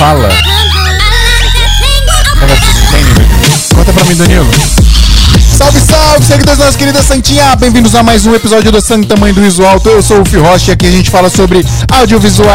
[0.00, 0.30] fala.
[3.74, 4.48] Conta pra mim, Danilo.
[5.58, 7.54] Salve, salve, seguidores da nossa querida Santinha!
[7.56, 9.90] Bem-vindos a mais um episódio do Santo Tamanho do Visual Alto.
[9.90, 11.62] Eu sou o Fio Rocha e aqui a gente fala sobre
[11.92, 12.48] audiovisual.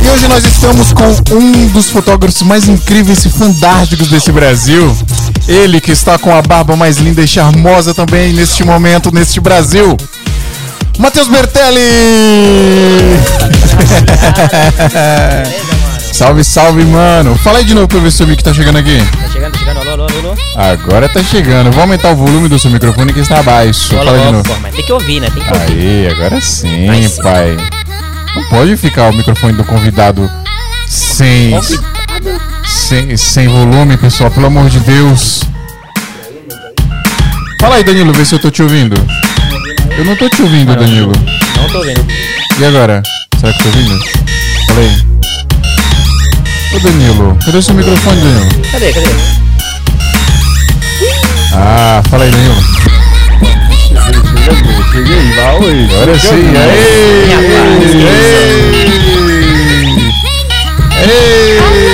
[0.00, 4.96] E hoje nós estamos com um dos fotógrafos mais incríveis e fantásticos desse Brasil.
[5.50, 9.96] Ele que está com a barba mais linda e charmosa também neste momento, neste Brasil.
[10.96, 11.80] Matheus Bertelli!
[16.12, 17.34] salve, salve, mano.
[17.34, 18.98] Fala aí de novo pra ver se o mic tá chegando aqui.
[19.20, 20.36] Tá chegando, tá chegando, alô, alô, alô.
[20.54, 21.72] Agora tá chegando.
[21.72, 23.96] Vou aumentar o volume do seu microfone que está baixo.
[23.98, 24.44] Alô, Fala de novo.
[24.44, 25.28] pô, mas tem que ouvir, né?
[25.34, 25.72] Tem que ouvir.
[25.72, 26.86] Aí, agora sim,
[27.24, 27.56] pai.
[28.36, 30.30] Não pode ficar o microfone do convidado
[30.86, 31.99] sem, Convidado.
[32.90, 35.44] Sem, sem volume, pessoal, pelo amor de Deus.
[37.60, 38.96] Fala aí, Danilo, vê se eu tô te ouvindo.
[39.96, 41.12] Eu não tô te ouvindo, Danilo.
[41.56, 42.04] Não tô ouvindo.
[42.58, 43.00] E agora?
[43.38, 43.96] Será que tô ouvindo?
[44.66, 45.06] Fala aí.
[46.74, 48.48] Ô, Danilo, cadê seu microfone, Danilo?
[48.72, 49.06] Cadê, cadê?
[51.54, 52.56] Ah, fala aí, Danilo.
[54.90, 55.54] Cheguei, vai.
[55.54, 56.56] Agora sim.
[56.56, 57.34] Aê!
[60.98, 61.60] Aê!
[61.60, 61.89] Aê!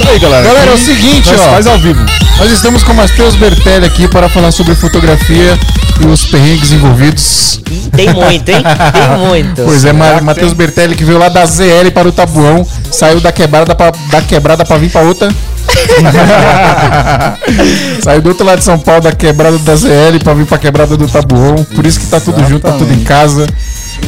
[0.00, 0.46] Isso aí, galera.
[0.46, 1.50] Galera, é o seguinte, Faz- ó.
[1.50, 2.00] Faz ao vivo.
[2.38, 5.58] Nós estamos com o Matheus Bertelli aqui para falar sobre fotografia
[6.00, 7.60] e os perrengues envolvidos.
[7.94, 8.62] Tem muito, hein?
[8.92, 9.62] Tem muito.
[9.62, 10.54] Pois é, Ma Matheus?
[10.54, 14.64] Bertelli que veio lá da ZL para o Tabuão, saiu da quebrada pra, da quebrada
[14.64, 15.28] para vir para outra.
[18.02, 20.96] saiu do outro lado de São Paulo, da quebrada da ZL para vir para quebrada
[20.96, 21.62] do Tabuão.
[21.76, 23.46] Por isso que tá tudo junto, tá tudo em casa.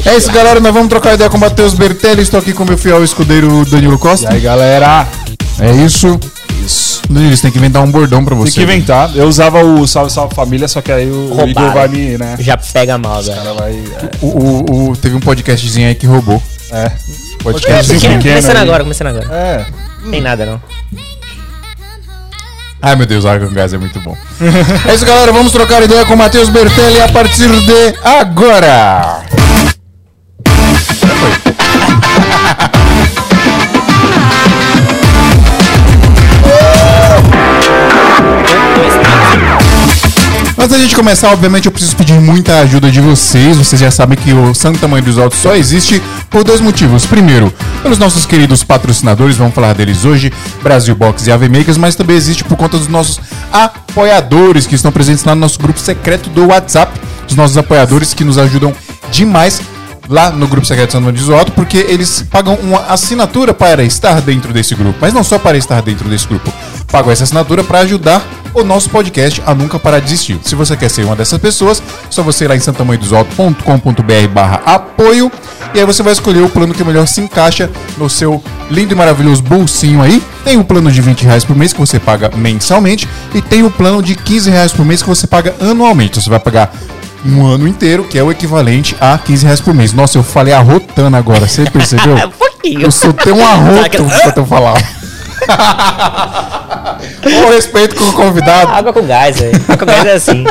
[0.07, 0.59] É isso, galera.
[0.59, 2.23] Nós vamos trocar ideia com o Matheus Bertelli.
[2.23, 4.33] Estou aqui com o meu fiel escudeiro Danilo E Costa.
[4.33, 5.07] aí, galera.
[5.63, 6.19] É isso.
[6.65, 7.03] Isso.
[7.09, 8.55] Você tem que inventar um bordão pra você.
[8.55, 9.11] Tem que inventar.
[9.17, 11.51] Eu usava o Salve Salve Família, só que aí o, o Roubaram.
[11.51, 12.37] Igor vai me, né?
[12.39, 13.39] Já pega mal, velho.
[13.39, 13.73] Ela vai.
[13.73, 14.11] É.
[14.21, 16.43] O, o- o- teve um podcastzinho aí que roubou.
[16.71, 16.91] é.
[17.43, 18.35] Podcastzinho Pequeno pequeno.
[18.37, 18.63] Começando aí.
[18.63, 19.27] agora, começando agora.
[19.35, 19.67] É.
[20.11, 20.63] Tem nada, não.
[22.81, 24.17] Ai meu Deus, Argon Gás é muito bom.
[24.89, 25.33] é isso, galera.
[25.33, 29.23] Vamos trocar ideia com o Matheus Bertelli a partir de agora.
[40.63, 43.57] Antes da gente começar, obviamente, eu preciso pedir muita ajuda de vocês.
[43.57, 46.01] Vocês já sabem que o Santo Tamanho dos Altos só existe
[46.31, 47.05] por dois motivos.
[47.05, 47.53] Primeiro,
[47.83, 52.15] pelos nossos queridos patrocinadores, vamos falar deles hoje, Brasil Box e AV Makers, mas também
[52.15, 53.21] existe por conta dos nossos
[53.53, 56.93] apoiadores que estão presentes lá no nosso grupo secreto do WhatsApp.
[57.29, 58.73] Os nossos apoiadores que nos ajudam
[59.11, 59.61] demais
[60.09, 64.21] lá no grupo secreto Santo Tamanho dos Altos, porque eles pagam uma assinatura para estar
[64.21, 64.97] dentro desse grupo.
[65.01, 66.53] Mas não só para estar dentro desse grupo.
[66.87, 68.25] Pagam essa assinatura para ajudar
[68.55, 70.39] o nosso podcast a nunca parar de existir.
[70.43, 75.31] Se você quer ser uma dessas pessoas, só você ir lá em santamanhodosalto.com.br barra apoio
[75.75, 78.97] e aí você vai escolher o plano que melhor se encaixa no seu lindo e
[78.97, 80.23] maravilhoso bolsinho aí.
[80.45, 83.71] Tem o plano de 20 reais por mês que você paga mensalmente e tem o
[83.71, 86.21] plano de 15 reais por mês que você paga anualmente.
[86.21, 86.73] Você vai pagar
[87.25, 89.93] um ano inteiro, que é o equivalente a 15 reais por mês.
[89.93, 92.17] Nossa, eu falei arrotando agora, você percebeu?
[92.63, 92.83] Um pouquinho.
[92.83, 95.02] Eu soltei um arroto Aquela- enquanto eu falava.
[97.23, 98.71] Com respeito com o convidado.
[98.71, 99.57] Água com gás, velho.
[99.69, 100.45] Água com gás é assim.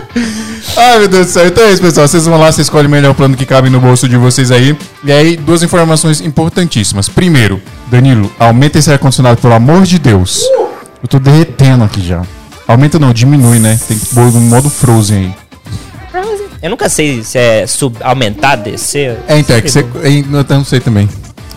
[0.76, 1.48] Ai, meu Deus do céu.
[1.48, 2.08] Então é isso, pessoal.
[2.08, 4.78] Vocês vão lá, vocês escolhem o melhor plano que cabe no bolso de vocês aí.
[5.04, 7.10] E aí, duas informações importantíssimas.
[7.10, 10.42] Primeiro, Danilo, aumenta esse ar-condicionado, pelo amor de Deus.
[11.02, 12.22] Eu tô derretendo aqui já.
[12.68, 13.80] Aumenta não, diminui, né?
[13.88, 15.36] Tem que pôr no modo Frozen aí.
[16.62, 19.18] Eu nunca sei se é sub, aumentar, descer.
[19.28, 19.80] É, então, é que você.
[19.80, 21.10] é, Eu não sei também.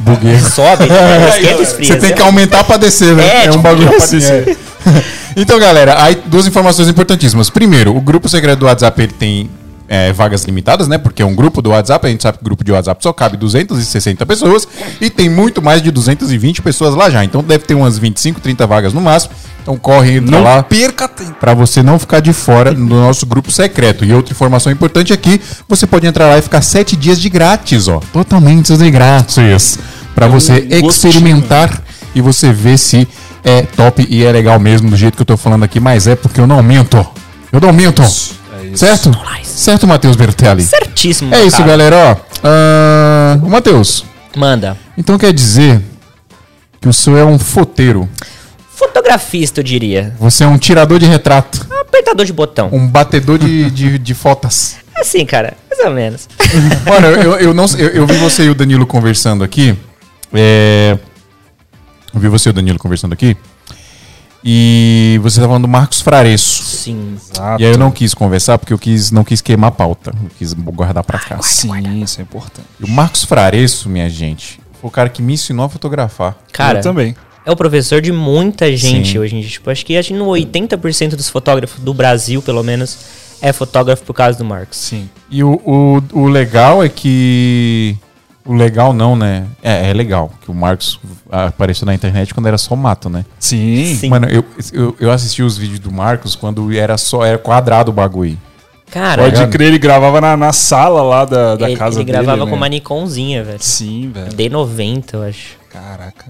[0.04, 0.38] Buguei.
[0.41, 1.28] Sobe, né?
[1.31, 1.87] esquenta e esfria.
[1.87, 3.25] Você tem que aumentar pra descer, né?
[3.26, 4.19] É, É, um tipo, bagulho pra assim.
[4.19, 4.48] descer.
[4.87, 5.03] é.
[5.41, 7.48] então, galera, aí duas informações importantíssimas.
[7.50, 9.50] Primeiro, o grupo secreto do WhatsApp ele tem
[9.88, 10.98] é, vagas limitadas, né?
[10.98, 13.12] Porque é um grupo do WhatsApp, a gente sabe que o grupo de WhatsApp só
[13.12, 14.67] cabe 260 pessoas
[15.00, 17.25] e tem muito mais de 220 pessoas lá já.
[17.25, 19.34] Então deve ter umas 25, 30 vagas no máximo.
[19.62, 20.62] Então corre, entra lá.
[20.62, 21.34] perca tempo.
[21.40, 24.05] Pra você não ficar de fora do nosso grupo secreto.
[24.05, 27.88] E outra informação importante aqui, você pode entrar lá e ficar sete dias de grátis,
[27.88, 27.99] ó.
[28.12, 29.78] Totalmente de grátis.
[30.14, 30.88] Pra você gostinho.
[30.90, 31.82] experimentar
[32.14, 33.06] e você ver se
[33.43, 36.14] é top e é legal mesmo do jeito que eu tô falando aqui, mas é
[36.16, 37.05] porque eu não minto.
[37.52, 38.02] Eu não minto.
[38.02, 38.38] É isso.
[38.76, 39.11] Certo?
[39.43, 40.62] Certo, Matheus Bertelli.
[40.62, 41.34] Certíssimo.
[41.34, 41.69] É isso, cara.
[41.69, 41.96] galera,
[42.43, 43.44] ó.
[43.44, 44.05] Ô, Matheus,
[44.37, 44.76] Manda.
[44.96, 45.81] então quer dizer
[46.81, 48.08] que o senhor é um foteiro.
[48.75, 50.14] Fotografista, eu diria.
[50.19, 51.66] Você é um tirador de retrato.
[51.70, 52.69] Um apertador de botão.
[52.72, 54.76] Um batedor de, de, de fotos.
[54.96, 55.55] Assim, cara.
[55.70, 56.28] Mais ou menos.
[56.87, 59.76] Mano, eu, eu, não, eu, eu vi você e o Danilo conversando aqui.
[60.34, 60.98] É,
[62.12, 63.36] eu vi você e o Danilo conversando aqui.
[64.46, 66.62] E você tá falando do Marcos Fraresso.
[66.62, 67.16] Sim.
[67.16, 67.62] Exato.
[67.62, 70.12] E aí eu não quis conversar porque eu quis, não quis queimar a pauta.
[70.22, 71.40] Eu quis guardar pra cá.
[71.40, 72.69] Sim, isso é importante.
[72.78, 76.37] E o Marcos Fraresso, minha gente, foi o cara que me ensinou a fotografar.
[76.52, 77.16] Cara, eu também.
[77.46, 79.19] é o professor de muita gente Sim.
[79.19, 79.48] hoje em dia.
[79.48, 82.98] Tipo, acho que acho que no 80% dos fotógrafos do Brasil, pelo menos,
[83.40, 84.76] é fotógrafo por causa do Marcos.
[84.76, 85.08] Sim.
[85.30, 87.96] E o, o, o legal é que.
[88.46, 89.46] O legal não, né?
[89.62, 91.00] É, é legal que o Marcos
[91.31, 93.25] apareceu na internet quando era só mato, né?
[93.38, 93.96] Sim.
[93.99, 94.08] Sim.
[94.11, 97.94] Mano, eu, eu, eu assisti os vídeos do Marcos quando era só era quadrado o
[97.94, 98.37] bagulho.
[98.91, 99.50] Cara, Pode ligado?
[99.50, 102.19] crer, ele gravava na, na sala lá da, da ele, casa ele dele.
[102.19, 102.50] gravava né?
[102.50, 103.58] com uma Nikonzinha, velho.
[103.61, 104.31] Sim, velho.
[104.32, 105.56] D90, eu acho.
[105.70, 106.26] Caraca.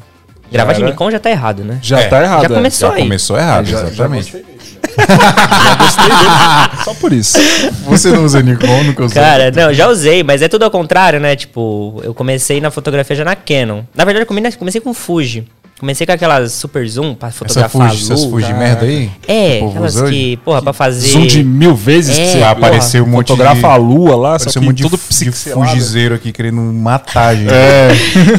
[0.53, 1.81] Gravar de Era- Nikon já tá errado, né?
[1.83, 2.43] Já É, tá errado.
[2.43, 2.57] já é.
[2.57, 2.89] começou.
[2.91, 3.03] Já aí.
[3.03, 4.33] começou errado, Já- já exatamente.
[4.33, 4.47] dele,
[4.97, 5.75] já.
[5.77, 6.85] Gostei dele.
[6.85, 7.39] Só por isso.
[7.87, 9.15] Você não usa Nikon, nunca usou?
[9.23, 11.35] Cara, não, já usei, mas é tudo ao contrário, né?
[11.37, 13.83] Tipo, eu comecei na fotografia já na Canon.
[13.95, 15.47] Na verdade, eu come- comecei com Fuji.
[15.81, 18.31] Comecei com aquelas super zoom pra essa fotografar Fuji, essas lua.
[18.41, 19.11] Fuji merda aí?
[19.27, 20.13] É, que aquelas hoje?
[20.13, 21.09] que, porra, pra fazer...
[21.09, 22.51] Zoom de mil vezes É, que você porra.
[22.53, 23.33] apareceu um monte de...
[23.33, 27.27] fotografa a lua lá, só que um monte de, todo de fugizeiro aqui querendo matar
[27.31, 27.53] a gente.
[27.53, 27.89] É.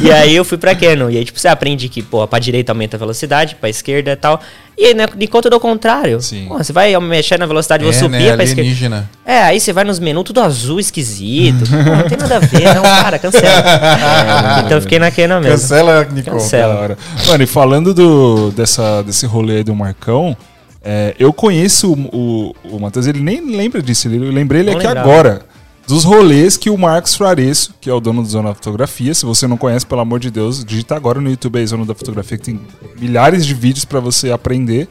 [0.02, 1.10] E aí eu fui pra Canon.
[1.10, 4.16] E aí, tipo, você aprende que, porra, pra direita aumenta a velocidade, pra esquerda e
[4.16, 4.40] tal.
[4.78, 6.20] E aí, né, de conta do contrário.
[6.20, 6.44] Sim.
[6.48, 9.08] Porra, você vai mexer na velocidade, vou É, subir né, pra esquerda.
[9.24, 11.64] É, aí você vai nos menus, tudo azul, esquisito.
[11.68, 13.46] Pô, não tem nada a ver, não, cara, cancela.
[13.46, 15.52] É, então eu fiquei na Canon mesmo.
[15.52, 16.32] Cancela, Nikon.
[16.32, 16.96] Cancela.
[17.26, 20.36] Mano, e falando do, dessa, desse rolê aí do Marcão,
[20.84, 24.76] é, eu conheço o, o, o Matheus, ele nem lembra disso, eu lembrei ele Não
[24.78, 25.10] aqui lembrava.
[25.10, 25.40] agora.
[25.86, 29.24] Dos rolês que o Marcos Fraresso, que é o dono do Zona da Fotografia, se
[29.24, 32.36] você não conhece, pelo amor de Deus, digita agora no YouTube aí Zona da Fotografia,
[32.36, 32.60] que tem
[32.98, 34.88] milhares de vídeos pra você aprender.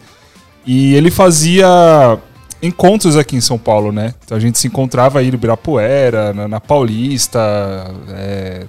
[0.66, 2.18] E ele fazia
[2.62, 4.14] encontros aqui em São Paulo, né?
[4.24, 7.40] Então a gente se encontrava aí no Ibirapuera, na, na Paulista,
[8.10, 8.66] é,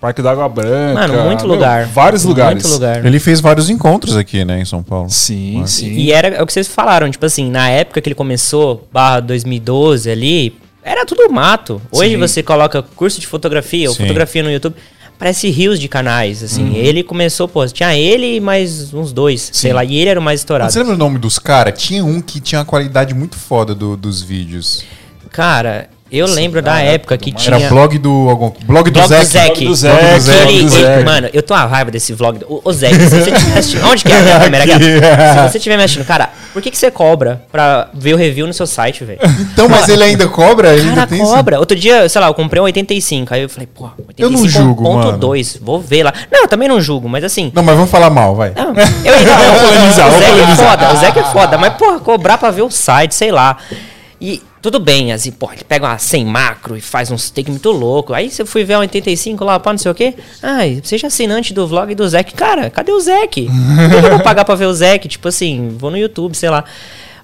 [0.00, 1.08] Parque da Água Branca.
[1.08, 1.86] Mano, muito meu, lugar.
[1.86, 2.62] Vários lugares.
[2.62, 3.04] Muito lugar.
[3.04, 5.10] Ele fez vários encontros aqui, né, em São Paulo.
[5.10, 5.92] Sim, sim.
[5.92, 9.20] E era é o que vocês falaram, tipo assim, na época que ele começou, barra
[9.20, 11.80] 2012 ali, era tudo mato.
[11.92, 12.16] Hoje Sim.
[12.18, 14.02] você coloca curso de fotografia ou Sim.
[14.02, 14.74] fotografia no YouTube,
[15.18, 16.70] parece rios de canais, assim.
[16.70, 16.74] Uhum.
[16.76, 20.22] Ele começou, pô, tinha ele e mais uns dois, sei lá, e ele era o
[20.22, 20.72] mais estourado.
[20.72, 21.80] Você lembra o nome dos caras?
[21.82, 24.84] Tinha um que tinha uma qualidade muito foda do- dos vídeos.
[25.30, 27.56] Cara, eu lembro da da época época que do tinha...
[27.56, 28.28] Era blog do.
[28.30, 29.64] Algum, blog do Blog do Zeke.
[29.66, 31.04] Blog do Ele- blog do ele- Zeke.
[31.04, 32.44] mano, eu tô uma raiva desse vlog.
[32.48, 33.86] O, o Zeke, se você estiver assistindo.
[33.90, 34.82] Onde que é a minha câmera aqui?
[34.82, 38.46] Se você estiver me assistindo, cara, por que, que você cobra pra ver o review
[38.46, 39.18] no seu site, velho?
[39.52, 40.72] Então, mas ele ainda cobra?
[40.72, 41.58] Ele ainda Cara, tem esse- cobra.
[41.58, 43.32] Outro dia, sei lá, eu comprei um 85.
[43.34, 45.18] Aí eu falei, pô, 85.2, Eu não julgo, mano.
[45.62, 46.12] vou ver lá.
[46.30, 47.50] Não, eu também não julgo, mas assim.
[47.54, 48.52] Não, mas vamos falar mal, vai.
[48.56, 48.74] Não, eu,
[49.68, 52.70] polemizar, o Zé é foda, o Zé é foda, mas, porra, cobrar pra ver o
[52.70, 53.56] site, sei lá.
[54.20, 57.70] E tudo bem, assim, porra, ele pega uma 100 macro e faz uns take muito
[57.70, 58.12] louco.
[58.12, 60.14] Aí você foi ver um 85 lá, pá, não sei o quê.
[60.42, 62.34] Ai, seja assinante do vlog do Zeke.
[62.34, 63.48] Cara, cadê o Zeke?
[63.90, 65.08] Por que eu vou pagar pra ver o Zeke?
[65.08, 66.64] Tipo assim, vou no YouTube, sei lá.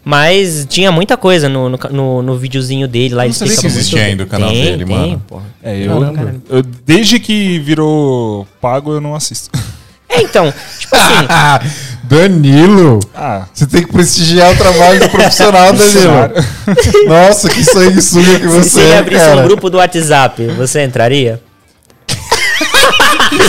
[0.09, 3.25] Mas tinha muita coisa no, no, no, no videozinho dele lá.
[3.25, 5.23] Ele não sabia explica que existia ainda o canal Tem, dele, tem, mano.
[5.27, 5.43] porra.
[5.63, 6.35] É, eu, Caramba.
[6.49, 9.51] eu- desde que virou pago, eu não assisto.
[10.09, 11.61] É, então, tipo assim, Ah,
[12.05, 13.01] Danilo!
[13.15, 17.09] Ah, Você tem que prestigiar o trabalho do profissional, Danilo.
[17.09, 19.41] Nossa, que sanguessuga que se você ele é, abrisse cara.
[19.41, 21.41] um grupo do WhatsApp, você entraria?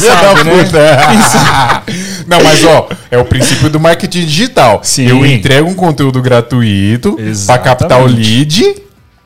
[0.01, 1.93] Da puta.
[2.27, 4.81] Não, mas ó, é o princípio do marketing digital.
[4.83, 5.07] Sim.
[5.07, 7.63] Eu entrego um conteúdo gratuito pra Exatamente.
[7.63, 8.75] captar o lead,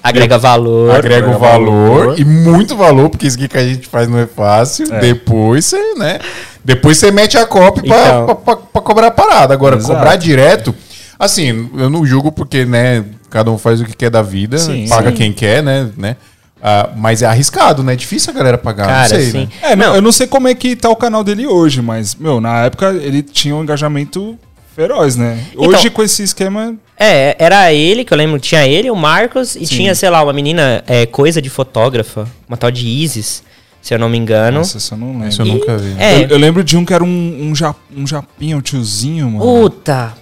[0.03, 0.95] Agrega valor.
[0.95, 2.19] Agrega valor, valor.
[2.19, 4.91] e muito valor, porque isso aqui que a gente faz não é fácil.
[4.93, 4.99] É.
[4.99, 6.19] Depois você, né?
[6.65, 8.25] Depois você mete a copy pra, Então.
[8.25, 9.53] pra, pra- pra cobrar a parada.
[9.53, 9.93] Agora, Exato.
[9.93, 10.73] cobrar direto,
[11.19, 14.87] assim, eu não julgo porque, né, cada um faz o que quer da vida, Sim,
[14.89, 15.15] paga sim.
[15.17, 15.89] quem quer, né?
[15.97, 16.15] né?
[16.63, 17.93] Ah, mas é arriscado, né?
[17.93, 18.85] É difícil a galera pagar.
[18.87, 19.37] Cara, não sei, sim.
[19.39, 19.49] né?
[19.63, 22.39] é, não, eu não sei como é que tá o canal dele hoje, mas, meu,
[22.39, 24.37] na época ele tinha um engajamento
[24.75, 25.39] feroz, né?
[25.55, 29.55] Hoje, Então- com esse esquema, É, era ele, que eu lembro, tinha ele, o Marcos,
[29.55, 29.75] e Sim.
[29.77, 33.41] tinha, sei lá, uma menina, é, coisa de fotógrafa, uma tal de Isis,
[33.81, 34.59] se eu não me engano.
[34.59, 35.27] nossa, isso eu não lembro.
[35.29, 35.95] Isso eu E- nunca vi.
[35.97, 37.07] É, Eu, eu lembro de um que era um,
[37.49, 39.39] um, ja, um japinha, um tiozinho, mano.
[39.43, 40.13] puta,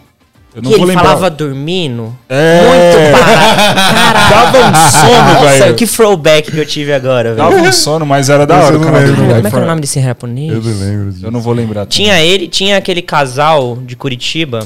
[0.55, 2.15] eu que ele falava dormindo.
[2.29, 2.61] É.
[2.61, 3.29] Muito barato.
[3.73, 4.29] Caralho.
[4.53, 5.75] Dava um sono, Nossa, velho.
[5.75, 7.49] que throwback que eu tive agora, velho.
[7.49, 9.15] Dava um sono, mas era da hora eu não lembro.
[9.15, 10.51] Como é que era o nome desse japonês?
[10.53, 11.25] Eu não lembro disso.
[11.25, 11.81] Eu não vou lembrar.
[11.85, 11.89] também.
[12.05, 14.65] Tinha ele, tinha aquele casal de Curitiba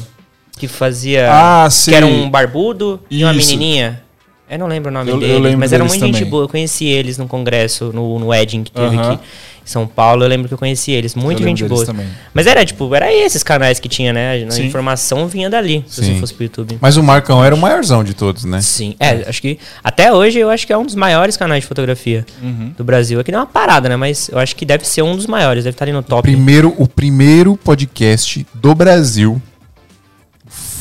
[0.57, 1.27] que fazia.
[1.31, 1.93] Ah, que sim.
[1.93, 3.50] era um barbudo e uma Isso.
[3.51, 4.01] menininha.
[4.50, 6.29] Eu não lembro o nome Eu- eu deles, lembro mas era muito gente também.
[6.29, 6.43] boa.
[6.43, 9.19] Eu conheci eles no congresso, no, no Wedding que teve aqui em
[9.65, 10.24] São Paulo.
[10.24, 11.15] Eu lembro que eu conheci eles.
[11.15, 11.83] Muita Eu gente boa.
[11.83, 12.05] também.
[12.36, 14.43] Mas era tipo, era esses canais que tinha, né?
[14.48, 14.65] A Sim.
[14.67, 16.13] informação vinha dali, se Sim.
[16.13, 16.77] você fosse pro YouTube.
[16.79, 18.62] Mas o Marcão era o maiorzão de todos, né?
[18.62, 21.67] Sim, é, acho que até hoje eu acho que é um dos maiores canais de
[21.67, 22.74] fotografia Uhum.
[22.77, 23.19] do Brasil.
[23.19, 23.95] Aqui deu uma parada, né?
[23.95, 26.22] Mas eu acho que deve ser um dos maiores, deve estar ali no top.
[26.22, 29.41] Primeiro, o primeiro podcast do Brasil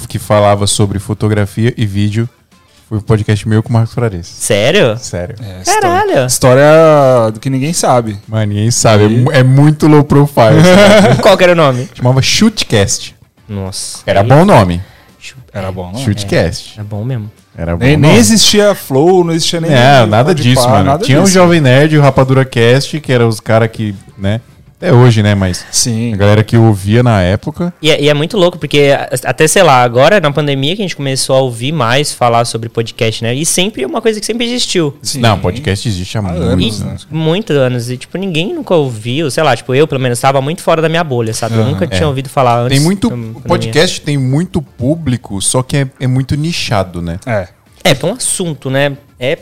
[0.09, 2.29] que falava sobre fotografia e vídeo
[2.89, 4.27] foi um podcast meu com o Marcos Frares.
[4.27, 4.99] Sério?
[4.99, 5.35] Sério.
[5.43, 6.27] É, Caralho.
[6.27, 6.65] História
[7.33, 8.19] do que ninguém sabe.
[8.29, 9.05] Mano, ninguém sabe.
[9.05, 10.61] É mu- É, muito low profile.
[11.23, 11.89] Qual que era o nome?
[11.95, 13.15] Chamava Shootcast.
[13.49, 13.99] Nossa.
[14.07, 14.81] Era bom o nome.
[15.53, 16.01] Era bom, não?
[16.01, 16.75] Shootcast.
[16.77, 17.31] Era bom mesmo.
[17.57, 18.21] Era bom Nem, o nem nome.
[18.21, 19.71] existia Flow, não existia nem.
[19.71, 20.85] É, nada disso, mano.
[20.85, 21.35] nada Tinha o disso.
[21.35, 24.41] Jovem Nerd e o Rapadura Cast, que eram os caras que, né?
[24.83, 25.35] Até hoje, né?
[25.35, 26.13] Mas Sim.
[26.13, 27.73] a galera que ouvia na época.
[27.81, 28.89] E é, e é muito louco, porque
[29.25, 32.69] até, sei lá, agora na pandemia que a gente começou a ouvir mais falar sobre
[32.69, 33.33] podcast, né?
[33.33, 34.97] E sempre é uma coisa que sempre existiu.
[35.01, 35.21] Sim.
[35.21, 36.25] Não, podcast existe há, Há
[36.57, 37.21] muitos anos, E né?
[37.25, 37.91] muitos anos.
[37.91, 40.89] E, tipo, ninguém nunca ouviu, sei lá, tipo, eu, pelo menos, estava muito fora da
[40.89, 41.55] minha bolha, sabe?
[41.55, 41.71] Eu Aham.
[41.71, 42.07] nunca tinha É.
[42.07, 42.77] ouvido falar antes.
[42.77, 43.09] Tem muito.
[43.47, 47.19] podcast tem muito público, só que é, é muito nichado, né?
[47.25, 47.47] É.
[47.85, 48.97] É, é um assunto, né?
[49.19, 49.39] É.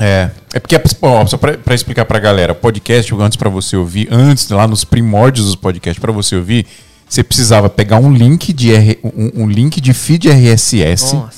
[0.00, 0.30] É.
[0.54, 4.48] É porque, ó, só pra, pra explicar pra galera, podcast, antes pra você ouvir, antes,
[4.48, 6.66] lá nos primórdios dos podcasts, pra você ouvir,
[7.06, 11.32] você precisava pegar um link de, R, um, um link de feed RSS, Nossa.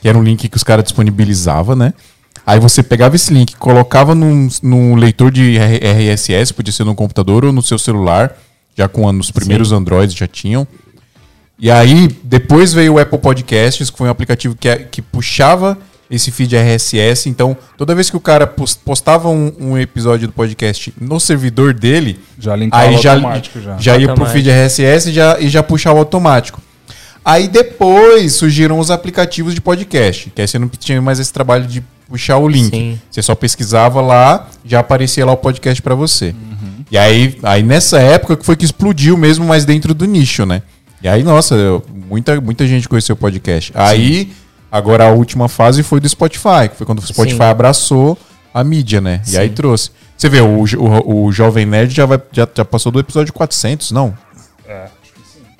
[0.00, 1.92] que era um link que os caras disponibilizavam, né?
[2.46, 7.44] Aí você pegava esse link, colocava num, num leitor de RSS, podia ser no computador
[7.44, 8.36] ou no seu celular,
[8.76, 10.66] já com os primeiros Androids já tinham.
[11.58, 15.76] E aí, depois veio o Apple Podcasts, que foi um aplicativo que, que puxava
[16.10, 17.28] esse feed RSS.
[17.28, 21.74] Então, toda vez que o cara pos- postava um, um episódio do podcast no servidor
[21.74, 23.76] dele, Já linkava aí já, automático já.
[23.78, 26.60] já ia pro feed RSS e já, e já puxava automático.
[27.24, 31.66] Aí depois surgiram os aplicativos de podcast, que aí você não tinha mais esse trabalho
[31.66, 32.70] de puxar o link.
[32.70, 33.00] Sim.
[33.10, 36.32] Você só pesquisava lá, já aparecia lá o podcast pra você.
[36.88, 40.62] E aí, aí nessa época que foi que explodiu mesmo, mas dentro do nicho, né?
[41.02, 43.72] E aí, nossa, eu- muita, muita gente conheceu o podcast.
[43.74, 44.32] Aí,
[44.70, 47.44] agora a última fase foi do Spotify, que foi quando o Spotify Sim.
[47.44, 48.18] abraçou
[48.52, 49.22] a mídia, né?
[49.28, 49.90] E aí trouxe.
[50.16, 53.90] Você vê, o, o, o Jovem Nerd já, vai, já, já passou do episódio 400,
[53.90, 54.14] não?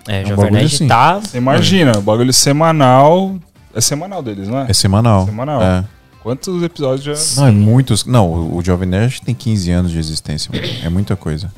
[0.09, 0.89] É, um Jovem Nerd assim.
[0.89, 1.21] tá.
[1.21, 3.37] Você imagina, o bagulho semanal.
[3.75, 4.67] É semanal deles, não é?
[4.71, 5.27] É semanal.
[5.27, 5.63] Semanal.
[5.63, 5.85] É.
[6.23, 7.41] Quantos episódios já.
[7.41, 8.05] Não, é muitos.
[8.05, 10.67] Não, o, o Jovem Nerd tem 15 anos de existência, mano.
[10.83, 11.53] É muita coisa.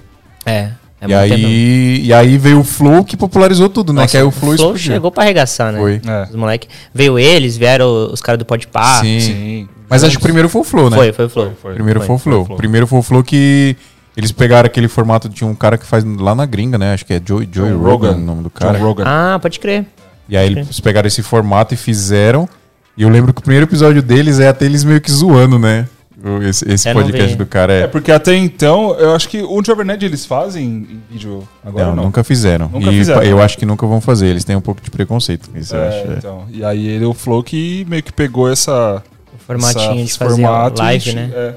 [0.44, 0.72] É.
[1.00, 1.46] é e, tempo.
[1.46, 4.02] aí, e aí veio o Flow que popularizou tudo, né?
[4.02, 4.78] Nossa, que aí o Flow, explodiu.
[4.78, 5.78] chegou pra arregaçar, né?
[5.78, 6.00] Foi.
[6.04, 6.22] É.
[6.28, 6.68] Os moleque.
[6.92, 9.00] Veio eles, vieram os caras do Podpah.
[9.00, 9.20] Sim.
[9.20, 9.68] Sim.
[9.88, 10.96] Mas acho que o primeiro foi o Flow, né?
[10.96, 11.52] Foi, foi o Flow.
[11.62, 11.74] Foi.
[11.74, 12.44] Primeiro foi, foi, o Flow.
[12.44, 12.56] Flow.
[12.58, 13.76] Primeiro foi o Flow que
[14.16, 16.92] eles pegaram aquele formato de um cara que faz lá na gringa, né?
[16.92, 18.16] Acho que é Joe, Joey John Rogan, Rogan.
[18.16, 18.76] o nome do cara.
[18.76, 19.04] Rogan.
[19.06, 19.86] Ah, pode crer.
[20.28, 22.48] E aí eles pegaram esse formato e fizeram.
[22.96, 25.88] E eu lembro que o primeiro episódio deles é até eles meio que zoando, né?
[26.42, 27.80] Esse, esse Eu podcast do cara é.
[27.82, 31.86] É, porque até então, eu acho que o Jovem Nerd eles fazem em vídeo agora
[31.86, 32.04] não, não.
[32.04, 32.68] nunca fizeram.
[32.68, 33.44] Nunca e fizeram, eu né?
[33.44, 34.26] acho que nunca vão fazer.
[34.26, 35.48] Eles têm um pouco de preconceito.
[35.54, 36.10] Isso eu É, acho.
[36.10, 36.14] é.
[36.18, 36.44] então.
[36.50, 39.00] E aí ele, o Flow que meio que pegou essa.
[39.32, 41.30] O formatinho essa- de fazer formato live, e- né?
[41.32, 41.54] É.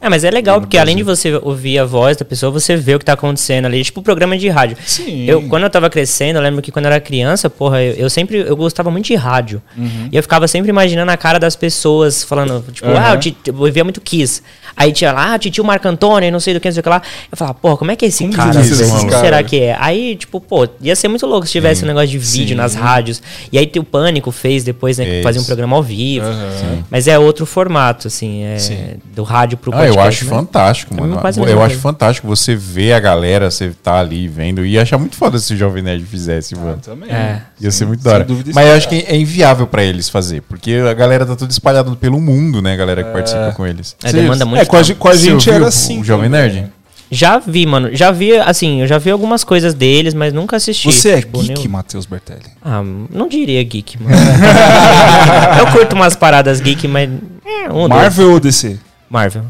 [0.00, 2.94] É, mas é legal, porque além de você ouvir a voz da pessoa, você vê
[2.94, 3.84] o que tá acontecendo ali.
[3.84, 4.76] Tipo programa de rádio.
[4.86, 5.26] Sim.
[5.26, 8.10] Eu, quando eu tava crescendo, eu lembro que quando eu era criança, porra, eu, eu
[8.10, 9.60] sempre eu gostava muito de rádio.
[9.76, 10.08] Uhum.
[10.10, 12.98] E eu ficava sempre imaginando a cara das pessoas falando, tipo, Aham.
[12.98, 14.42] ah, eu, ti- eu ouvia muito Kiss.
[14.76, 16.88] Aí tinha lá, ah, tio Marco Antônio, não sei do que, não sei o que
[16.88, 17.02] lá.
[17.30, 18.52] Eu falava, porra, como é que é esse Como cara?
[18.52, 19.42] devia ser Como esse será cara?
[19.42, 19.76] que é?
[19.78, 22.54] Aí, tipo, pô, ia ser muito louco se tivesse um negócio de vídeo Sim.
[22.54, 23.20] nas rádios.
[23.52, 25.22] E aí o Pânico fez depois, né, Isso.
[25.22, 26.24] fazer um programa ao vivo.
[26.26, 26.84] Aham.
[26.90, 28.78] Mas é outro formato, assim, é Sim.
[29.14, 29.98] do rádio pro Ah, podcast.
[29.98, 30.30] eu acho né?
[30.30, 31.20] fantástico, É mano.
[31.48, 34.64] Eu acho fantástico você ver a galera, você tá ali vendo.
[34.64, 36.78] E achar muito foda se o Jovem Nerd fizesse, Ah, mano.
[36.78, 37.10] também.
[37.10, 37.42] É.
[37.60, 38.26] Ia ser Sem- muito da hora.
[38.54, 40.42] Mas eu acho que é inviável pra eles fazer.
[40.42, 42.72] Porque a galera tá tudo espalhada pelo mundo, né?
[42.72, 43.94] A galera que participa com eles.
[44.02, 46.00] É, demanda muito É, com a, com a gente era assim.
[46.00, 46.60] O Jovem também, Nerd?
[46.62, 46.68] né?
[47.12, 47.90] Já vi, mano.
[47.92, 50.92] Já vi, assim, eu já vi algumas coisas deles, mas nunca assisti.
[50.92, 52.42] Você é Tipo, geek, nem- Matheus Bertelli.
[52.64, 54.14] Ah, não diria geek, mano.
[55.58, 57.10] eu curto umas paradas geek, mas.
[57.44, 58.68] É, um Marvel ou DC?
[58.68, 58.80] dois.
[59.10, 59.42] Marvel.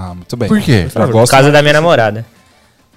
[0.00, 0.48] Ah, muito bem.
[0.48, 0.86] Por quê?
[0.92, 2.24] Por gosto causa da minha namorada.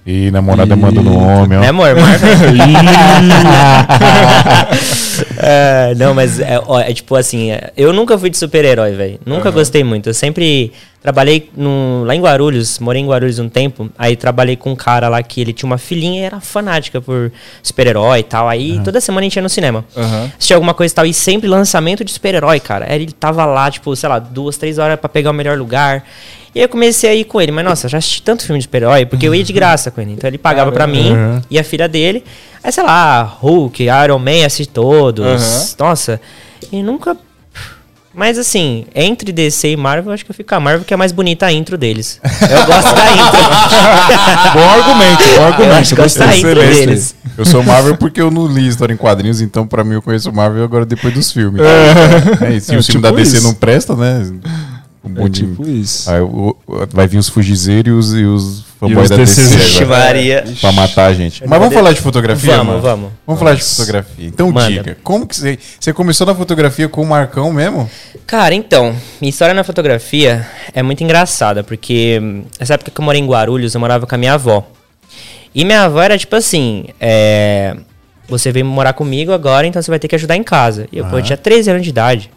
[0.05, 1.61] Ih, namorada Ih, manda no homem, ó.
[1.61, 1.89] Né, amor?
[5.37, 9.19] É, não, mas é, ó, é tipo assim, é, eu nunca fui de super-herói, velho.
[9.25, 10.09] Nunca gostei muito.
[10.09, 13.89] Eu sempre trabalhei no, lá em Guarulhos, morei em Guarulhos um tempo.
[13.97, 17.31] Aí trabalhei com um cara lá que ele tinha uma filhinha e era fanática por
[17.61, 18.47] super-herói e tal.
[18.47, 19.85] Aí toda semana a gente ia no cinema.
[19.95, 20.31] Aham.
[20.37, 21.05] Assistia alguma coisa e tal.
[21.05, 22.85] E sempre lançamento de super-herói, cara.
[22.89, 26.03] Aí ele tava lá, tipo, sei lá, duas, três horas pra pegar o melhor lugar.
[26.53, 27.51] E aí eu comecei a ir com ele.
[27.51, 30.01] Mas nossa, eu já assisti tanto filme de super-herói, porque eu ia de graça com
[30.01, 30.11] ele.
[30.13, 31.41] Então ele pagava pra mim Uhum.
[31.49, 32.23] e a filha dele.
[32.63, 35.25] Aí, sei lá, Hulk, Iron Man, assisti todos.
[35.25, 35.65] Aham.
[35.79, 36.21] Nossa.
[36.71, 37.15] E nunca.
[38.13, 40.93] Mas assim, entre DC e Marvel, eu acho que eu fico com a Marvel, que
[40.93, 42.19] é mais bonita a intro deles.
[42.23, 43.41] Eu gosto da intro.
[44.53, 45.73] Bom argumento, bom Eu argumento.
[45.75, 46.25] acho que eu gostei.
[46.27, 47.15] gosto da intro deles.
[47.37, 50.29] Eu sou Marvel porque eu não li história em quadrinhos, então pra mim eu conheço
[50.33, 51.61] Marvel agora depois dos filmes.
[51.61, 53.47] É, e se É, o filme tipo da DC isso.
[53.47, 54.29] não presta, né?
[55.03, 56.09] Um É monte tipo isso.
[56.11, 56.55] Aí o-
[56.91, 59.83] vai vir os fugizeiros e os fanboy os da DC.
[59.85, 60.43] Maria.
[60.61, 61.41] Pra matar a gente.
[61.45, 62.81] Mas vamos falar de fotografia, Vamos, mano?
[62.81, 63.11] vamos.
[63.25, 64.27] Vamos falar de fotografia.
[64.27, 64.67] Então Manda.
[64.69, 65.57] diga, como que você...
[65.79, 67.89] Você começou na fotografia com o Marcão mesmo?
[68.27, 72.21] Cara, então, minha história na fotografia é muito engraçada, porque
[72.59, 74.63] nessa época que eu morei em Guarulhos, eu morava com a minha avó.
[75.53, 77.75] E minha avó era tipo assim, é,
[78.29, 80.87] você veio morar comigo agora, então você vai ter que ajudar em casa.
[80.91, 82.29] E eu, pô, eu tinha 13 anos de idade.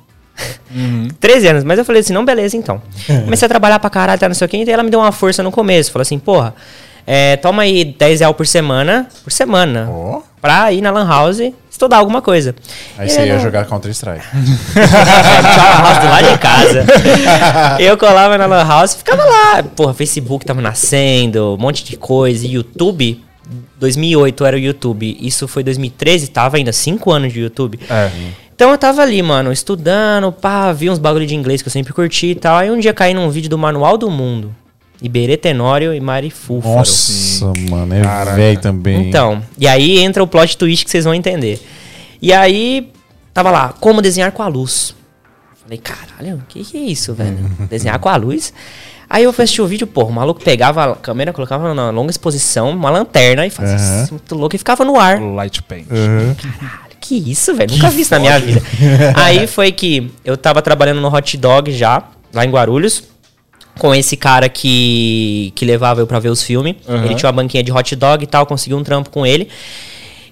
[1.21, 2.83] 13 anos, mas eu falei assim, não, beleza então.
[3.25, 5.13] Comecei a trabalhar pra caralho, tá, não sei o quê, então ela me deu uma
[5.13, 5.93] força no começo.
[5.93, 6.55] Falou assim, porra,
[7.07, 10.23] é, toma aí 10 reais por semana, por semana, Ó.
[10.41, 12.55] pra ir na lan house estudar alguma coisa.
[12.99, 14.25] Aí E você ia ela- jogar Counter-Strike.
[16.11, 16.85] Lado de casa.
[17.79, 19.63] Eu colava na Lan House e ficava lá.
[19.63, 22.47] Porra, Facebook tava nascendo, um monte de coisa.
[22.47, 23.25] E YouTube,
[23.79, 25.17] 2008 era o YouTube.
[25.21, 27.79] Isso foi 2013, tava ainda 5 anos de YouTube.
[27.91, 28.11] É.
[28.55, 31.93] Então eu tava ali, mano, estudando, pá, vi uns bagulho de inglês que eu sempre
[31.93, 32.57] curti e tal.
[32.57, 34.55] Aí um dia caí num vídeo do Manual do Mundo.
[35.03, 36.77] Iberê Tenório e Mari Fúfaro.
[36.77, 39.09] Nossa, mano, é velho também.
[39.09, 41.61] Então, e aí entra o plot twist que vocês vão entender.
[42.23, 42.91] E aí,
[43.35, 44.95] tava lá, como desenhar com a luz.
[45.63, 47.39] Falei, caralho, o que, que é isso, velho?
[47.69, 48.53] desenhar com a luz?
[49.11, 52.11] Aí eu fui assistir o vídeo, pô, o maluco pegava a câmera, colocava na longa
[52.11, 55.21] exposição, uma lanterna e fazia isso, muito louco, e ficava no ar.
[55.21, 55.87] Light Paint.
[55.89, 57.71] Caralho, que isso, velho?
[57.73, 58.63] Nunca vi isso na minha vida.
[59.15, 63.05] Aí foi que eu tava trabalhando no hot dog já, lá em Guarulhos,
[63.79, 66.77] com esse cara que, que levava eu pra ver os filmes.
[66.89, 67.05] Aham.
[67.05, 69.49] Ele tinha uma banquinha de hot dog e tal, consegui um trampo com ele.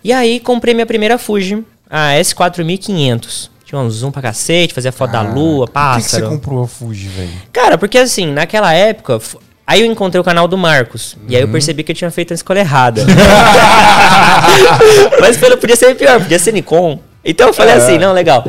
[0.03, 3.51] E aí comprei minha primeira Fuji, a S4500.
[3.65, 6.29] Tinha um zoom pra cacete, fazia foto da lua, Por que, que você pássaro.
[6.31, 7.31] comprou a Fuji, velho?
[7.53, 9.21] Cara, porque assim, naquela época.
[9.67, 11.17] Aí eu encontrei o canal do Marcos.
[11.29, 13.05] E aí eu percebi que eu tinha feito a escolha errada.
[15.21, 16.99] Mas pelo, podia ser pior, podia ser Nikon.
[17.25, 18.45] Então eu falei assim, não, legal.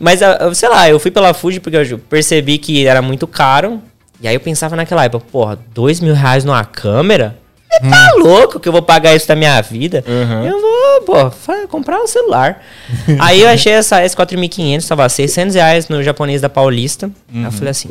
[0.00, 3.82] Mas, ah, sei lá, eu fui pela Fuji porque eu percebi que era muito caro.
[4.20, 7.36] E aí eu pensava naquela época, porra, dois mil reais numa câmera?
[7.70, 10.04] Você tá louco que eu vou pagar isso da minha vida?
[10.06, 10.46] Uhum.
[10.46, 11.32] Eu vou, pô,
[11.68, 12.62] comprar um celular.
[13.18, 17.10] aí eu achei essa S4500, tava 600 reais no japonês da Paulista.
[17.34, 17.90] Aí eu falei assim,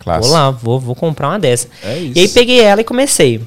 [0.00, 0.26] Classe.
[0.26, 1.68] vou lá, vou, vou comprar uma dessa.
[1.84, 2.18] É isso.
[2.18, 3.40] E aí peguei ela e comecei.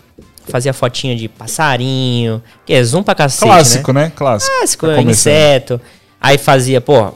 [0.47, 4.03] Fazia fotinha de passarinho, que é zoom pra cacete, Clássico, né?
[4.05, 4.11] né?
[4.15, 4.51] Clássico.
[4.57, 5.81] Clássico, Tá inseto.
[6.21, 7.11] Aí fazia, pô,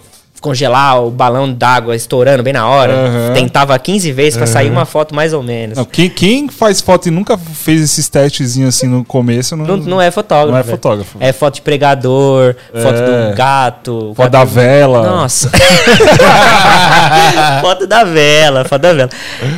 [0.47, 2.93] congelar o balão d'água estourando bem na hora.
[2.93, 3.33] Aham.
[3.33, 5.77] Tentava 15 vezes pra sair uma foto mais ou menos.
[5.77, 9.77] Não, quem, quem faz foto e nunca fez esses testezinhos assim no começo não, Não,
[9.77, 10.51] não é fotógrafo.
[10.51, 11.17] não é fotógrafo.
[11.19, 13.29] É foto de pregador, foto É.
[13.31, 14.13] do gato.
[14.15, 15.03] Foto da gato- vela.
[15.03, 15.51] Nossa.
[17.61, 19.09] foto da vela, foto da vela.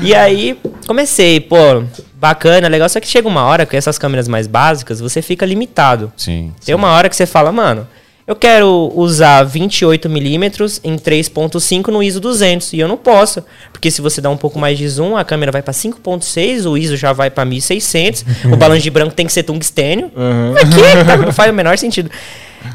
[0.02, 1.84] E aí, comecei, pô,
[2.16, 2.90] bacana, legal.
[2.90, 6.12] Só que chega uma hora, com essas câmeras mais básicas, você fica limitado.
[6.18, 6.54] Sim.
[6.66, 7.88] Tem uma hora que você fala, mano,
[8.30, 14.02] eu quero usar 28mm em 3.5 no ISO 200 e eu não posso, porque se
[14.02, 17.12] você dá um pouco mais de zoom, a câmera vai pra 5.6, o ISO já
[17.12, 20.12] vai pra 1600, o balanço de branco tem que ser tungstênio.
[20.16, 20.54] Uhum.
[20.56, 22.12] Aqui, não faz o menor sentido.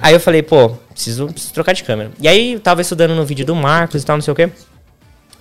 [0.03, 2.11] Aí eu falei, pô, preciso, preciso trocar de câmera.
[2.21, 4.51] E aí eu tava estudando no vídeo do Marcos e tal, não sei o quê.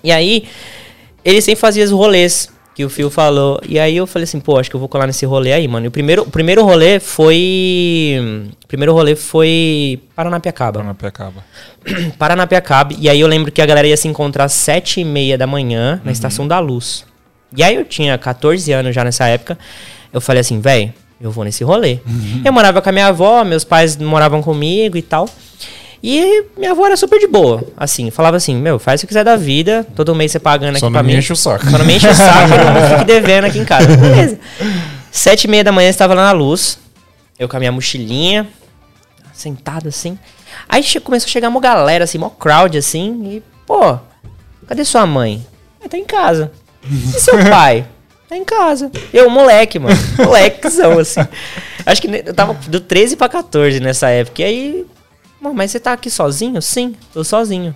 [0.04, 0.47] E aí
[1.26, 3.60] ele sempre fazia os rolês que o Phil falou.
[3.68, 5.86] E aí eu falei assim, pô, acho que eu vou colar nesse rolê aí, mano.
[5.86, 8.50] E o primeiro, o primeiro rolê foi.
[8.64, 10.80] O primeiro rolê foi Paranapiacaba.
[10.80, 11.46] Paranapiacaba.
[12.18, 12.96] Paranapiacaba.
[12.98, 15.46] E aí eu lembro que a galera ia se encontrar às sete e meia da
[15.46, 17.06] manhã na Estação da Luz.
[17.56, 19.58] E aí eu tinha 14 anos já nessa época.
[20.12, 22.00] Eu falei assim, velho, eu vou nesse rolê.
[22.44, 25.30] Eu morava com a minha avó, meus pais moravam comigo e tal.
[26.06, 27.63] E minha avó era super de boa.
[27.78, 29.88] Assim, falava assim, meu, faz o que quiser da vida.
[29.96, 31.20] Todo mês você pagando Só aqui não pra me mim.
[31.20, 31.66] enche o saco.
[31.70, 33.88] Só não me enche o saco, eu não fique devendo aqui em casa.
[33.96, 34.38] Beleza.
[35.10, 36.78] Sete e meia da manhã, estava lá na luz.
[37.39, 38.48] Eu com a minha mochilinha,
[39.34, 40.20] sentado assim.
[40.68, 43.22] Aí começou a chegar uma galera, assim, mó crowd, assim.
[43.26, 43.98] E, pô,
[44.68, 45.46] cadê sua mãe?
[45.84, 46.52] Ah, tá em casa.
[46.92, 47.86] E seu pai?
[48.28, 48.92] Tá em casa.
[49.13, 49.96] Eu, moleque, mano.
[50.18, 51.22] Molequezão, assim.
[51.86, 54.42] Acho que eu tava do 13 pra 14 nessa época.
[54.42, 54.86] E aí, "Mô,
[55.52, 56.62] mas você tá aqui sozinho?
[56.62, 57.76] Sim, tô sozinho.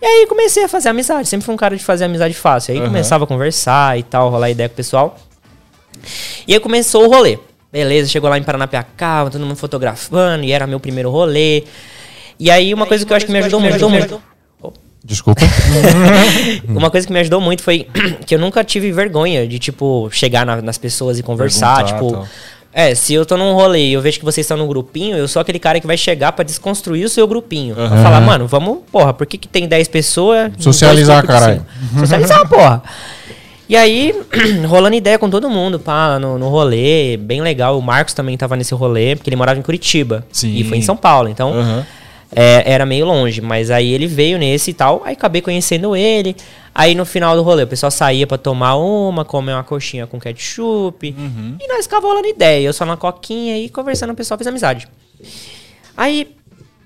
[0.00, 1.28] E aí comecei a fazer amizade.
[1.28, 2.72] Sempre fui um cara de fazer amizade fácil.
[2.72, 2.88] Aí Aham.
[2.88, 5.16] começava a conversar e tal, rolar ideia com o pessoal.
[6.46, 7.38] E aí começou o rolê.
[7.72, 11.64] Beleza, chegou lá em Paranapiacaba, todo mundo fotografando, e era meu primeiro rolê.
[12.38, 14.22] E aí uma coisa que eu acho que me ajudou muito, muito.
[15.04, 15.40] Desculpa.
[16.68, 17.86] Uma coisa que me ajudou muito foi
[18.26, 22.12] que eu nunca tive vergonha de, tipo, chegar na- nas pessoas e conversar, Perguntar, tipo...
[22.12, 22.28] tal.
[22.78, 25.26] É, se eu tô num rolê e eu vejo que vocês estão num grupinho, eu
[25.26, 27.74] sou aquele cara que vai chegar pra desconstruir o seu grupinho.
[27.74, 28.02] Pra Aham.
[28.02, 30.52] falar, mano, vamos, porra, por que, que tem 10 pessoas?
[30.58, 31.64] Socializar, caralho.
[31.80, 32.00] cinco?
[32.00, 32.82] Socializar, porra.
[33.66, 34.14] E aí,
[34.68, 37.78] rolando ideia com todo mundo, pá, no, no rolê, bem legal.
[37.78, 40.26] O Marcos também tava nesse rolê, porque ele morava em Curitiba.
[40.30, 40.54] Sim.
[40.54, 41.54] E foi em São Paulo, então...
[41.54, 41.86] Aham.
[42.34, 46.34] É, era meio longe, mas aí ele veio nesse e tal, aí acabei conhecendo ele.
[46.78, 50.20] Aí no final do rolê, o pessoal saía pra tomar uma, comer uma coxinha com
[50.20, 51.08] ketchup.
[51.58, 52.66] E nós ficava rolando ideia.
[52.66, 54.86] Eu só na coquinha e conversando, o pessoal fez amizade.
[55.96, 56.36] Aí,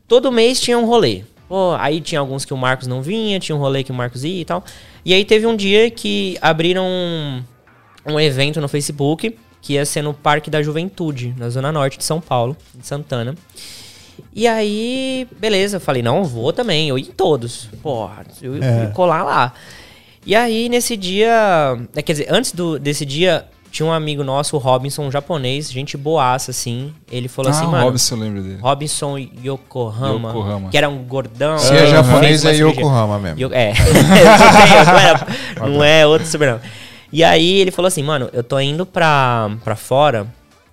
[0.06, 1.24] todo mês tinha um rolê.
[1.48, 4.22] Pô, aí tinha alguns que o Marcos não vinha, tinha um rolê que o Marcos
[4.22, 4.62] ia e tal.
[5.04, 7.42] E aí teve um dia que abriram um,
[8.06, 12.04] um evento no Facebook, que ia ser no Parque da Juventude, na Zona Norte de
[12.04, 13.34] São Paulo, em Santana.
[14.32, 17.68] E aí, beleza, eu falei, não, eu vou também, eu ia em todos.
[17.82, 19.52] Porra, eu ia colar lá.
[20.24, 21.78] E aí, nesse dia.
[21.94, 25.70] é, Quer dizer, antes do, desse dia, tinha um amigo nosso, o Robinson, um japonês,
[25.70, 26.92] gente boaça, assim.
[27.10, 27.84] Ele falou assim, ah, o mano.
[27.86, 28.58] Robson, eu lembro dele.
[28.60, 30.68] Robinson Yokohama, Yokohama.
[30.70, 31.58] que era um gordão.
[31.58, 32.52] Se é japonês, é.
[32.54, 33.40] Yokohama mesmo.
[33.40, 33.72] Yo- É.
[35.58, 36.60] não, é não é outro sobrenome.
[37.12, 40.26] E aí ele falou assim, mano, eu tô indo pra, pra fora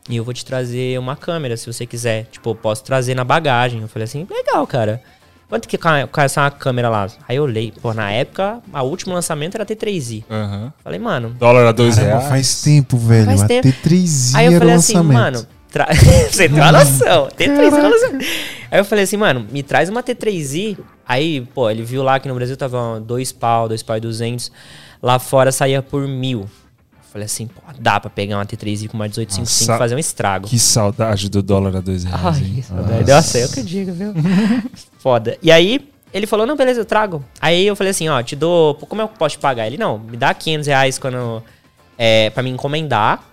[0.10, 2.26] e eu vou te trazer uma câmera, se você quiser.
[2.32, 3.82] Tipo, eu posso trazer na bagagem.
[3.82, 5.02] Eu falei assim, legal, cara.
[5.50, 7.08] Quanto que cai cai essa câmera lá?
[7.28, 10.26] Aí eu olhei, pô, na época, o último lançamento era T3i.
[10.30, 10.74] Aham.
[10.84, 12.30] Falei, mano, Dólar a dois Caramba, reais.
[12.30, 13.26] faz tempo, velho.
[13.26, 13.68] Faz a tempo.
[13.68, 15.88] T3 Aí eu falei assim, mano, tra...
[16.30, 17.28] você tem uma noção.
[17.30, 18.26] T3 era lançamento.
[18.70, 20.78] Aí eu falei assim, mano, me traz uma T3i.
[21.08, 24.52] Aí, pô, ele viu lá que no Brasil tava dois pau, dois pau e duzentos.
[25.02, 26.42] Lá fora saía por mil.
[26.42, 29.96] Eu falei assim, pô, dá pra pegar uma T3i com uma 1855 e Nossa, fazer
[29.96, 30.48] um estrago.
[30.48, 32.62] Que saudade do dólar a dois reais, Ai, hein?
[32.62, 33.10] saudade.
[33.10, 34.14] Nossa, eu que digo, viu?
[35.08, 35.38] Foda.
[35.41, 37.24] E aí, ele falou, não, beleza, eu trago.
[37.39, 38.76] Aí eu falei assim, ó, te dou...
[38.76, 39.65] Como eu posso te pagar?
[39.65, 41.41] Ele, não, me dá 500 reais quando...
[41.98, 43.24] É, pra me encomendar.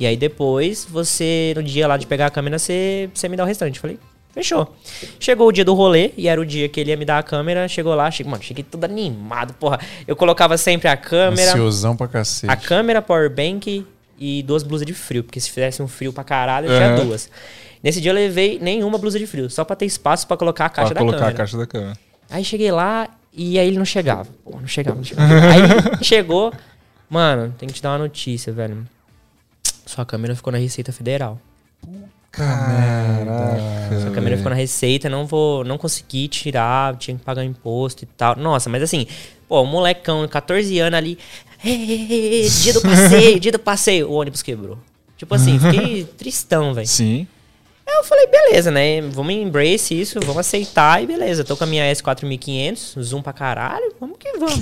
[0.00, 3.44] E aí depois, você, no dia lá de pegar a câmera, você, você me dá
[3.44, 3.76] o restante.
[3.76, 3.98] Eu falei,
[4.32, 4.74] fechou.
[5.20, 7.22] Chegou o dia do rolê, e era o dia que ele ia me dar a
[7.22, 7.68] câmera.
[7.68, 9.78] Chegou lá, cheguei, mano, cheguei tudo animado, porra.
[10.04, 11.52] Eu colocava sempre a câmera...
[11.52, 12.52] Ansiosão pra cacete.
[12.52, 13.86] A câmera, powerbank
[14.18, 15.22] e duas blusas de frio.
[15.22, 17.30] Porque se fizesse um frio pra caralho, eu tinha duas.
[17.82, 20.68] Nesse dia eu levei nenhuma blusa de frio, só pra ter espaço pra colocar a
[20.68, 21.34] caixa Pra da colocar câmera.
[21.34, 21.98] a caixa da câmera.
[22.28, 24.28] Aí cheguei lá e aí ele não chegava.
[24.44, 25.32] Pô, não chegava, não chegava.
[25.34, 25.60] aí
[26.04, 26.52] chegou,
[27.08, 28.86] mano, tem que te dar uma notícia, velho.
[29.86, 31.40] Sua câmera ficou na Receita Federal.
[32.30, 34.00] Caraca.
[34.00, 38.06] Sua câmera ficou na Receita, não vou, não consegui tirar, tinha que pagar imposto e
[38.06, 38.36] tal.
[38.36, 39.06] Nossa, mas assim,
[39.48, 41.18] pô, um molecão, 14 anos ali,
[41.64, 44.78] "Ê, ê, ê, dia do passeio, dia do passeio, o ônibus quebrou.
[45.16, 46.86] Tipo assim, fiquei tristão, velho.
[46.86, 47.26] Sim.
[47.90, 49.00] Aí eu falei, beleza, né?
[49.00, 51.42] Vamos embrace isso, vamos aceitar e beleza.
[51.42, 54.54] Tô com a minha S4500, zoom pra caralho, vamos que vamos.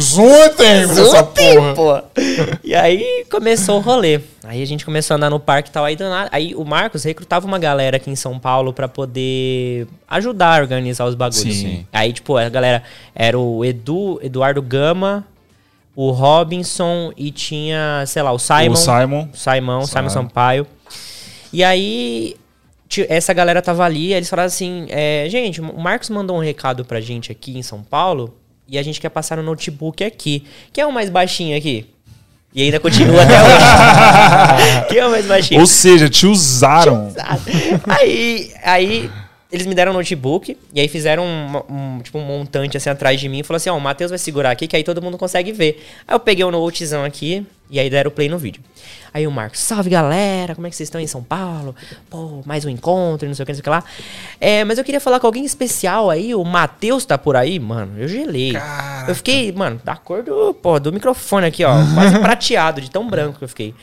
[0.00, 2.04] Zoom tempo Zoom tem, porra.
[2.64, 4.20] E aí começou o rolê.
[4.44, 5.84] Aí a gente começou a andar no parque e tal.
[5.84, 9.86] Aí, do nada- aí o Marcos recrutava uma galera aqui em São Paulo pra poder
[10.08, 11.42] ajudar a organizar os bagulhos.
[11.56, 11.86] Sim.
[11.92, 12.82] Aí, tipo, a galera
[13.14, 15.24] era o Edu, Eduardo Gama,
[15.94, 18.72] o Robinson e tinha, sei lá, o Simon.
[18.72, 19.28] O Simon.
[19.32, 20.08] Simon, Simon Simon.
[20.10, 20.66] Sampaio.
[21.52, 22.36] E aí,
[23.08, 27.00] essa galera tava ali, eles falaram assim: é, gente, o Marcos mandou um recado pra
[27.00, 28.34] gente aqui em São Paulo
[28.68, 30.44] e a gente quer passar no notebook aqui.
[30.72, 31.86] Quem é o mais baixinho aqui?
[32.54, 34.86] E ainda continua até hoje.
[34.88, 35.60] Quem é o mais baixinho?
[35.60, 37.12] Ou seja, te usaram.
[37.86, 39.10] aí, aí
[39.50, 43.20] eles me deram um notebook e aí fizeram um, um- tipo um montante assim atrás
[43.20, 45.16] de mim e falou assim: Ó, o Matheus vai segurar aqui que aí todo mundo
[45.16, 45.84] consegue ver.
[46.06, 48.62] Aí eu peguei o notezão aqui e aí deram play no vídeo.
[49.14, 51.74] Aí o Marcos, salve galera, como é que vocês estão em São Paulo?
[52.10, 53.82] Pô, mais um encontro, não sei o que, não sei o que lá.
[54.40, 57.94] É, mas eu queria falar com alguém especial aí, o Matheus tá por aí, mano.
[57.98, 58.52] Eu gelei.
[59.08, 63.08] Eu fiquei, mano, da cor do, pô, do microfone aqui, ó, quase prateado, de tão
[63.08, 63.74] branco que eu fiquei.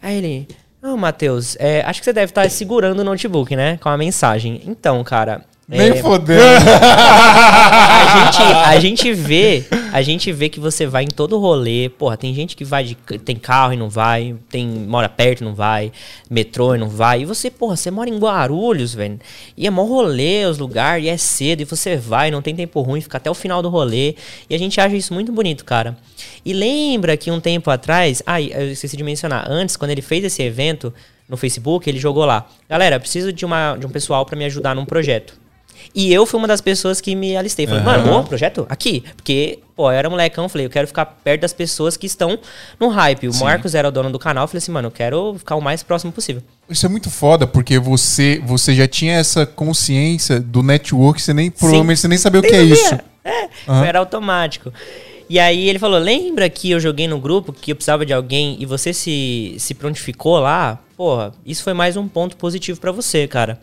[0.00, 0.48] Aí ele,
[0.84, 3.78] ô Matheus, é, acho que você deve estar segurando o notebook, né?
[3.78, 4.60] Com a mensagem.
[4.66, 5.42] Então, cara.
[5.66, 6.42] Nem é, fodendo.
[6.42, 11.88] a gente, a gente vê, a gente vê que você vai em todo rolê.
[11.88, 15.44] Porra, tem gente que vai de tem carro e não vai, tem mora perto e
[15.44, 15.90] não vai,
[16.28, 17.22] metrô e não vai.
[17.22, 19.18] E você, porra, você mora em Guarulhos, velho.
[19.56, 22.82] E é mó rolê os lugares, e é cedo e você vai, não tem tempo
[22.82, 24.16] ruim, fica até o final do rolê.
[24.50, 25.96] E a gente acha isso muito bonito, cara.
[26.44, 30.24] E lembra que um tempo atrás, ah, eu esqueci de mencionar, antes quando ele fez
[30.24, 30.92] esse evento
[31.26, 34.74] no Facebook, ele jogou lá: "Galera, preciso de uma de um pessoal pra me ajudar
[34.74, 35.43] num projeto".
[35.94, 37.66] E eu fui uma das pessoas que me alistei.
[37.66, 38.66] Falei, mano, ô, projeto?
[38.68, 39.04] Aqui.
[39.14, 42.36] Porque, pô, eu era molecão, falei, eu quero ficar perto das pessoas que estão
[42.80, 43.28] no hype.
[43.28, 45.60] O Marcos era o dono do canal, eu falei assim, mano, eu quero ficar o
[45.60, 46.42] mais próximo possível.
[46.68, 51.48] Isso é muito foda, porque você, você já tinha essa consciência do network, você nem,
[51.50, 52.88] provavelmente você nem sabia o que é Nem isso.
[52.88, 53.04] sabia.
[53.24, 53.48] É,
[53.86, 54.72] era automático.
[55.28, 58.56] E aí ele falou, lembra que eu joguei no grupo que eu precisava de alguém
[58.60, 60.78] e você se, se prontificou lá?
[60.96, 63.58] Porra, isso foi mais um ponto positivo pra você, cara.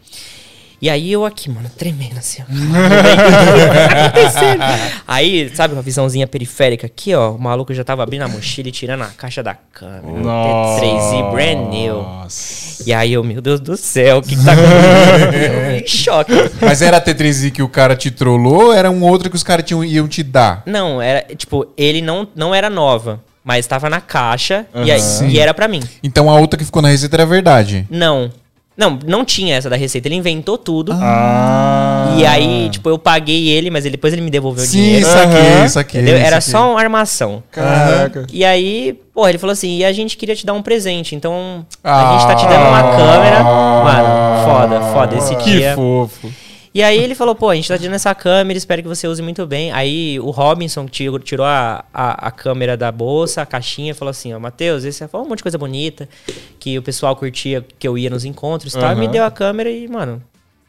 [0.81, 2.45] E aí eu aqui, mano, tremendo assim, ó.
[5.07, 7.31] Aí, sabe, uma visãozinha periférica aqui, ó.
[7.31, 10.01] O maluco já tava abrindo a mochila e tirando a caixa da câmera.
[10.81, 11.95] T3i brand new.
[12.01, 12.83] Nossa.
[12.87, 15.85] E aí eu, meu Deus do céu, o que, que tá acontecendo?
[15.87, 16.31] Choque.
[16.61, 19.43] Mas era a T3i que o cara te trollou ou era um outro que os
[19.43, 20.63] caras iam te dar?
[20.65, 25.27] Não, era, tipo, ele não, não era nova, mas tava na caixa e, aí- Sim.
[25.29, 25.81] e era pra mim.
[26.01, 27.85] Então a outra que ficou na receita era verdade.
[27.89, 28.31] Não.
[28.77, 30.07] Não, não tinha essa da receita.
[30.07, 30.93] Ele inventou tudo.
[30.93, 32.15] Ah.
[32.17, 35.05] E aí, tipo, eu paguei ele, mas ele- depois ele me devolveu o Sim, dinheiro.
[35.05, 35.67] saquei, Aham.
[35.67, 36.01] saquei.
[36.01, 36.17] Entendeu?
[36.17, 36.51] Era saquei.
[36.59, 37.43] só uma armação.
[37.51, 38.25] Caraca.
[38.31, 41.13] E aí, pô, ele falou assim: e a gente queria te dar um presente.
[41.15, 42.97] Então, a gente tá te dando uma Ah.
[42.97, 43.43] câmera.
[43.43, 45.75] Mano, foda, foda esse Que dia.
[45.75, 46.31] fofo.
[46.73, 49.05] E aí ele falou, pô, a gente tá te dando essa câmera, espero que você
[49.05, 49.71] use muito bem.
[49.73, 54.33] Aí o Robinson tirou, tirou a, a, a câmera da bolsa, a caixinha, falou assim,
[54.33, 56.07] ó, Matheus, esse é um monte de coisa bonita,
[56.59, 58.93] que o pessoal curtia que eu ia nos encontros e tal.
[58.93, 60.23] E me deu a câmera e, mano,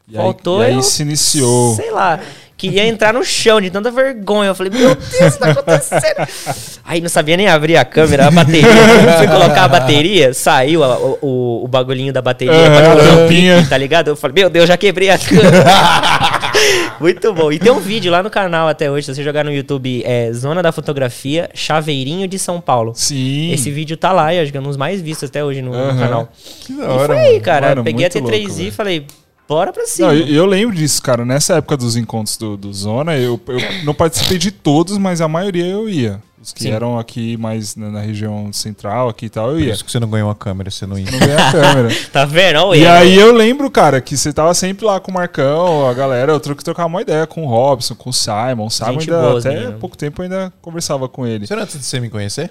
[0.09, 1.77] E aí, faltou e aí eu, se iniciou.
[1.77, 2.19] sei lá,
[2.68, 4.48] queria entrar no chão de tanta vergonha.
[4.51, 6.27] Eu falei, meu Deus, tá acontecendo?
[6.85, 8.68] Aí não sabia nem abrir a câmera, a bateria.
[9.18, 13.12] Fui colocar a bateria, saiu a- o, o, o bagulhinho da bateria Aham, pra colocar
[13.14, 13.57] o tampinha.
[13.59, 14.09] pique, tá ligado?
[14.09, 15.64] Eu falei, meu Deus, já quebrei a câmera.
[17.01, 17.51] Muito bom.
[17.51, 20.33] E tem um vídeo lá no canal até hoje, se você jogar no YouTube, é
[20.33, 22.92] Zona da Fotografia, Chaveirinho de São Paulo.
[22.94, 23.53] Sim.
[23.53, 25.70] Esse vídeo tá lá, eu acho que é um dos mais vistos até hoje no,
[25.72, 25.98] no Aham.
[25.98, 26.29] canal.
[26.61, 27.68] Que da E hora, foi aí, cara.
[27.70, 29.07] Mano, Peguei a muito T3i louco, e falei,
[29.49, 30.09] bora pra cima.
[30.09, 31.25] Não, eu, eu lembro disso, cara.
[31.25, 35.29] Nessa época dos encontros do, do Zona, eu, eu não participei de todos, mas a
[35.29, 36.21] maioria eu ia.
[36.41, 36.71] Os que Sim.
[36.73, 39.73] eram aqui mais na, na região central, aqui e tal, eu Por ia.
[39.73, 41.09] isso que você não ganhou uma câmera, você não ia.
[41.09, 41.89] Não ganhei a câmera.
[42.13, 42.59] Tá vendo?
[42.67, 45.95] O E aí eu lembro, cara, que você tava sempre lá com o Marcão, a
[45.95, 48.67] galera, eu troco trocava uma ideia com o Robson, com o Simon.
[48.67, 49.79] O Simon Gente ainda, até meninos.
[49.79, 51.45] pouco tempo eu ainda conversava com ele.
[51.45, 52.51] Isso era antes de você me conhecer?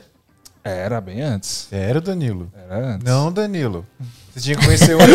[0.64, 1.68] Era bem antes.
[1.70, 2.50] Sério, Danilo?
[2.56, 3.04] Era antes.
[3.06, 3.86] Não, Danilo.
[4.34, 5.00] Você tinha que conhecer o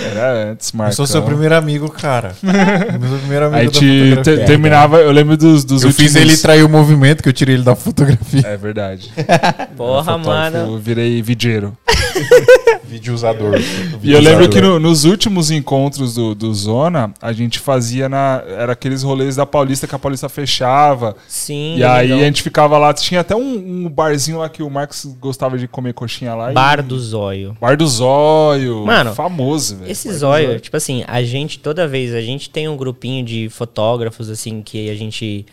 [0.00, 0.92] Era antes, Marcão.
[0.92, 2.34] Eu sou seu primeiro amigo, cara.
[2.42, 6.12] Eu sou o primeiro amigo Aí te, te- terminava, eu lembro dos, dos Eu últimos...
[6.12, 8.42] fiz ele trair o movimento que eu tirei ele da fotografia.
[8.46, 9.12] É verdade.
[9.76, 10.58] Porra, mano.
[10.58, 11.76] Eu virei videiro.
[12.84, 13.54] Vídeo usador.
[14.02, 18.42] E eu lembro que no- nos últimos encontros do, do Zona, a gente fazia na.
[18.46, 21.16] Era aqueles rolês da Paulista que a Paulista fechava.
[21.26, 21.76] Sim.
[21.78, 22.18] e aí legal.
[22.18, 22.92] a gente ficava lá.
[22.92, 26.50] Tinha até um, um barzinho lá que o Marcos gostava de comer coxinha lá.
[26.50, 27.56] e- Bar do Zóio.
[27.58, 28.84] Bar do Zóio.
[28.84, 29.92] Mano, famoso, velho.
[29.92, 34.30] Esse zóio, tipo assim, a gente, toda vez, a gente tem um grupinho de fotógrafos,
[34.30, 35.46] assim, que a gente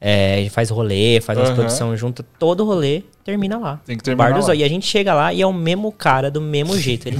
[0.00, 1.56] é, faz rolê, faz umas Aham.
[1.56, 2.22] produção junto.
[2.22, 3.80] Todo rolê termina lá.
[3.84, 4.42] Tem que terminar Bar do.
[4.46, 4.60] Zóio.
[4.60, 7.06] E a gente chega lá e é o mesmo cara, do mesmo jeito.
[7.06, 7.18] Ele,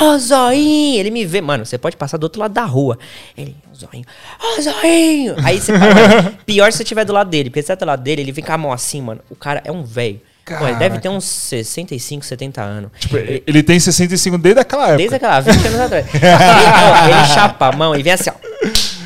[0.00, 0.98] ah, Zóinho!
[0.98, 2.98] Ele me vê, mano, você pode passar do outro lado da rua.
[3.36, 4.04] Ele, Zóinho,
[4.40, 5.34] ah, Zóinho!
[5.44, 7.88] Aí você fala, pior se você estiver do lado dele, porque se você tá do
[7.88, 9.20] lado dele, ele vem com a mão assim, mano.
[9.28, 10.20] O cara é um velho.
[10.46, 12.90] Pô, Ele deve ter uns 65, 70 anos.
[12.98, 14.98] Tipo, ele tem 65 desde aquela época.
[14.98, 16.06] Desde aquela 20 anos atrás.
[16.14, 18.34] ele, ó, ele chapa a mão e vem assim, ó.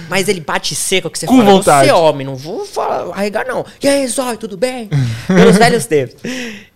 [0.08, 1.86] Mas ele bate seco que você Com fala, vontade.
[1.86, 3.64] você é homem, não vou falar, arregar não.
[3.80, 4.90] E aí, Zóio, tudo bem?
[5.28, 6.16] Pelos velhos tempos.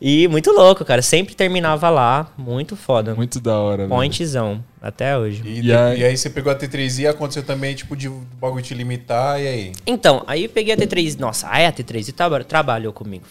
[0.01, 1.03] E muito louco, cara.
[1.03, 2.29] Sempre terminava lá.
[2.39, 3.13] Muito foda.
[3.15, 3.89] Muito da hora, velho.
[3.89, 4.63] Pointzão.
[4.81, 5.43] Até hoje.
[5.45, 8.23] E, E aí- e aí você pegou a T3i e aconteceu também, tipo, de o
[8.41, 9.73] bagulho te limitar, e aí?
[9.85, 11.19] Então, aí eu peguei a T3.
[11.19, 13.25] Nossa, aí a T3 traba- trabalhou comigo.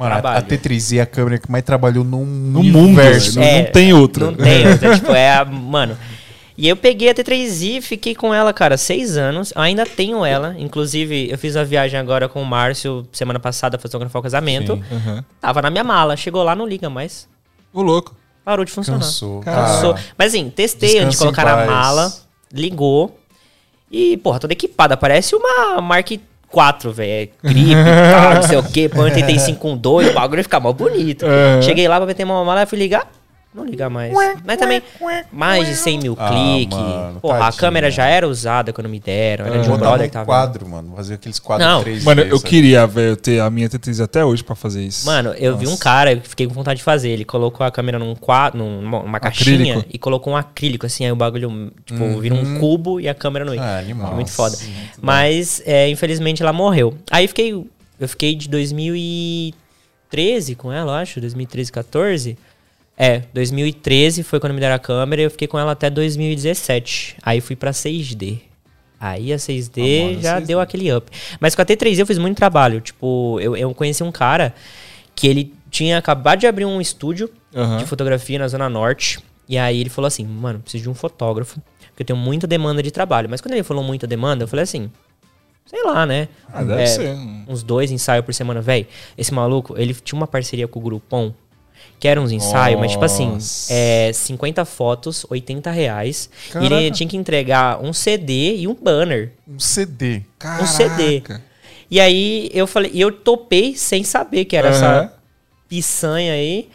[0.00, 0.46] Mano, a, a Trabalho.
[0.46, 3.34] T3i é a câmera que mais trabalhou no, No mundo, velho.
[3.34, 4.24] Não, não tem outra.
[4.24, 4.94] Não tem outra.
[4.96, 5.44] tipo, é a.
[5.44, 5.98] Mano.
[6.56, 9.52] E eu peguei a T3i, fiquei com ela, cara, seis anos.
[9.54, 10.54] Eu ainda tenho ela.
[10.58, 14.82] Inclusive, eu fiz uma viagem agora com o Márcio, semana passada, fotografar o casamento.
[14.90, 15.22] Aham.
[15.38, 16.16] Tava na minha mala.
[16.16, 17.28] Chegou lá, não liga mais.
[17.70, 18.16] Ô, louco.
[18.42, 19.00] Parou de funcionar.
[19.00, 19.40] Cansou.
[19.40, 19.94] Cansou.
[19.94, 22.12] Ah, Mas assim, testei antes de Descansa colocar na mala.
[22.50, 23.18] Ligou.
[23.90, 24.96] E, porra, toda equipada.
[24.96, 26.10] Parece uma Mark
[26.50, 27.10] 4, velho.
[27.10, 27.72] É gripe,
[28.12, 28.88] tal, não sei o quê.
[28.88, 31.24] Põe 85.2, o bagulho fica mal bonito.
[31.24, 31.62] Aham.
[31.62, 33.06] Cheguei lá pra meter uma mala e fui ligar.
[33.52, 34.12] Não liga mais.
[34.44, 34.80] Mas também,
[35.32, 36.78] mais de 100 mil Ah, cliques.
[36.78, 39.44] mano, Porra, a câmera já era usada quando me deram.
[39.46, 40.24] Era de um brother um que tava.
[40.24, 40.94] quadro, mano.
[40.94, 41.82] Fazer aqueles quadros Não.
[41.82, 42.04] 3D.
[42.04, 42.48] Mano, eu sabe?
[42.48, 45.04] queria, velho, ter a minha T3 até hoje pra fazer isso.
[45.04, 47.08] Mano, eu vi um cara, eu fiquei com vontade de fazer.
[47.08, 49.84] Ele colocou a câmera num quadro, numa uma caixinha Acrílico.
[49.92, 53.44] e colocou um acrílico, assim, aí o bagulho, tipo, vira um cubo e a câmera
[53.44, 53.60] no.
[53.60, 54.14] Ah, animal.
[54.14, 54.52] Muito foda.
[54.52, 56.94] Nossa, muito Mas, é, infelizmente, ela morreu.
[57.10, 57.50] Aí fiquei.
[57.98, 62.38] Eu fiquei de 2013 com ela, eu acho, 2013, 14.
[63.02, 67.16] É, 2013 foi quando me deram a câmera e eu fiquei com ela até 2017.
[67.22, 68.40] Aí fui pra 6D.
[68.98, 70.46] Aí a 6D Famosa já 6D.
[70.46, 71.10] deu aquele up.
[71.40, 72.80] Mas com a T3 eu fiz muito trabalho.
[72.80, 74.54] Tipo, eu, eu conheci um cara
[75.14, 77.78] que ele tinha acabado de abrir um estúdio Aham.
[77.78, 79.18] de fotografia na Zona Norte.
[79.48, 81.58] E aí ele falou assim, mano, preciso de um fotógrafo,
[81.88, 83.28] porque eu tenho muita demanda de trabalho.
[83.30, 84.90] Mas quando ele falou muita demanda, eu falei assim,
[85.64, 86.28] sei lá, né?
[86.52, 87.16] Ah, deve É, ser.
[87.48, 88.86] Uns dois ensaios por semana, velho.
[89.16, 91.32] Esse maluco, ele tinha uma parceria com o Groupon.
[92.00, 93.72] Que era uns ensaios, mas tipo assim, Nossa.
[93.72, 96.30] é, 50 fotos, 80 reais.
[96.54, 96.90] E ele Caraca.
[96.92, 99.32] tinha que entregar um CD e um banner.
[99.46, 100.22] Um CD.
[100.60, 101.22] Um CD.
[101.90, 104.76] E aí eu falei, e eu topei sem saber que era Aham.
[104.76, 105.12] essa
[105.68, 106.68] piçanha aí.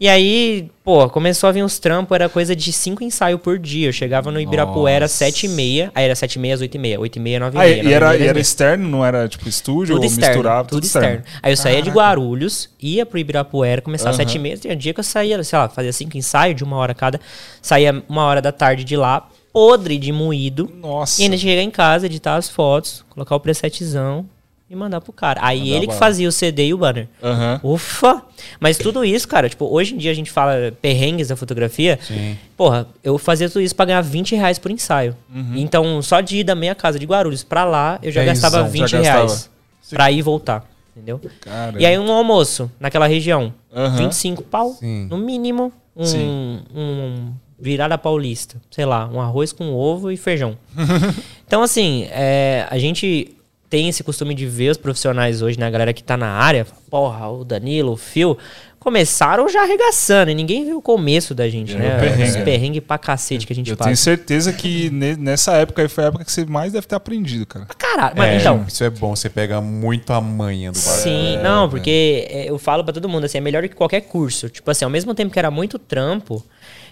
[0.00, 3.88] E aí, pô, começou a vir uns trampos, era coisa de cinco ensaios por dia.
[3.88, 5.14] Eu chegava no Ibirapuera Nossa.
[5.16, 7.40] sete e meia, aí era sete e meia às oito e meia, oito e meia,
[7.40, 7.82] nove e Ah, meia.
[7.82, 10.68] e era, e era externo, não era tipo estúdio Tudo ou externo, misturava?
[10.68, 11.24] tudo externo.
[11.42, 11.98] Aí eu saía de Caraca.
[11.98, 14.24] Guarulhos, ia pro Ibirapuera, começava às Aham.
[14.28, 14.56] sete e meia.
[14.56, 17.20] Tinha dia que eu saía, sei lá, fazia cinco ensaios de uma hora cada.
[17.60, 20.70] Saía uma hora da tarde de lá, podre de moído.
[20.80, 21.20] Nossa.
[21.20, 24.24] E ainda chegar em casa, editar as fotos, colocar o presetzão
[24.70, 25.40] e mandar pro cara.
[25.42, 27.08] Aí Mandar ele que fazia o CD e o banner.
[27.22, 27.60] Aham.
[27.62, 28.22] Ufa!
[28.60, 31.98] Mas tudo isso, cara, tipo, hoje em dia a gente fala perrengues da fotografia.
[32.02, 32.36] Sim.
[32.56, 35.16] Porra, eu fazia tudo isso pra ganhar 20 reais por ensaio.
[35.34, 35.52] Uhum.
[35.56, 38.56] Então, só de ir da minha casa de Guarulhos pra lá, eu já Dezão, gastava
[38.64, 39.02] já 20 gastava.
[39.02, 39.50] reais
[39.90, 40.64] pra ir e voltar.
[40.94, 41.20] Entendeu?
[41.40, 41.80] Cara.
[41.80, 43.96] E aí um almoço naquela região, Aham.
[43.96, 45.06] 25 pau, Sim.
[45.08, 46.60] no mínimo, um, Sim.
[46.74, 50.58] um virada paulista, sei lá, um arroz com ovo e feijão.
[51.46, 53.32] então assim, é, a gente
[53.70, 56.66] tem esse costume de ver os profissionais hoje, né, a galera que tá na área,
[56.90, 58.38] porra, o Danilo, o Phil,
[58.78, 61.96] começaram já arregaçando, e ninguém viu o começo da gente, É, né?
[61.96, 62.30] o perrengue.
[62.30, 63.88] Os perrengue pra cacete que a gente Eu passa.
[63.88, 66.94] tenho certeza que ne- nessa época aí foi a época que você mais deve ter
[66.94, 67.66] aprendido, cara.
[67.76, 71.02] Caralho, mas É, então, Isso é bom, você pega muito a manha do bagulho.
[71.02, 71.70] Sim, É, não, velho.
[71.70, 74.48] porque é, eu falo pra todo mundo, assim, é melhor que qualquer curso.
[74.48, 76.42] Tipo assim, ao mesmo tempo que era muito trampo,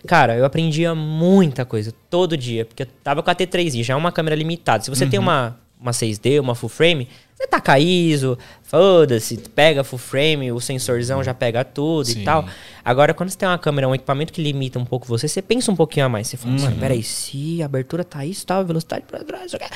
[0.06, 3.96] cara, eu aprendia muita coisa todo dia, porque eu tava com a T3i, já é
[3.96, 4.82] uma câmera limitada.
[4.82, 5.10] Se você Uhum.
[5.10, 10.60] tem uma, uma 6D, uma full frame, você taca ISO, foda-se, pega full frame, o
[10.60, 12.22] sensorzão já pega tudo Sim.
[12.22, 12.46] e tal.
[12.84, 15.70] Agora, quando você tem uma câmera, um equipamento que limita um pouco você, você pensa
[15.70, 16.28] um pouquinho a mais.
[16.28, 19.66] Você fala, mano, peraí, se a abertura tá isso, tal, velocidade pra trás, isso aqui.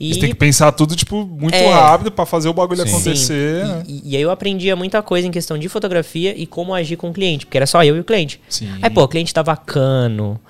[0.00, 1.72] E Você tem que pensar tudo, tipo, muito É.
[1.72, 2.88] rápido pra fazer o bagulho Sim.
[2.88, 3.64] acontecer.
[3.64, 3.84] né?
[3.86, 7.10] e, e aí eu aprendia muita coisa em questão de fotografia e como agir com
[7.10, 8.40] o cliente, porque era só eu e o cliente.
[8.48, 8.68] Sim.
[8.80, 10.40] Aí, pô, o cliente tava cano.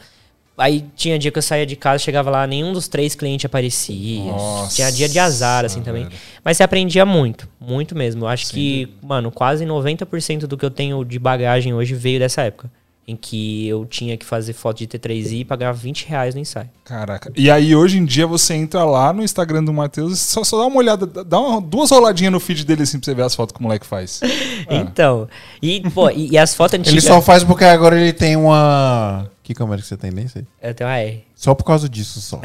[0.62, 4.25] Aí tinha dia que eu saía de casa, chegava lá, nenhum dos três clientes aparecia.
[4.25, 6.05] Nossa, tinha dia de azar, assim, também.
[6.05, 6.14] velho.
[6.44, 8.25] Mas você aprendia muito, muito mesmo.
[8.25, 12.42] Eu acho que, mano, quase 90% do que eu tenho de bagagem hoje veio dessa
[12.42, 12.70] época.
[13.09, 16.70] Em que eu tinha que fazer foto de T3i e pagar 20 reais no ensaio.
[16.85, 17.33] Caraca.
[17.37, 20.66] E aí, hoje em dia, você entra lá no Instagram do Matheus, só, só dá
[20.66, 23.53] uma olhada, dá uma- duas roladinhas no feed dele assim pra você ver as fotos
[23.53, 24.20] que o moleque faz.
[24.70, 25.29] Então,
[25.61, 27.03] e, pô, e, e as fotos Ele antigas...
[27.05, 29.29] só faz porque agora ele tem uma.
[29.42, 30.11] Que câmera que você tem?
[30.11, 30.46] Nem sei.
[30.61, 31.24] Eu tenho uma R.
[31.42, 32.40] Só por causa disso só.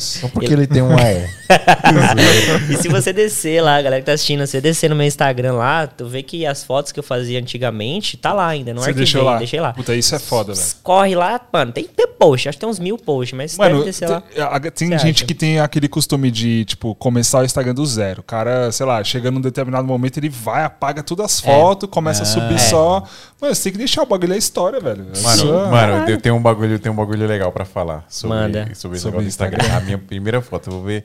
[0.00, 1.28] Só porque ele tem uma E.
[2.72, 5.52] E se você descer lá, a galera que tá assistindo, você descer no meu Instagram
[5.54, 8.88] lá, tu vê que as fotos que eu fazia antigamente, tá lá ainda, não você
[8.90, 9.36] arquivei, deixou lá.
[9.36, 9.72] deixei lá.
[9.74, 10.66] Puta, isso é foda, velho.
[10.82, 13.84] Corre lá, mano, tem, tem post, acho que tem uns mil posts, mas Mano, deve
[13.86, 14.22] descer lá.
[14.22, 15.24] tem, a- tem Você gente acha?
[15.26, 18.20] que tem aquele costume de, tipo, começar o Instagram do zero.
[18.20, 22.22] O cara, sei lá, chega num determinado momento, ele vai, apaga todas as fotos, começa
[22.22, 22.58] a subir É.
[22.58, 23.02] só.
[23.38, 25.04] Mano, você tem que deixar o bagulho é história, velho.
[25.22, 25.52] Mano, Sim.
[25.70, 28.58] mano eu tenho um bagulho, eu tenho um bagulho legal pra falar sobre, Manda.
[28.60, 29.58] sobre esse Sobre negócio do Instagram.
[29.58, 29.76] Instagram.
[29.76, 31.04] A minha primeira foto, eu vou ver.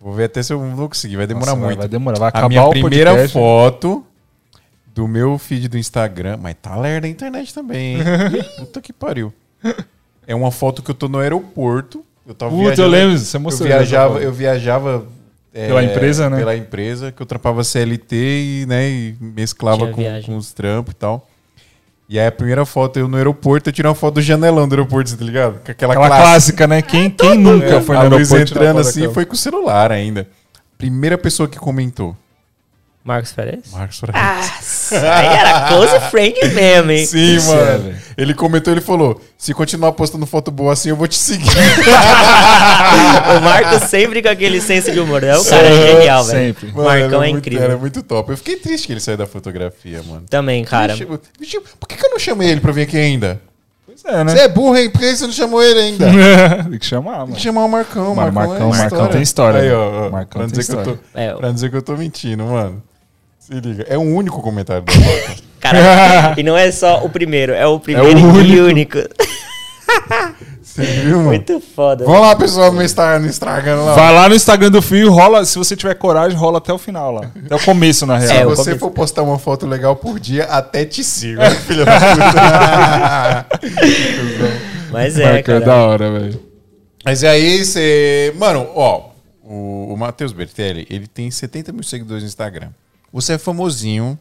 [0.00, 1.78] Vou ver até se eu vou conseguir, vai demorar Nossa, muito.
[1.78, 3.32] vai demorar, vai a acabar minha o primeira podcast.
[3.32, 4.04] foto
[4.94, 8.02] do meu feed do Instagram, mas tá lerda a internet também, hein?
[8.58, 9.32] Puta que pariu.
[10.26, 12.04] É uma foto que eu tô no aeroporto.
[12.26, 15.06] Eu tava Puta, viajando, eu lembro, você eu mostrou essa viajava, eu viajava
[15.54, 16.38] é, Pela empresa, né?
[16.38, 20.26] Pela empresa, que eu trampava CLT e, né, e mesclava Tinha com, viagem.
[20.26, 21.28] com os trampos e tal.
[22.12, 24.74] E aí a primeira foto, eu no aeroporto, eu tirei uma foto do janelão do
[24.74, 25.60] aeroporto, tá ligado?
[25.64, 26.28] Com aquela, Aquela clássica.
[26.28, 26.82] clássica, né?
[26.82, 29.36] Quem, quem nunca É, foi no a luz aeroporto tirar entrando assim, foi com o
[29.36, 30.28] celular ainda.
[30.76, 32.14] Primeira pessoa que comentou.
[33.04, 33.70] Marcos Férez?
[33.72, 34.92] Marcos Freitas.
[34.92, 37.04] Ah, aí era close friend mesmo, hein?
[37.06, 37.82] Sim, Isso é, mano.
[37.84, 37.96] velho.
[38.16, 41.48] ele comentou, ele falou: se continuar postando foto boa assim, eu vou te seguir.
[43.36, 45.22] o Marcos sempre com aquele senso de humor.
[45.24, 46.38] É um cara genial, velho.
[46.54, 46.70] sempre.
[46.80, 47.64] O Marcão é muito- incrível.
[47.64, 48.30] Era muito top.
[48.30, 50.22] Eu fiquei triste que ele saiu da fotografia, mano.
[50.28, 50.96] Também, cara.
[50.98, 51.18] Eu-
[51.80, 53.40] Por que, que eu não chamei ele pra vir aqui ainda?
[53.84, 54.32] Pois é, né?
[54.32, 54.88] Você é burro, hein?
[54.90, 56.06] Por que você não chamou ele ainda?
[56.70, 57.32] tem que chamar, Tem mano.
[57.34, 58.14] que chamar o Marcão.
[58.14, 59.74] Mano, Marcão, Marcão- é Marcão tem história, Aí, né?
[59.74, 61.00] ó, ó, Marcão pra, tem dizer que eu tô, história.
[61.14, 62.82] É, pra dizer que eu tô mentindo, mano.
[63.46, 63.84] Se liga.
[63.88, 65.42] É o único comentário da foto.
[65.60, 68.98] Cara, e não é só o primeiro, é o primeiro É o e único.
[70.62, 71.28] Você viu, mano?
[71.28, 72.04] Muito foda.
[72.04, 73.94] Vamos lá, pessoal, no Instagram, no Instagram lá.
[73.94, 77.12] Vai lá no Instagram do Fio, rola, se você tiver coragem, rola até o final
[77.12, 77.30] lá.
[77.44, 78.38] Até o começo, na Se real.
[78.38, 81.84] É, eu você comecei- for postar uma foto legal por dia, até te sigo, filho
[81.84, 84.56] da puta.
[84.90, 85.60] Mas é, Marca, é cara.
[85.60, 86.40] da hora, velho.
[87.04, 88.32] Mas aí você.
[88.38, 89.10] Mano, ó,
[89.42, 92.68] o, o Matheus Bertelli, ele tem 70 mil seguidores no Instagram.
[93.12, 94.18] Você é famosinho,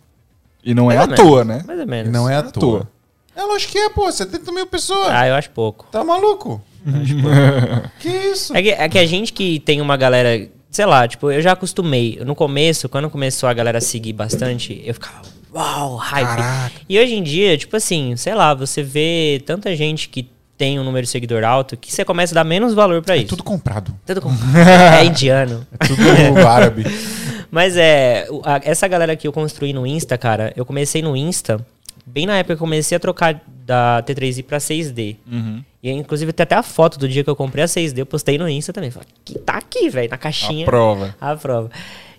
[0.63, 1.63] E não é à toa, né?
[1.65, 2.11] Mais ou e menos.
[2.11, 2.87] não é à toa.
[3.35, 5.07] É lógico que é, pô, 70 mil pessoas.
[5.09, 5.87] Ah, eu acho pouco.
[5.91, 6.61] Tá maluco?
[7.99, 8.55] que isso?
[8.55, 11.53] É que, é que a gente que tem uma galera, sei lá, tipo, eu já
[11.53, 12.19] acostumei.
[12.25, 15.21] No começo, quando começou a galera a seguir bastante, eu ficava,
[15.53, 16.27] uau, hype.
[16.27, 16.71] Caraca.
[16.89, 20.83] E hoje em dia, tipo assim, sei lá, você vê tanta gente que tem um
[20.83, 23.27] número de seguidor alto que você começa a dar menos valor pra É isso.
[23.29, 23.95] tudo comprado.
[24.05, 24.29] Tudo com...
[24.55, 25.65] é indiano.
[25.79, 26.83] É tudo árabe.
[27.51, 28.27] Mas é,
[28.63, 31.63] essa galera que eu construí no Insta, cara, eu comecei no Insta,
[32.05, 35.17] bem na época que eu comecei a trocar da T3i pra 6D.
[35.29, 35.63] Uhum.
[35.83, 38.37] E inclusive tem até a foto do dia que eu comprei a 6D, eu postei
[38.37, 38.89] no Insta também.
[38.89, 40.63] Falei, que tá aqui, velho, na caixinha.
[40.63, 41.15] A prova.
[41.19, 41.69] A prova.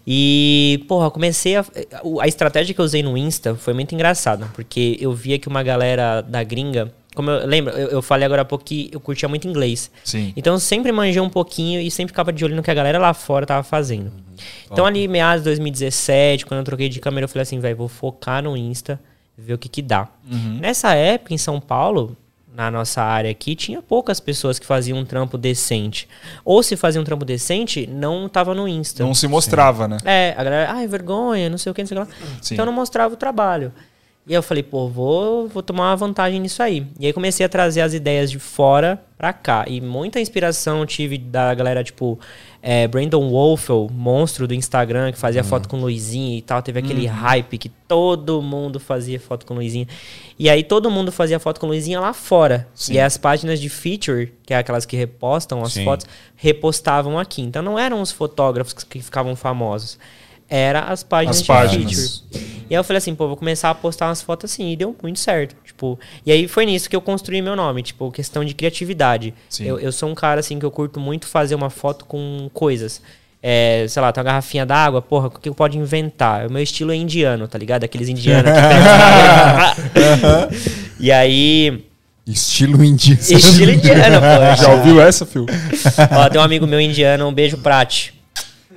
[0.06, 1.64] E, porra, eu comecei a.
[2.20, 5.62] A estratégia que eu usei no Insta foi muito engraçada, porque eu via que uma
[5.62, 6.92] galera da gringa.
[7.14, 9.90] Como eu lembro, eu, eu falei agora há pouco que eu curtia muito inglês.
[10.04, 10.32] Sim.
[10.36, 12.98] Então eu sempre manjei um pouquinho e sempre ficava de olho no que a galera
[12.98, 14.12] lá fora tava fazendo.
[14.70, 17.88] Então ali meados de 2017, quando eu troquei de câmera, eu falei assim, velho, vou
[17.88, 18.98] focar no Insta,
[19.36, 20.08] ver o que que dá.
[20.60, 22.16] Nessa época em São Paulo,
[22.54, 26.08] na nossa área aqui, tinha poucas pessoas que faziam um trampo decente.
[26.44, 29.04] Ou se fazia um trampo decente, não tava no Insta.
[29.04, 29.96] Não se mostrava, né?
[30.04, 32.16] É, a galera, ai, vergonha, não sei o que, não sei o que lá.
[32.42, 32.54] Sim.
[32.54, 33.72] Então eu não mostrava o trabalho.
[34.24, 36.86] E eu falei, pô, vou, vou tomar uma vantagem nisso aí.
[36.98, 39.64] E aí comecei a trazer as ideias de fora pra cá.
[39.66, 42.20] E muita inspiração tive da galera, tipo,
[42.62, 46.62] é, Brandon Wolfel, monstro do Instagram, que fazia foto com Luizinha e tal.
[46.62, 49.88] Teve aquele hype que todo mundo fazia foto com Luizinha.
[50.38, 52.68] E aí todo mundo fazia foto com Luizinha lá fora.
[52.76, 52.94] Sim.
[52.94, 55.84] E as páginas de feature, que é aquelas que repostam as Sim.
[55.84, 56.06] fotos,
[56.36, 57.42] repostavam aqui.
[57.42, 59.98] Então não eram os fotógrafos que ficavam famosos.
[60.54, 62.24] Era as páginas As de páginas.
[62.30, 62.52] feature.
[62.68, 64.70] E aí eu falei assim, pô, vou começar a postar umas fotos assim.
[64.70, 65.56] E deu muito certo.
[65.64, 67.82] Tipo, e aí foi nisso que eu construí meu nome.
[67.82, 69.32] Tipo, questão de criatividade.
[69.58, 73.00] Eu, eu sou um cara, assim, que eu curto muito fazer uma foto com coisas.
[73.42, 76.46] É, sei lá, tem uma garrafinha d'água, porra, o que eu pode inventar?
[76.46, 77.82] O meu estilo é indiano, tá ligado?
[77.84, 78.58] Aqueles indianos que
[81.00, 81.84] E aí.
[82.26, 83.38] Estilo indígena.
[83.38, 84.62] Estilo indiano, pô.
[84.62, 85.46] Já ouviu essa, Phil?
[86.10, 88.10] Ó, tem um amigo meu indiano, um beijo, Prat.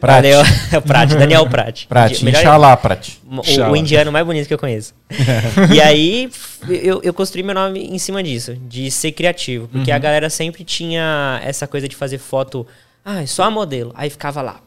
[0.06, 0.24] Prat.
[0.24, 0.42] Valeu,
[0.86, 1.86] Prat, Daniel Prat.
[1.88, 3.10] Prat, Melhor- Inxalá, Prat.
[3.28, 4.94] o, o indiano mais bonito que eu conheço.
[5.74, 6.30] e aí,
[6.70, 9.68] eu, eu construí meu nome em cima disso, de ser criativo.
[9.68, 9.96] Porque Uhum.
[9.96, 12.66] a galera sempre tinha essa coisa de fazer foto,
[13.04, 13.92] ah, só a modelo.
[13.96, 14.60] Aí ficava lá,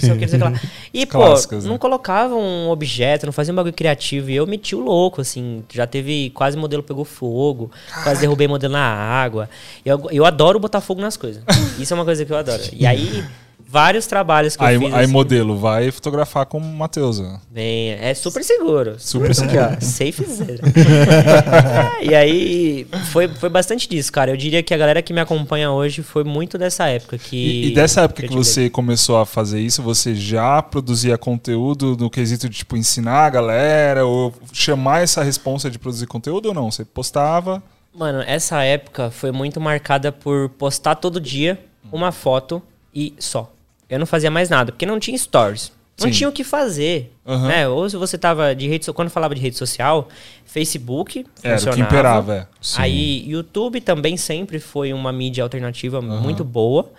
[0.00, 0.60] não que, não lá.
[0.92, 1.70] E, pô, Clássicas, né?
[1.70, 4.30] não colocava um objeto, não fazia um bagulho criativo.
[4.30, 5.62] E eu meti o louco, assim.
[5.72, 7.70] Já teve quase modelo pegou fogo,
[8.02, 9.50] quase derrubei modelo na água.
[9.84, 11.42] Eu, eu adoro botar fogo nas coisas.
[11.78, 12.62] Isso é uma coisa que eu adoro.
[12.72, 13.24] E aí,
[13.72, 14.92] vários trabalhos que Aí, eu fiz.
[14.92, 17.22] aí assim, modelo, vai fotografar com o Matheus.
[17.50, 18.96] Bem, é super seguro.
[18.98, 19.76] Super seguro.
[19.80, 20.60] safe zero.
[22.02, 24.30] É, e aí, foi, foi bastante disso, cara.
[24.30, 27.16] Eu diria que a galera que me acompanha hoje foi muito dessa época.
[27.16, 31.16] Que E, e dessa época que tive- você começou a fazer isso, você já produzia
[31.16, 36.46] conteúdo no quesito de tipo ensinar a galera ou chamar essa responsa de produzir conteúdo
[36.46, 36.70] ou não?
[36.70, 37.62] Você postava.
[37.94, 41.58] Mano, essa época foi muito marcada por postar todo dia
[41.90, 42.62] uma foto
[42.94, 43.51] e só.
[43.92, 45.70] Eu não fazia mais nada, porque não tinha stories.
[46.00, 46.12] Não Sim.
[46.12, 47.12] tinha o que fazer.
[47.26, 47.48] Aham.
[47.48, 47.68] Né?
[47.68, 50.08] Ou se você tava de rede Quando falava de rede social,
[50.46, 51.80] Facebook Era o que funcionava.
[51.80, 52.46] imperava, é.
[52.78, 56.90] Aí, YouTube também sempre foi uma mídia alternativa muito boa.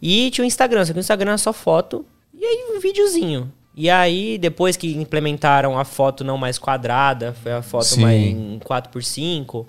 [0.00, 2.04] E tinha o Instagram, só que o Instagram é só foto
[2.38, 3.50] e aí um videozinho.
[3.74, 8.02] E aí, depois que implementaram a foto não mais quadrada, foi a foto Sim.
[8.02, 9.66] mais em 4x5.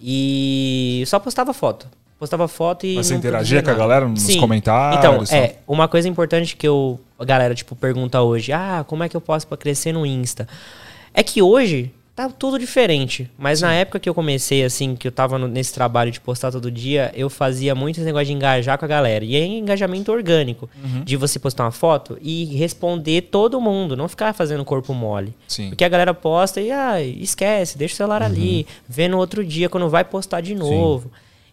[0.00, 1.88] E só postava foto.
[2.18, 2.96] Postava foto e.
[2.96, 4.40] Mas você interagia com a galera nos Sim.
[4.40, 5.36] comentários, Então, tal?
[5.38, 9.16] é, uma coisa importante que eu, a galera, tipo, pergunta hoje: ah, como é que
[9.16, 10.48] eu posso pra crescer no Insta?
[11.12, 13.30] É que hoje tá tudo diferente.
[13.36, 16.50] Mas na época que eu comecei, assim, que eu tava no- nesse trabalho de postar
[16.50, 19.22] todo dia, eu fazia muito esse negócio de engajar com a galera.
[19.22, 20.66] E é engajamento orgânico.
[20.82, 21.04] Uhum.
[21.04, 25.34] De você postar uma foto e responder todo mundo, não ficar fazendo corpo mole.
[25.46, 25.68] Sim.
[25.68, 29.68] Porque a galera posta e ah, esquece, deixa o celular ali, vê no outro dia
[29.68, 31.10] quando vai postar de novo.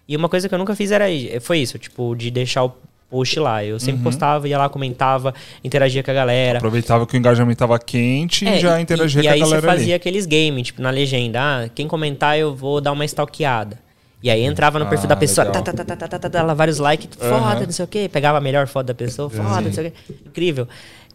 [0.08, 1.06] E uma coisa que eu nunca fiz era
[1.41, 2.74] foi isso, tipo, de deixar o
[3.10, 3.64] post lá.
[3.64, 5.34] Eu sempre postava, ia lá, comentava,
[5.64, 6.58] interagia com a galera.
[6.58, 9.39] Aproveitava que o engajamento tava quente É, e já interagia e, com e a aí
[9.39, 9.93] galera você fazia ali.
[9.93, 13.80] aqueles games, tipo, na legenda, ah, quem comentar eu vou dar uma stalkeada.
[14.22, 16.41] E aí entrava no perfil Ah, da pessoa, tá, tá, tá, tá, tá, tá, tá,
[16.43, 17.60] lá vários likes, foda, Aham.
[17.66, 19.97] não sei o quê, pegava a melhor foto da pessoa, foda, não sei o quê.
[20.28, 20.66] Incrível.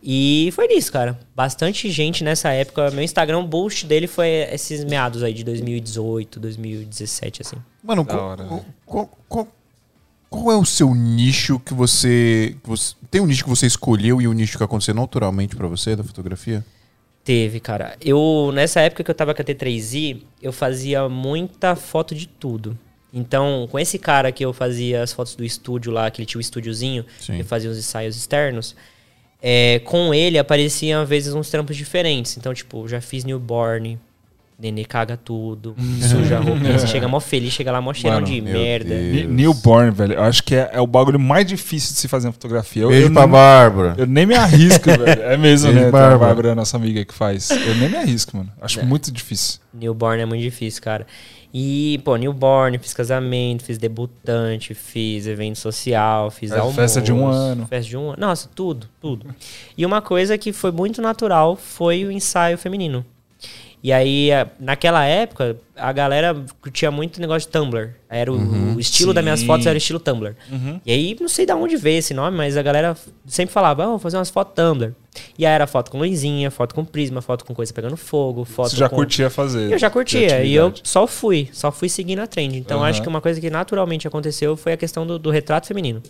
[0.03, 1.19] E foi isso, cara.
[1.35, 2.91] Bastante gente nessa época.
[2.91, 7.57] Meu Instagram, o boost dele foi esses meados aí de 2018, 2017, assim.
[7.83, 9.49] Mano, qual, hora, qual, qual- qual-
[10.31, 14.21] qual é o seu nicho que você, que você- Tem um nicho que você escolheu
[14.21, 16.65] e um nicho que aconteceu naturalmente pra você da fotografia?
[17.25, 17.97] Teve, cara.
[18.01, 22.79] Eu, nessa época que eu tava com a T3i, eu fazia muita foto de tudo.
[23.13, 26.39] Então, com esse cara que eu fazia as fotos do estúdio lá, que ele tinha
[26.39, 27.39] o estúdiozinho, Sim.
[27.39, 28.77] eu fazia os ensaios externos,
[29.43, 32.37] é, com ele apareciam às vezes uns trampos diferentes.
[32.37, 33.99] Então, tipo, já fiz newborn,
[34.61, 36.77] Nenê caga tudo, suja a roupinha.
[36.77, 38.93] Você chega mó feliz, chega lá mó cheirão Mano, de merda.
[38.93, 39.29] Deus.
[39.31, 40.15] Newborn, velho.
[40.15, 42.83] Eu acho que é, é o bagulho mais difícil de se fazer em fotografia.
[42.83, 43.95] Eu, Beijo eu pra nem- Bárbara.
[43.97, 45.23] Eu nem me arrisco, velho.
[45.23, 45.91] É mesmo, Beijo, né?
[45.93, 46.15] Bárbara.
[46.15, 47.51] A Bárbara é a nossa amiga que faz.
[47.51, 48.51] Eu nem me arrisco, mano.
[48.61, 48.83] Acho É.
[48.83, 49.61] muito difícil.
[49.73, 51.07] Newborn é muito difícil, cara.
[51.53, 56.77] E, pô, newborn, fiz casamento, fiz debutante, fiz evento social, fiz Faz almoço.
[56.77, 57.67] festa de um ano.
[57.67, 58.17] Festa de um ano.
[58.21, 59.35] Nossa, tudo, tudo.
[59.77, 63.05] E uma coisa que foi muito natural foi o ensaio feminino.
[63.81, 67.91] E aí, naquela época, a galera curtia muito negócio de Tumblr.
[68.11, 69.47] Era o, o estilo das minhas Sim.
[69.47, 70.35] fotos era o estilo Tumblr.
[70.85, 73.87] E aí, não sei de onde veio esse nome, mas a galera sempre falava, ah,
[73.87, 74.93] vou fazer umas fotos Tumblr.
[75.39, 78.71] E aí era foto com luzinha, foto com prisma, foto com coisa pegando fogo, foto
[78.71, 78.97] Você já com...
[78.97, 79.73] curtia fazer.
[79.73, 82.57] Eu já curtia e eu só fui, só fui seguindo a trend.
[82.59, 82.89] Então Aham.
[82.91, 86.03] acho que uma coisa que naturalmente aconteceu foi a questão do, do retrato feminino.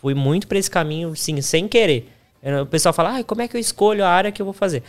[0.00, 2.08] Fui muito pra esse caminho, sim, sem querer.
[2.42, 4.54] Eu- O pessoal fala, ah, como é que eu escolho a área que eu vou
[4.54, 4.82] fazer?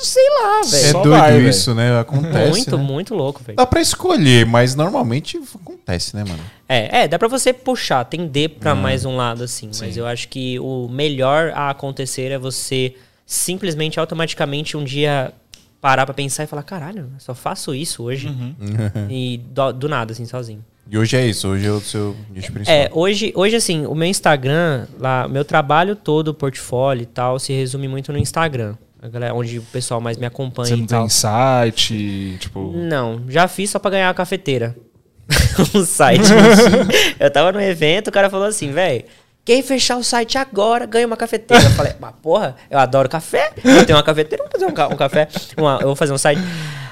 [0.00, 0.92] Sei lá, É velho.
[0.92, 1.98] Só doido vai, isso, né?
[1.98, 2.50] Acontece.
[2.50, 2.82] muito, né?
[2.82, 3.56] muito louco, velho.
[3.56, 6.42] Dá pra escolher, mas normalmente acontece, né, mano?
[6.68, 9.70] É, é, dá pra você puxar, tender pra mais um lado, assim.
[9.80, 12.94] Mas eu acho que o melhor a acontecer é você
[13.26, 15.32] simplesmente, automaticamente, um dia
[15.80, 18.28] parar pra pensar e falar, caralho, eu só faço isso hoje.
[19.10, 20.64] E do, do nada, assim, sozinho.
[20.90, 22.74] E hoje é isso, hoje é o seu nicho principal.
[22.74, 27.38] É, hoje, hoje, assim, o meu Instagram, lá, meu trabalho todo, o portfólio e tal,
[27.38, 28.74] se resume muito no Instagram.
[29.00, 32.72] A galera, onde o pessoal mais me acompanha Você não tem site, tipo...
[32.74, 34.76] Não, já fiz só pra ganhar a cafeteira.
[35.74, 36.28] um site.
[37.20, 39.04] eu tava no evento, o cara falou assim, velho.
[39.44, 41.62] Quem fechar o site agora ganha uma cafeteira.
[41.62, 43.52] Eu falei, mas porra, eu adoro café.
[43.64, 45.28] Eu tenho uma cafeteira, vou fazer um, ca- um café.
[45.56, 46.40] uma- eu vou fazer um site.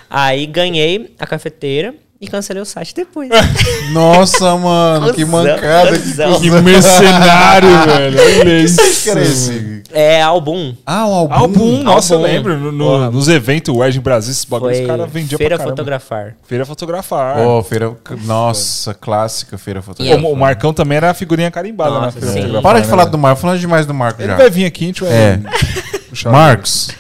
[0.09, 3.29] Aí ganhei a cafeteira e cancelei o site depois.
[3.93, 5.99] Nossa, mano, que Cusão, mancada.
[5.99, 6.41] Que.
[6.41, 8.19] Que mercenário, velho.
[8.41, 8.81] Olha isso.
[8.81, 9.77] esse?
[9.93, 10.75] É álbum.
[10.85, 11.35] Ah, um álbum.
[11.35, 12.27] Álbum, nossa, Álbum.
[12.27, 12.59] eu lembro.
[12.59, 15.59] no- no- nos eventos, o Edge em Brasil, esses bagulhos, Foi os caras vendiam Feira.
[15.59, 16.35] Fotografar.
[16.47, 17.39] Feira Fotografar.
[17.39, 17.93] Ó, feira.
[18.25, 20.27] Nossa, clássica feira fotográfica.
[20.29, 22.41] O, o Marcão também era a figurinha carimbada na Nossa, Feira sim.
[22.41, 22.63] Fotografar.
[22.63, 24.37] Para de né, falar do Marcos, falando demais do Marcos Ele já.
[24.37, 25.13] vai vir aqui, a gente vai...
[25.13, 25.41] É.
[26.27, 26.91] o- Marcos,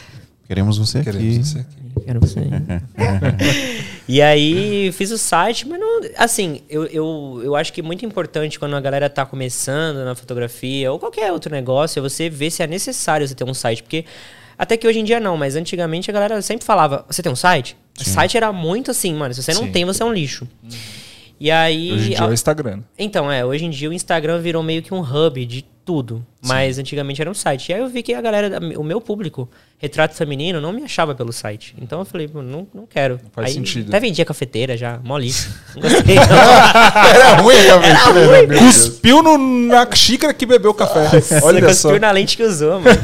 [0.47, 1.11] queremos você aqui.
[1.11, 2.05] Queremos você aqui.
[2.07, 2.41] Quero você.
[4.09, 6.01] e aí fiz o site, mas não.
[6.17, 10.15] Assim, eu, eu, eu acho que é muito importante quando a galera tá começando na
[10.15, 13.83] fotografia ou qualquer outro negócio, é você ver se é necessário você ter um site.
[13.83, 14.05] Porque
[14.59, 17.37] até que hoje em dia não, mas antigamente a galera sempre falava: Você tem um
[17.37, 17.77] site?
[18.01, 19.35] O site era muito assim, mano.
[19.35, 19.73] Se você não Sim.
[19.73, 20.47] tem, você é um lixo.
[21.41, 21.93] E aí.
[21.93, 22.81] Hoje em dia é a- o Instagram.
[22.99, 26.26] então, é, hoje em dia o Instagram virou meio que um hub de tudo.
[26.45, 27.70] Mas antigamente era um site.
[27.70, 31.14] E aí eu vi que a galera, o meu público, retrato feminino, não me achava
[31.14, 31.74] pelo site.
[31.80, 33.18] Então eu falei, "Pô, não, não quero.
[33.32, 33.89] faz aí, sentido.
[33.89, 34.99] Até vendia cafeteira já.
[35.07, 35.16] Não
[35.82, 36.14] gostei.
[36.16, 36.22] não.
[37.14, 38.59] Era ruim a cafeteira.
[38.59, 41.09] Cuspiu no- na xícara que bebeu o café.
[41.43, 41.89] Olha Você só.
[41.89, 42.99] cuspiu na lente que usou, mano.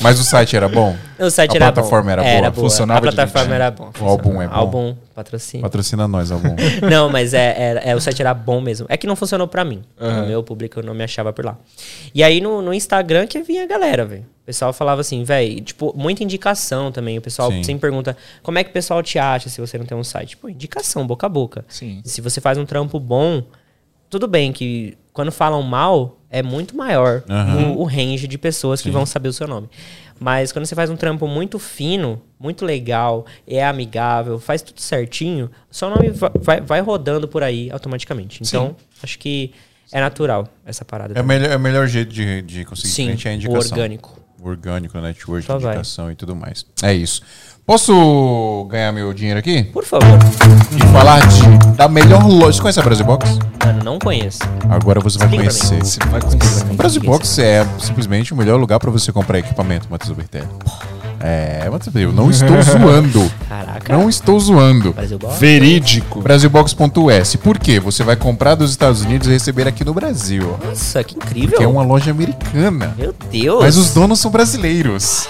[0.00, 0.96] Mas o site era bom?
[1.16, 2.10] O site A era plataforma bom.
[2.10, 2.68] era boa, Era boa.
[2.68, 3.54] funcionava A plataforma direitinho.
[3.54, 3.90] era bom.
[4.00, 4.54] O álbum é bom?
[4.54, 5.62] Álbum, patrocínio.
[5.62, 6.54] Patrocina nós, álbum.
[6.90, 8.86] Não, mas é, é- é, o site era bom mesmo.
[8.88, 9.82] É que não funcionou pra mim.
[10.00, 10.24] Aham.
[10.24, 11.56] O meu público não me achava por lá.
[12.14, 14.26] E aí no, no Instagram que vinha a galera, velho.
[14.42, 17.16] O pessoal falava assim, velho, tipo, muita indicação também.
[17.16, 17.62] O pessoal Sim.
[17.62, 20.36] sempre pergunta como é que o pessoal te acha se você não tem um site.
[20.36, 21.64] Pô, indicação, boca a boca.
[21.68, 22.02] Sim.
[22.04, 23.42] Se você faz um trampo bom,
[24.10, 27.70] tudo bem que quando falam mal, é muito maior Aham.
[27.72, 29.68] o, o range de pessoas que vão saber o seu nome.
[30.24, 35.50] Mas quando você faz um trampo muito fino, muito legal, é amigável, faz tudo certinho,
[35.70, 38.42] seu nome va- vai, vai rodando por aí automaticamente.
[38.42, 39.52] Então, acho que
[39.92, 41.12] é natural essa parada.
[41.18, 43.36] É o melhor, é o melhor jeito de, de conseguir Sim, cliente é a o
[43.36, 43.70] indicação.
[43.72, 44.18] orgânico.
[44.40, 45.74] O orgânico, network, Só vai.
[45.74, 46.64] indicação e tudo mais.
[46.82, 47.20] É isso.
[47.66, 49.64] Posso ganhar meu dinheiro aqui?
[49.64, 50.18] Por favor.
[50.76, 52.52] E falar de, da melhor loja.
[52.52, 53.38] Você conhece a Brasil Box?
[53.64, 54.40] Mano, não conheço.
[54.68, 55.82] Agora você vai Explica conhecer.
[55.82, 56.66] Você vai conhecer.
[56.70, 60.46] A Brasil Box é simplesmente o melhor lugar para você comprar equipamento, Matheus Bertelli.
[61.26, 63.32] É, Matheus, eu não estou zoando.
[63.48, 63.96] Caraca.
[63.96, 64.92] Não estou zoando.
[64.92, 65.34] Brasil Bola?
[65.36, 66.20] Verídico.
[66.20, 67.36] Brasilbox.us.
[67.36, 67.80] Por quê?
[67.80, 70.58] Você vai comprar dos Estados Unidos e receber aqui no Brasil.
[70.62, 71.56] Nossa, que incrível.
[71.56, 72.94] Que é uma loja americana.
[72.98, 73.62] Meu Deus.
[73.62, 75.26] Mas os donos são brasileiros.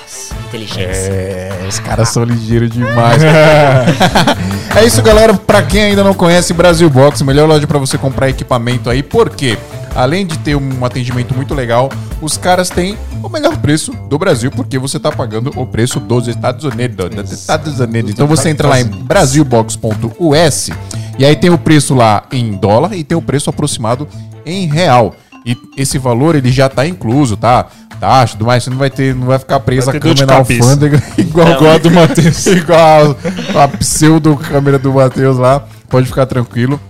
[0.49, 1.13] Inteligência.
[1.13, 3.23] É, os caras são ligeiros demais.
[4.75, 5.35] é isso, galera.
[5.35, 9.01] Pra quem ainda não conhece Brasil Box, melhor loja pra você comprar equipamento aí.
[9.01, 9.57] Por quê?
[9.95, 11.89] Além de ter um atendimento muito legal,
[12.21, 16.27] os caras têm o melhor preço do Brasil, porque você tá pagando o preço dos
[16.27, 17.11] Estados Unidos.
[17.11, 18.11] Dos Estados Unidos.
[18.11, 20.71] Então você entra lá em brasilbox.us
[21.19, 24.09] e aí tem o preço lá em dólar e tem o preço aproximado
[24.45, 25.15] em real.
[25.47, 27.67] E esse valor ele já tá incluso, tá?
[28.01, 30.35] Taxa, tudo mais, você não vai ter, não vai ficar preso Vai a câmera na
[30.37, 31.55] alfândega igual, Não.
[31.57, 32.47] igual a do Matheus.
[32.47, 33.17] igual
[33.55, 35.65] a, a pseudo câmera do Matheus lá.
[35.89, 36.81] Pode ficar tranquilo.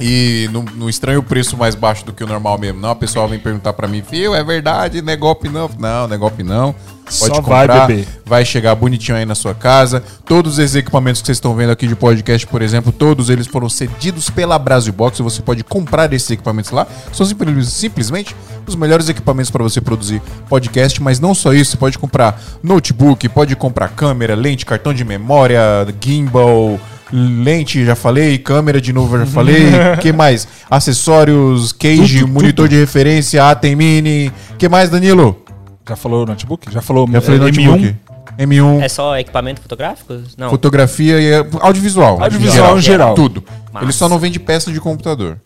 [0.00, 2.80] E no, no estranho preço mais baixo do que o normal mesmo.
[2.80, 5.68] Não, o pessoal vem perguntar pra mim, fio, é verdade, não é golpe não.
[5.78, 6.74] Não, não é golpe não.
[7.18, 8.06] Pode Só vai, comprar, bebê.
[8.24, 10.00] vai chegar bonitinho aí na sua casa.
[10.24, 13.68] Todos esses equipamentos que vocês estão vendo aqui de podcast, por exemplo, todos eles foram
[13.68, 15.18] cedidos pela Brasil Box.
[15.20, 16.86] Você pode comprar esses equipamentos lá.
[17.12, 21.72] São simples- simplesmente os melhores equipamentos para você produzir podcast, mas não só isso.
[21.72, 25.60] Você pode comprar notebook, pode comprar câmera, lente, cartão de memória,
[26.00, 26.78] gimbal,
[27.12, 29.64] lente, já falei, câmera de novo, já falei.
[30.00, 30.46] que mais?
[30.70, 32.70] Acessórios, cage, Tudo, monitor tudo.
[32.70, 34.32] de referência, ATEM Mini.
[34.58, 35.42] que mais, Danilo?
[35.88, 36.72] Já falou notebook?
[36.72, 37.96] Já falou Já falei é, notebook.
[38.38, 38.80] M1.
[38.82, 40.18] É só equipamento fotográfico?
[40.38, 40.48] Não.
[40.50, 42.22] Fotografia e é- audiovisual.
[42.22, 43.14] Audiovisual em geral.
[43.14, 43.44] Tudo.
[43.72, 43.84] Massa.
[43.84, 45.36] Ele só não vende peça de computador.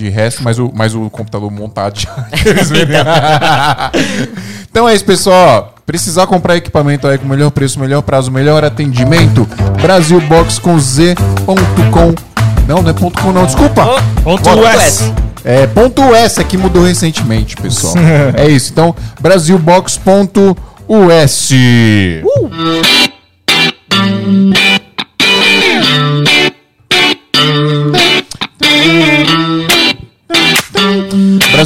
[0.00, 2.08] De resto, mas o, mas o computador montado já.
[4.70, 5.74] então é isso, pessoal.
[5.84, 9.46] Precisar comprar equipamento aí com melhor preço, melhor prazo, melhor atendimento.
[9.82, 12.14] Brasilbox com Z.com.
[12.66, 13.84] Não, não é ponto .com não, desculpa.
[14.24, 15.12] Ponto Ponto US.
[15.44, 17.92] É ponto S que mudou recentemente, pessoal.
[18.34, 18.72] é isso.
[18.72, 21.50] Então, brasilbox.us.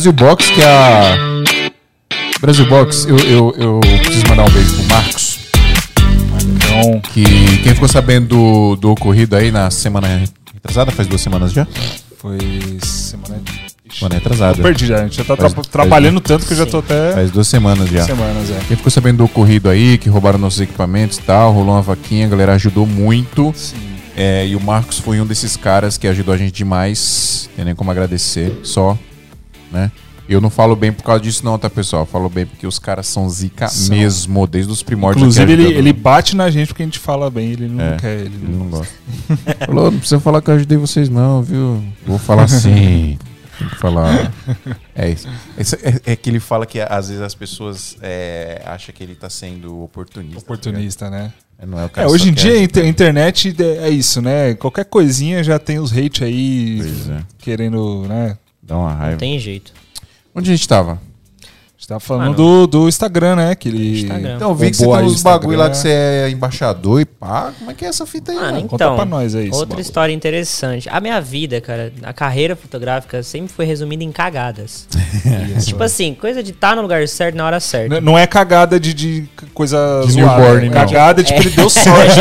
[0.05, 1.17] Brasil Box, que é a.
[2.39, 5.39] Brasil Box, eu, eu, eu preciso mandar um beijo pro Marcos.
[6.43, 7.25] Então, Que
[7.63, 11.67] quem ficou sabendo do, do ocorrido aí na semana retrasada, faz duas semanas já?
[12.19, 12.39] foi
[12.83, 13.41] semana.
[13.87, 14.63] Ixi, Semana retrasada.
[14.63, 14.97] perdi já.
[14.97, 17.49] A gente já tá Faz- tra- trabalhando tanto que eu já tô até Faz duas
[17.49, 18.05] semanas já.
[18.05, 18.59] semanas, é.
[18.69, 22.27] Quem ficou sabendo do ocorrido aí, que roubaram nossos equipamentos e tal, rolou uma vaquinha,
[22.27, 23.55] a galera ajudou muito.
[23.57, 23.77] Sim.
[24.17, 27.49] É, e o Marcos foi um desses caras que ajudou a gente demais.
[27.57, 28.99] Tem nem como agradecer, só,
[29.75, 29.91] né?
[30.27, 32.03] Eu não falo bem por causa disso não, tá, pessoal?
[32.03, 33.95] Eu falo bem porque os caras são zica São.
[33.95, 35.23] mesmo, desde os primórdios.
[35.37, 38.21] Inclusive, ele, ele bate na gente porque a gente fala bem, ele não É, quer.
[38.21, 38.61] Ele Ele não...
[38.61, 38.95] não gosta.
[39.67, 41.85] Falou, não precisa falar que eu ajudei vocês não, viu?
[42.07, 43.19] Vou falar sim.
[43.59, 44.33] Tem que falar.
[44.95, 45.29] É isso.
[46.07, 49.29] É, é que ele fala que às vezes as pessoas é, acham que ele tá
[49.31, 50.39] sendo oportunista.
[50.41, 51.33] Oportunista, né?
[51.59, 51.71] tá ligado?
[51.71, 54.55] Não é, o É, cara hoje em dia a inter- internet é é isso, né?
[54.55, 57.21] Qualquer coisinha já tem os hate aí é.
[57.39, 58.37] querendo, né?
[58.67, 59.13] Dá uma raiva.
[59.13, 59.73] Não tem jeito.
[60.35, 61.01] Onde a gente tava?
[61.85, 62.35] Gente tava falando Mano.
[62.35, 63.55] do, do Instagram, né?
[63.55, 64.01] Que ele.
[64.01, 64.37] Instagram.
[64.37, 67.53] Então, vi que você tem o uns bagulho lá que você é embaixador e pá.
[67.59, 68.69] Como é que é essa fita aí, Mano, mano?
[68.69, 69.83] Conta então, pra nós aí esse outra bagulho.
[69.83, 70.89] história interessante.
[70.89, 74.89] A minha vida, cara, a carreira fotográfica sempre foi resumida em cagadas.
[75.63, 77.97] tipo assim, coisa de estar no lugar certo na hora certa.
[77.97, 80.39] N- Não é cagada de, de coisa De zoada.
[80.41, 80.75] newborn, é não.
[80.75, 82.19] cagada, tipo, ele deu sorte.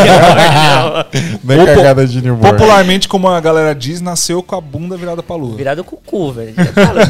[1.42, 2.52] Não é cagada de newborn.
[2.58, 5.56] Popularmente, como a galera diz, nasceu com a bunda virada pra lua.
[5.56, 6.54] Virado cucu, velho.
[6.54, 7.02] Já fala.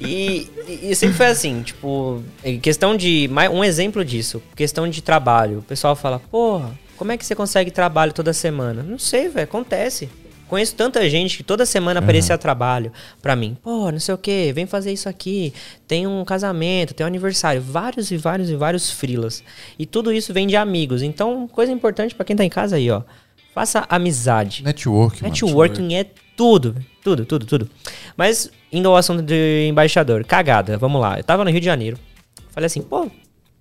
[0.00, 0.48] E,
[0.90, 2.22] e- sempre foi assim, tipo,
[2.62, 3.28] questão de.
[3.52, 5.58] Um exemplo disso, questão de trabalho.
[5.58, 8.82] O pessoal fala, porra, como é que você consegue trabalho toda semana?
[8.82, 10.08] Não sei, velho, acontece.
[10.48, 12.90] Conheço tanta gente que toda semana aparecia trabalho
[13.22, 13.56] pra mim.
[13.62, 15.54] Pô, não sei o que, vem fazer isso aqui.
[15.86, 17.62] Tem um casamento, tem um aniversário.
[17.62, 19.44] Vários e vários e vários frilas.
[19.78, 21.02] E tudo isso vem de amigos.
[21.02, 23.02] Então, coisa importante pra quem tá em casa aí, ó.
[23.54, 24.64] Faça amizade.
[24.64, 25.32] Network, mano.
[25.32, 26.06] Networking é
[26.40, 26.74] tudo,
[27.04, 27.70] tudo, tudo, tudo.
[28.16, 31.18] Mas, indo ao assunto de embaixador, cagada, vamos lá.
[31.18, 31.98] Eu tava no Rio de Janeiro.
[32.50, 33.10] Falei assim, pô,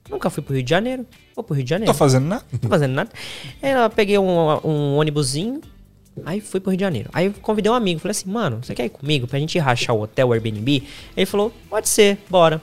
[0.09, 1.05] nunca fui pro Rio de Janeiro.
[1.35, 1.91] Vou pro Rio de Janeiro.
[1.91, 2.45] tô fazendo nada.
[2.61, 3.09] Tô fazendo nada.
[3.61, 5.59] Aí eu peguei um, um ônibusinho,
[6.25, 7.09] aí fui pro Rio de Janeiro.
[7.11, 10.01] Aí convidei um amigo, falei assim, mano, você quer ir comigo pra gente rachar o
[10.01, 10.81] hotel, o Airbnb?
[11.17, 12.61] Ele falou, pode ser, bora.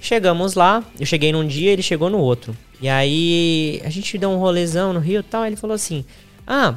[0.00, 2.56] Chegamos lá, eu cheguei num dia, ele chegou no outro.
[2.80, 6.04] E aí a gente deu um rolezão no Rio e tal, ele falou assim,
[6.44, 6.74] ah,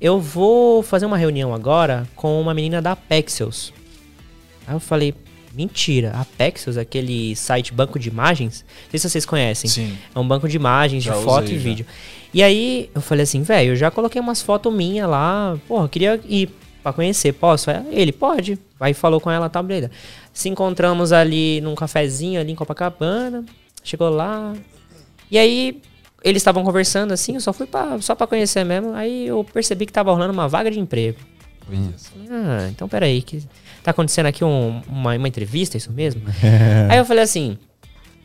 [0.00, 3.72] eu vou fazer uma reunião agora com uma menina da Pexels.
[4.66, 5.14] Aí eu falei,
[5.54, 9.68] mentira, a Pexels, aquele site banco de imagens, não sei se vocês conhecem.
[9.68, 9.98] Sim.
[10.14, 11.64] É um banco de imagens, Já de foto usei, e já.
[11.64, 11.86] vídeo.
[12.32, 15.88] E aí eu falei assim, velho, eu já coloquei umas fotos minhas lá, porra, eu
[15.88, 16.50] queria ir
[16.82, 17.70] pra conhecer, posso?
[17.70, 18.58] Aí Ele, pode.
[18.78, 19.90] Aí falou com ela, tá, beleza.
[20.32, 23.44] Se encontramos ali num cafezinho ali em Copacabana,
[23.82, 24.54] chegou lá.
[25.30, 25.80] E aí
[26.22, 28.92] eles estavam conversando assim, eu só fui pra, só pra conhecer mesmo.
[28.94, 31.18] Aí eu percebi que tava rolando uma vaga de emprego.
[32.30, 33.42] Ah, então peraí, que
[33.82, 36.22] tá acontecendo aqui um- uma, uma entrevista, isso mesmo?
[36.88, 37.58] aí eu falei assim,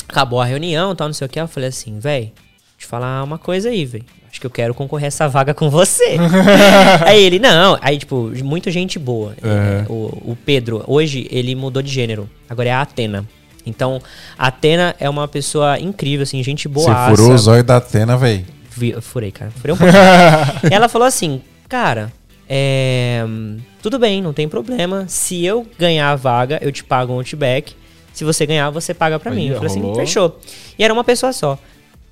[0.08, 1.40] acabou a reunião, tal, não sei o que.
[1.40, 2.32] Eu falei assim, véi,
[2.78, 4.04] te falar uma coisa aí, véi.
[4.30, 6.18] Acho que eu quero concorrer a essa vaga com você.
[7.06, 7.78] aí ele, não.
[7.82, 9.36] Aí, tipo, muita gente boa.
[9.44, 12.28] É, o, o Pedro, hoje, ele mudou de gênero.
[12.50, 13.24] Agora é a Atena.
[13.66, 14.02] Então,
[14.38, 16.86] a Atena é uma pessoa incrível, assim, gente boa.
[17.10, 18.46] Você furou o zóio da Atena, velho.
[18.70, 19.52] Vi- Furei, cara.
[19.52, 20.02] Furei um pouquinho.
[20.70, 22.12] e ela falou assim, cara,
[22.50, 23.24] é,
[23.82, 25.06] tudo bem, não tem problema.
[25.08, 27.74] Se eu ganhar a vaga, eu te pago um outback.
[28.14, 29.48] Se você ganhar, você paga pra Aí, mim.
[29.50, 29.92] Eu falei rolou.
[29.92, 30.40] assim, fechou.
[30.78, 31.58] E era uma pessoa só.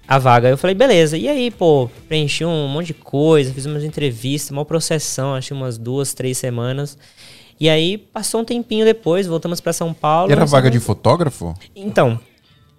[0.07, 1.15] A vaga, eu falei, beleza.
[1.17, 5.53] E aí, pô, preenchi um monte de coisa, fiz umas entrevistas, uma processão, acho que
[5.53, 6.97] umas duas, três semanas.
[7.61, 10.31] E aí, passou um tempinho depois, voltamos pra São Paulo.
[10.31, 11.53] E era vaga de tava- fotógrafo?
[11.75, 12.19] Então,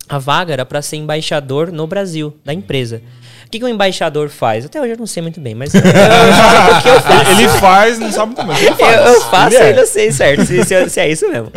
[0.08, 3.00] a vaga era pra ser embaixador no Brasil, da empresa.
[3.46, 4.64] O que, que um embaixador faz?
[4.64, 7.30] Até hoje eu não sei muito bem, mas eu, eu que eu faço.
[7.30, 8.64] Ele faz, não sabe muito bem.
[8.66, 9.06] Eu, faz.
[9.14, 9.62] eu faço e é.
[9.68, 11.52] ainda sei certo se, se- se é isso mesmo.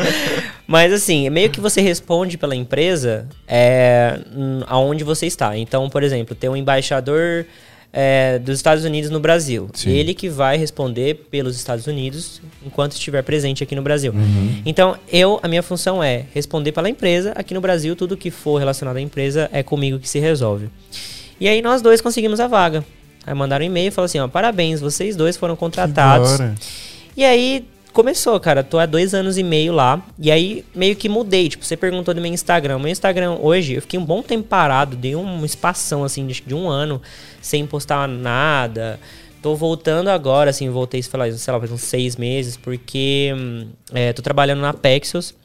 [0.67, 4.19] Mas assim, meio que você responde pela empresa é,
[4.67, 5.57] aonde você está.
[5.57, 7.45] Então, por exemplo, tem um embaixador
[7.97, 9.69] é, dos Estados Unidos no Brasil.
[9.73, 9.91] Sim.
[9.91, 14.13] Ele que vai responder pelos Estados Unidos enquanto estiver presente aqui no Brasil.
[14.65, 17.31] Então, eu, a minha função é responder pela empresa.
[17.35, 20.67] Aqui no Brasil, tudo que for relacionado à empresa é comigo que se resolve.
[21.39, 22.83] E aí nós dois conseguimos a vaga.
[23.25, 26.37] Aí mandaram um e-mail e falaram assim, ó, parabéns, vocês dois foram contratados.
[27.15, 27.65] E aí
[27.95, 28.63] começou, cara.
[28.63, 30.05] Tô há dois anos e meio lá.
[30.19, 31.49] E aí meio que mudei.
[31.49, 32.77] Tipo, você perguntou do meu Instagram.
[32.77, 34.95] Meu Instagram hoje, eu fiquei um bom tempo parado.
[34.95, 37.01] Dei um espação, assim, de, de um ano
[37.41, 38.99] sem postar nada.
[39.41, 43.67] Tô voltando agora, assim, voltei, sei lá, sei lá, faz uns seis meses, porque hum,
[43.93, 45.35] é, tô trabalhando na Pexels.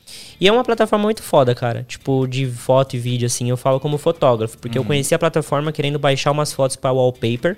[0.40, 1.84] E é uma plataforma muito foda, cara.
[1.86, 4.58] Tipo, de foto e vídeo, assim, eu falo como fotógrafo.
[4.58, 7.56] Porque eu conheci a plataforma querendo baixar umas fotos para wallpaper.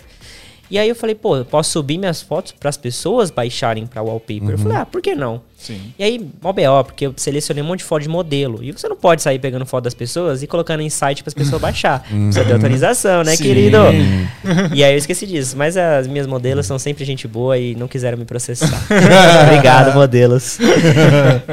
[0.71, 4.03] E aí eu falei, pô, eu posso subir minhas fotos para as pessoas baixarem para
[4.03, 4.51] wallpaper?
[4.51, 5.43] Eu falei, ah, por que não?
[5.63, 5.81] Sim.
[5.99, 8.63] E aí, mó BO, porque eu selecionei um monte de foto de modelo.
[8.63, 11.35] E você não pode sair pegando foto das pessoas e colocando em site para as
[11.35, 12.03] pessoas baixar.
[12.03, 13.43] Precisa de autorização, né, Sim.
[13.45, 13.79] querido?
[14.75, 15.57] E aí eu esqueci disso.
[15.57, 18.83] Mas as minhas modelos são sempre gente boa e não quiseram me processar.
[19.47, 20.59] Obrigado, modelos.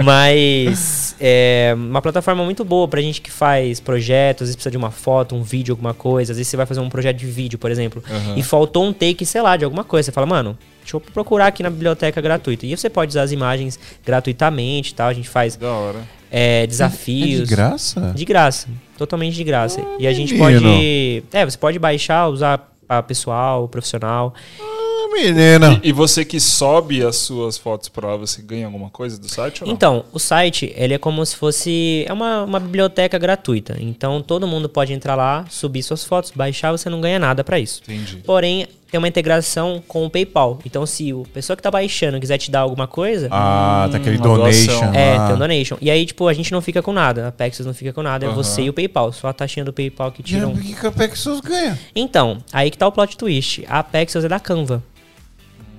[0.04, 4.78] Mas é uma plataforma muito boa pra gente que faz projetos, às vezes precisa de
[4.78, 6.32] uma foto, um vídeo, alguma coisa.
[6.32, 8.36] Às vezes você vai fazer um projeto de vídeo, por exemplo, Aham.
[8.38, 10.06] e faltou um take, sei lá, de alguma coisa.
[10.08, 10.58] Você fala, mano,
[10.96, 12.66] eu procurar aqui na biblioteca gratuita.
[12.66, 15.08] E você pode usar as imagens gratuitamente e tal.
[15.08, 16.00] A gente faz Da hora.
[16.32, 17.48] é, É desafios.
[17.48, 18.12] de graça?
[18.16, 18.68] De graça.
[18.98, 19.82] Totalmente de graça.
[20.00, 20.62] e a gente menino.
[20.62, 21.24] pode.
[21.32, 24.34] É, você pode baixar, usar para pessoal, profissional.
[24.60, 25.80] Ah, menina.
[25.84, 29.30] E, e você que sobe as suas fotos pra lá, você ganha alguma coisa do
[29.30, 29.74] site ou não?
[29.74, 32.04] Então, o site, ele é como se fosse.
[32.08, 33.76] É uma, uma biblioteca gratuita.
[33.80, 37.60] Então, todo mundo pode entrar lá, subir suas fotos, baixar, você não ganha nada para
[37.60, 37.82] isso.
[37.84, 38.18] Entendi.
[38.26, 40.60] Porém, tem uma integração com o PayPal.
[40.66, 44.18] Então, se o pessoa que tá baixando quiser te dar alguma coisa, Ah, tá aquele
[44.18, 44.38] doação.
[44.76, 44.94] donation.
[44.94, 45.78] é, tem um donation.
[45.80, 47.28] E aí, tipo, a gente não fica com nada.
[47.28, 48.26] A Pexels não fica com nada.
[48.26, 49.12] É você e o PayPal.
[49.14, 50.50] Só a taxinha do PayPal que E tiram.
[50.50, 51.78] aí, o que que a Pexels ganha?
[51.96, 53.64] Então, aí que tá o plot twist.
[53.70, 54.82] A Pexels é da Canva.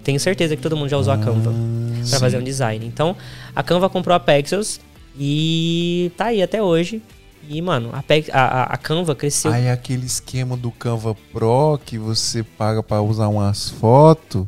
[0.05, 1.53] Tenho certeza que todo mundo já usou a Canva
[2.09, 2.87] pra fazer um design.
[2.87, 3.15] Então,
[3.55, 4.81] a Canva comprou a Pexels
[5.19, 7.03] e tá aí até hoje.
[7.53, 7.99] E, mano, a,
[8.33, 9.53] a, a- Canva cresceu.
[9.53, 14.45] Aí aquele esquema do Canva Pro que você paga pra usar umas fotos.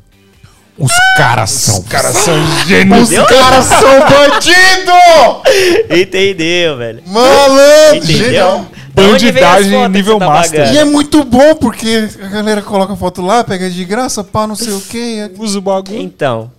[0.79, 1.81] Os caras são.
[1.81, 2.35] Os caras são
[2.67, 3.11] gênios.
[3.11, 6.01] Os caras são bandido!
[6.01, 7.03] Entendeu, velho?
[7.09, 7.97] Malandro!
[8.05, 8.25] Entendeu?
[8.25, 8.67] Genial.
[8.95, 10.61] Bandidagem nível tá master.
[10.61, 10.75] pagando?
[10.75, 14.55] E é muito bom porque a galera coloca foto lá, pega de graça, pá, não
[14.55, 15.31] sei o quê.
[15.39, 15.99] Usa o bagulho.
[16.01, 16.53] Então.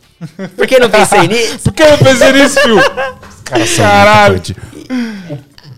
[0.57, 1.59] Por que não pensei nisso?
[1.59, 2.77] Por que eu não pensei nisso, Phil?
[3.45, 4.41] Caras são Caralho.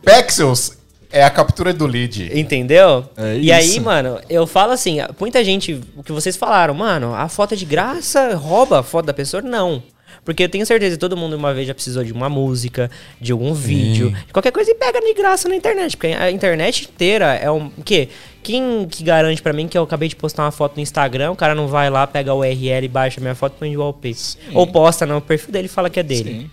[0.06, 0.78] O Pexels
[1.12, 2.30] é a captura do lead.
[2.38, 3.10] Entendeu?
[3.18, 7.28] É e aí, mano, eu falo assim, muita gente, o que vocês falaram, mano, a
[7.28, 9.42] foto é de graça rouba a foto da pessoa?
[9.42, 9.82] Não.
[10.24, 12.90] Porque eu tenho certeza que todo mundo uma vez já precisou de uma música,
[13.20, 15.98] de algum vídeo, de qualquer coisa e pega de graça na internet.
[15.98, 17.70] Porque a internet inteira é um.
[17.84, 18.10] quê?
[18.44, 21.36] Quem que garante pra mim que eu acabei de postar uma foto no Instagram, o
[21.36, 24.16] cara não vai lá, pega o URL, baixa minha foto e põe de wallpaper.
[24.54, 26.32] Ou posta no perfil dele e fala que é dele.
[26.32, 26.52] Sim.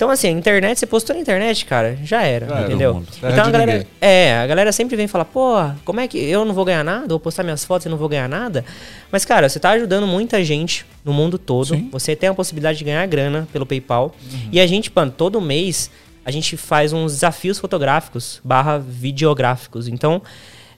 [0.00, 3.04] Então, assim, a internet, você postou na internet, cara, já era, Já era, entendeu?
[3.20, 3.72] Terra Então a galera.
[3.72, 3.86] ninguém.
[4.00, 7.06] É, a galera sempre vem falar, pô, como é que eu não vou ganhar nada?
[7.06, 8.64] Vou postar minhas fotos e não vou ganhar nada?
[9.12, 11.76] Mas, cara, você tá ajudando muita gente no mundo todo.
[11.92, 14.16] Você tem a possibilidade de ganhar grana pelo PayPal.
[14.50, 15.90] E a gente, mano, todo mês
[16.24, 19.86] a gente faz uns desafios fotográficos barra videográficos.
[19.86, 20.22] Então,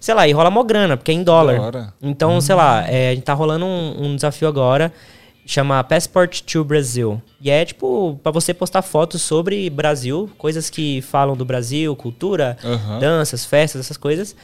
[0.00, 1.94] sei lá, e rola mó grana, porque é em dólar.
[2.02, 4.92] Então, sei lá, é, a gente tá rolando um, um desafio agora,
[5.44, 7.20] chama Passport to Brazil.
[7.40, 12.56] E é tipo, pra você postar fotos sobre Brasil, coisas que falam do Brasil, cultura,
[12.64, 12.98] Aham.
[12.98, 14.36] danças, festas, essas coisas.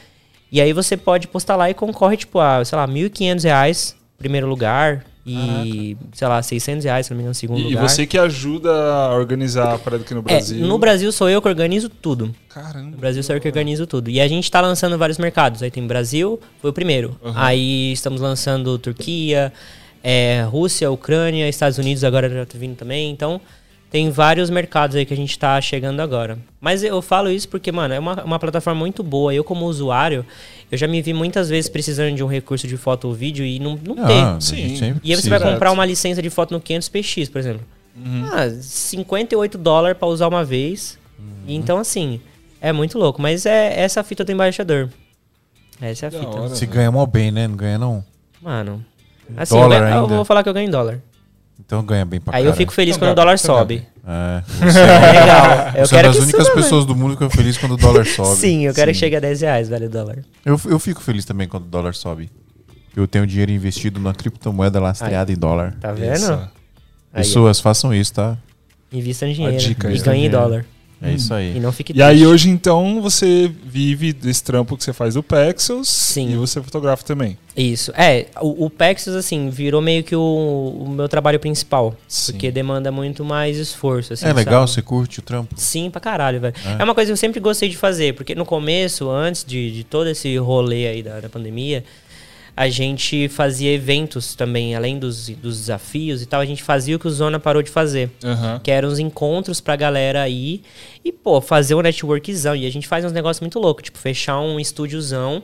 [0.51, 4.47] E aí você pode postar lá e concorre, tipo, a, sei lá, 1.500 reais, primeiro
[4.47, 5.05] lugar.
[5.31, 7.87] E, sei lá, 600 reais, se não me engano, segundo E, e lugar.
[7.87, 10.65] você que ajuda a organizar a parada aqui no É, Brasil.
[10.65, 12.33] no Brasil sou eu que organizo tudo.
[12.49, 12.89] Caramba.
[12.91, 14.09] No Brasil sou eu que organizo tudo.
[14.09, 15.61] E a gente tá lançando vários mercados.
[15.61, 17.15] Aí tem Brasil, foi o primeiro.
[17.35, 19.53] Aí estamos lançando Turquia,
[20.03, 23.09] é, Rússia, Ucrânia, Estados Unidos agora já tá vindo também.
[23.11, 23.39] Então
[23.91, 26.37] tem vários mercados aí que a gente tá chegando agora.
[26.61, 29.33] Mas eu falo isso porque, mano, é uma, uma plataforma muito boa.
[29.33, 30.23] Eu, como usuário,
[30.71, 33.59] eu já me vi muitas vezes precisando de um recurso de foto ou vídeo e
[33.59, 34.13] não, não ter.
[34.13, 34.55] Ah, Sim.
[34.57, 37.65] gente sempre E aí você vai comprar uma licença de foto no 500px, por exemplo.
[38.31, 40.97] Ah, 58 dólares pra usar uma vez.
[41.47, 42.21] E Então, assim,
[42.61, 43.19] é muito louco.
[43.21, 44.89] Mas é essa a fita do embaixador.
[45.81, 46.29] Essa é a Da fita.
[46.31, 46.55] hora.
[46.55, 47.47] Se ganha mó bem, né?
[47.47, 48.03] Não ganha não?
[48.41, 48.85] Mano.
[49.37, 50.99] Assim, Dólar eu, ganho- eu vou falar que eu ganho em dólar.
[51.59, 52.57] Então ganha bem pra Aí eu caralho.
[52.57, 53.85] fico feliz Então, quando o dólar sobe.
[54.07, 54.41] É.
[54.61, 55.71] É legal.
[55.75, 56.63] Eu Você é quero das que únicas suba, velho.
[56.63, 58.35] pessoas do mundo que eu feliz quando o dólar sobe.
[58.39, 60.19] Sim, eu quero que chegue a 10 reais, velho, o dólar.
[60.45, 62.29] Eu, eu fico feliz também quando o dólar sobe.
[62.95, 65.75] Eu tenho dinheiro investido na criptomoeda lastreada em dólar.
[65.79, 66.13] Tá vendo?
[66.15, 66.31] Isso.
[66.33, 68.37] Aí, Pessoas, façam isso, tá?
[68.91, 69.57] invista em dinheiro.
[69.57, 70.41] dica aí e ganhe em também.
[70.49, 70.65] dólar.
[71.01, 71.55] É isso aí.
[71.55, 75.23] E não fique E aí hoje então você vive desse trampo que você faz do
[75.23, 76.33] Pexels Sim.
[76.33, 77.37] e você fotografa também.
[77.55, 77.91] Isso.
[77.95, 81.95] É, o, o Pexels, assim, virou meio que o, o meu trabalho principal.
[82.07, 82.33] Sim.
[82.33, 84.71] Porque demanda muito mais esforço, assim, é legal, sabe?
[84.71, 85.53] você curte o trampo?
[85.57, 86.55] Sim, pra caralho, velho.
[86.79, 86.83] É.
[86.83, 90.07] uma coisa que eu sempre gostei de fazer, porque no começo, antes de, de todo
[90.07, 91.83] esse rolê aí da, da pandemia,
[92.59, 96.99] a gente fazia eventos também, além dos, dos desafios e tal, a gente fazia o
[96.99, 98.11] que o Zona parou de fazer.
[98.21, 98.59] Aham.
[98.61, 100.61] Que eram os encontros pra galera aí
[101.01, 102.53] e, pô, fazer um networkzão.
[102.53, 105.41] E a gente faz uns negócios muito loucos, tipo, fechar um estúdiozão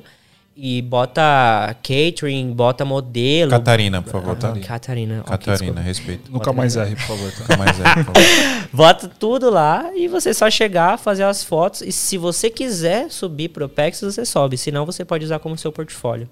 [0.57, 3.51] e bota catering, bota modelo.
[3.51, 4.51] Catarina, por favor, tá?
[4.59, 5.23] Catarina.
[5.23, 5.79] Catarina, desculpa.
[5.79, 6.29] respeito.
[6.29, 7.31] Nunca mais erre, por favor.
[7.31, 7.39] Tá?
[7.39, 8.23] Nunca mais é, por favor.
[8.73, 11.81] Bota tudo lá e você só chegar, fazer as fotos.
[11.81, 14.57] E se você quiser subir pro Pexels, você sobe.
[14.57, 16.29] Senão você pode usar como seu portfólio.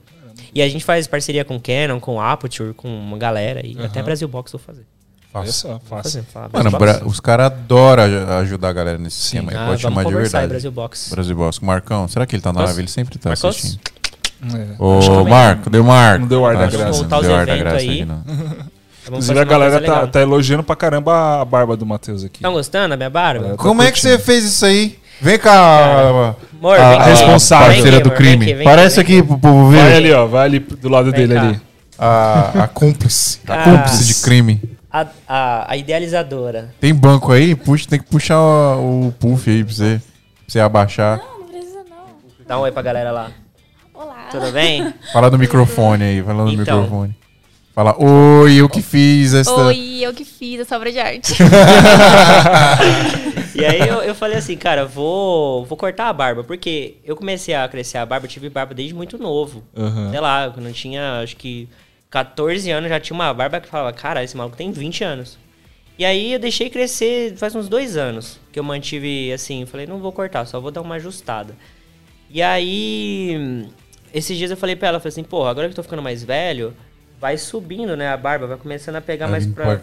[0.54, 3.66] E a gente faz parceria com Canon, com Aperture, com uma galera.
[3.66, 4.86] E até Brasil Box vou fazer.
[5.36, 6.04] Olha só, Vou fácil.
[6.22, 6.24] fazer.
[6.32, 6.84] Fala, Mano, Box.
[6.84, 9.48] bra- os caras adoram aj- ajudar a galera nesse aí.
[9.56, 10.48] Ah, Pode chamar de verdade.
[10.48, 11.10] Brasil Box.
[11.10, 11.60] Brasil Boss.
[11.60, 12.82] Marcão, será que ele tá na live?
[12.82, 13.46] Ele sempre tá Marcos?
[13.46, 13.80] assistindo.
[14.56, 14.76] É.
[14.78, 16.20] Ô, Marco, deu Marco.
[16.22, 17.02] Não deu ar da graça.
[17.08, 17.90] não deu ar da graça aí.
[18.02, 18.24] aqui, não.
[19.08, 22.38] Inclusive a galera tá, tá elogiando pra caramba a barba do Matheus aqui.
[22.38, 23.54] Estão gostando da minha barba?
[23.54, 23.56] É.
[23.58, 24.98] Como é que você fez isso aí?
[25.22, 27.68] Vem cá, Amor, a, a responsável.
[27.68, 28.46] Vem parceira aqui, do amor, vem crime.
[28.46, 29.82] aqui, vem Parece aqui, aqui pro povo ver.
[29.82, 30.26] Vai ali, ó.
[30.28, 31.42] Vai ali do lado Vem dele cá.
[31.42, 31.62] ali.
[31.98, 33.40] A, a cúmplice.
[33.48, 33.64] A Ah.
[33.64, 34.62] cúmplice de crime.
[34.92, 36.70] A, a, a idealizadora.
[36.80, 37.56] Tem banco aí?
[37.56, 41.18] Puxa, tem que puxar o, o puff aí pra você, pra você abaixar.
[41.18, 42.06] Não, não precisa não.
[42.48, 43.32] Dá um oi pra galera lá.
[43.94, 44.28] Olá.
[44.32, 44.94] Tudo bem?
[45.12, 46.82] Fala no microfone aí, fala no Então.
[46.82, 47.16] microfone.
[47.74, 49.52] Fala, oi, eu que fiz esta.
[49.54, 51.34] Oi, eu que fiz essa obra de arte.
[53.56, 56.44] E aí eu, eu falei assim, cara, vou, vou cortar a barba.
[56.44, 59.64] Porque eu comecei a crescer a barba, eu tive barba desde muito novo.
[59.76, 60.10] Aham.
[60.12, 61.68] Sei lá, quando eu tinha, acho que
[62.10, 65.38] 14 anos, já tinha uma barba que falava, cara, esse maluco tem 20 anos.
[65.98, 68.40] E aí eu deixei crescer faz uns dois anos.
[68.52, 71.56] Que eu mantive assim, falei, não vou cortar, só vou dar uma ajustada.
[72.30, 73.68] E aí,
[74.14, 76.24] esses dias eu falei pra ela, falei assim, pô, agora que eu tô ficando mais
[76.24, 76.74] velho,
[77.22, 79.76] vai subindo, né, a barba, vai começando a pegar mais pra, pra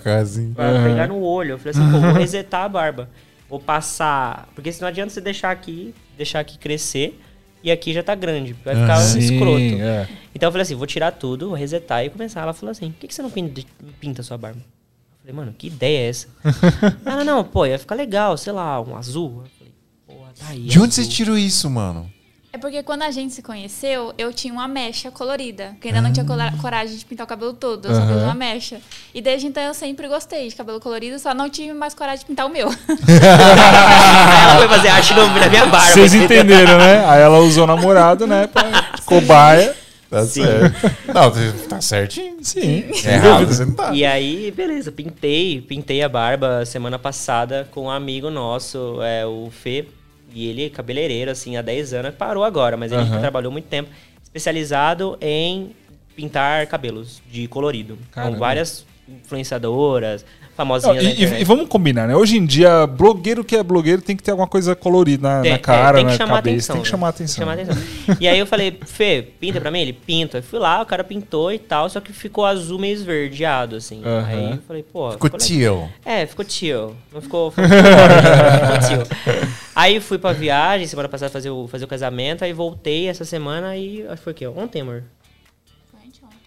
[0.55, 1.53] pra pegar no olho.
[1.53, 3.09] Eu falei assim, pô, vou resetar a barba.
[3.51, 4.49] Vou passar.
[4.55, 7.21] Porque senão adianta você deixar aqui, deixar aqui crescer.
[7.63, 8.55] E aqui já tá grande.
[8.65, 9.61] Vai ficar Sim, escroto.
[9.61, 10.09] é.
[10.35, 12.41] Então eu falei assim, vou tirar tudo, vou resetar e começar.
[12.41, 14.61] Ela falou assim, por que, que você não pinta, a sua barba?
[14.61, 16.29] Eu falei, mano, que ideia é essa?
[17.05, 19.43] Ela, não, pô, ia ficar legal, sei lá, um azul.
[19.45, 19.73] Eu falei,
[20.07, 20.63] porra, tá aí.
[20.63, 21.13] De onde você azul.
[21.13, 22.11] tirou isso, mano?
[22.53, 25.69] É porque quando a gente se conheceu, eu tinha uma mecha colorida.
[25.75, 27.87] Porque ainda não tinha cora- coragem de pintar o cabelo todo.
[27.87, 28.81] Eu só fiz uma mecha.
[29.15, 32.27] E desde então eu sempre gostei de cabelo colorido, só não tive mais coragem de
[32.27, 32.69] pintar o meu.
[32.71, 35.81] Aí ela foi fazer arte na minha barba.
[35.93, 37.05] Vocês entenderam, né?
[37.07, 38.49] Aí ela usou o namorado, né?
[38.49, 39.77] Pra cobaia.
[40.11, 40.43] Tá Sim.
[40.43, 40.91] certo.
[41.07, 42.39] Não, tá certinho.
[42.43, 42.85] Sim.
[43.05, 43.93] É errado, você não tá.
[43.95, 49.51] E aí, beleza, pintei, pintei a barba semana passada com um amigo nosso, é, o
[49.53, 49.87] Fê.
[50.33, 53.21] E ele é cabeleireiro, assim, há 10 anos, parou agora, mas ele Aham.
[53.21, 53.91] trabalhou muito tempo,
[54.23, 55.75] especializado em
[56.15, 57.99] pintar cabelos de colorido.
[58.11, 58.33] Caramba.
[58.35, 58.87] Com várias
[59.25, 62.15] influenciadoras, Não, famosinhas na e, e- e vamos combinar, né?
[62.17, 65.51] Hoje em dia, blogueiro que é blogueiro tem que ter alguma coisa colorida na, Tem-
[65.53, 66.55] na é, cara, tem que na chamar cabeça.
[66.57, 67.47] atenção, tem que chamar Tem que atenção.
[67.47, 68.17] chamar atenção.
[68.21, 69.81] E aí eu falei, Fê, pinta pra mim?
[69.81, 70.39] Ele pinta.
[70.39, 74.03] Eu fui lá, o cara pintou e tal, só que ficou azul meio esverdeado, assim.
[74.27, 75.11] Aí eu falei, pô.
[75.13, 75.89] Ficou tio.
[76.05, 76.97] É, ficou tio.
[77.13, 77.51] Não ficou.
[77.51, 79.47] Ficou, ficou tio.
[79.75, 83.77] Aí fui pra viagem, semana passada fazer o, fazer o casamento, aí voltei essa semana
[83.77, 84.03] e.
[84.07, 84.47] Acho que foi o quê?
[84.47, 85.05] Ontem, amor?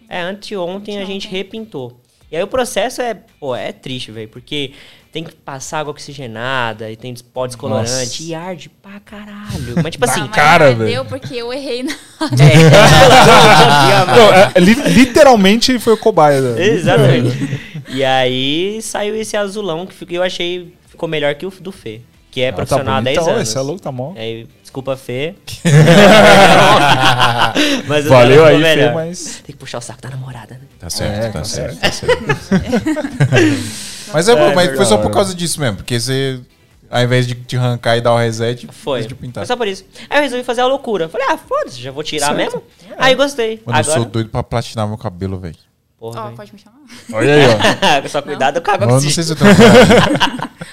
[0.08, 1.30] É, anteontem a gente Anteontem.
[1.42, 2.00] repintou.
[2.34, 4.72] E aí o processo é, pô, é triste, velho, porque
[5.12, 8.22] tem que passar água oxigenada e tem pó descolorante Nossa.
[8.24, 9.76] e arde pra caralho.
[9.80, 11.04] Mas tipo assim, Ah, mas cara, velho.
[11.04, 11.92] porque eu errei na
[12.42, 16.42] é, Não, é, li- literalmente foi o cobaia.
[16.42, 17.60] da- Exatamente.
[17.90, 22.00] e aí saiu esse azulão que eu achei ficou melhor que o do Fê,
[22.34, 23.48] que é Ah, profissional há 10 bonitão, anos.
[23.48, 24.12] Esse é louco, tá bom.
[24.16, 25.34] Aí, desculpa, Fê.
[27.86, 28.94] mas Valeu aí, ficou Fê, melhor.
[28.94, 29.24] mas...
[29.46, 30.60] Tem que puxar o saco da namorada, né?
[30.78, 32.24] Tá certo, É, tá tá certo, tá certo.
[34.12, 36.40] mas é, É, bom, mas foi só por causa disso mesmo, porque você,
[36.90, 39.06] ao invés de te arrancar e dar o reset, Foi.
[39.06, 39.42] de pintar.
[39.42, 39.84] Foi só por isso.
[40.10, 41.08] Aí eu resolvi fazer a loucura.
[41.08, 42.36] Falei, ah, foda-se, já vou tirar Certo.
[42.36, 42.62] mesmo.
[42.98, 43.62] Aí gostei.
[43.64, 44.00] Mano, eu Agora.
[44.00, 45.56] sou doido pra platinar meu cabelo, velho.
[45.98, 46.36] Porra, Ó, velho.
[46.36, 46.76] pode me chamar?
[47.12, 47.42] Olha aí,
[48.04, 48.08] ó.
[48.10, 49.96] Só cuidado com a água Eu não sei se- eu tenho coragem.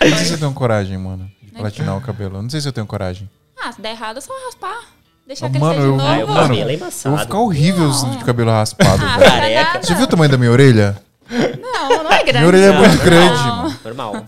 [0.02, 2.42] Eu não sei se eu tenho coragem, mano, platinar o cabelo.
[2.42, 3.30] Não sei se eu tenho coragem.
[3.62, 4.80] Ah, se der errado é só raspar.
[5.28, 6.04] Deixar Ah, crescer mano, de eu- novo.
[6.14, 8.12] Eu Mano, é Eu vou ficar horrível Não.
[8.18, 9.84] de cabelo raspado, Ah, velho.
[9.84, 10.98] Você viu o tamanho da minha orelha?
[11.30, 12.32] Não, não é grande.
[12.40, 12.80] Minha orelha é não.
[12.80, 13.78] muito grande, mano.
[13.86, 14.26] Normal.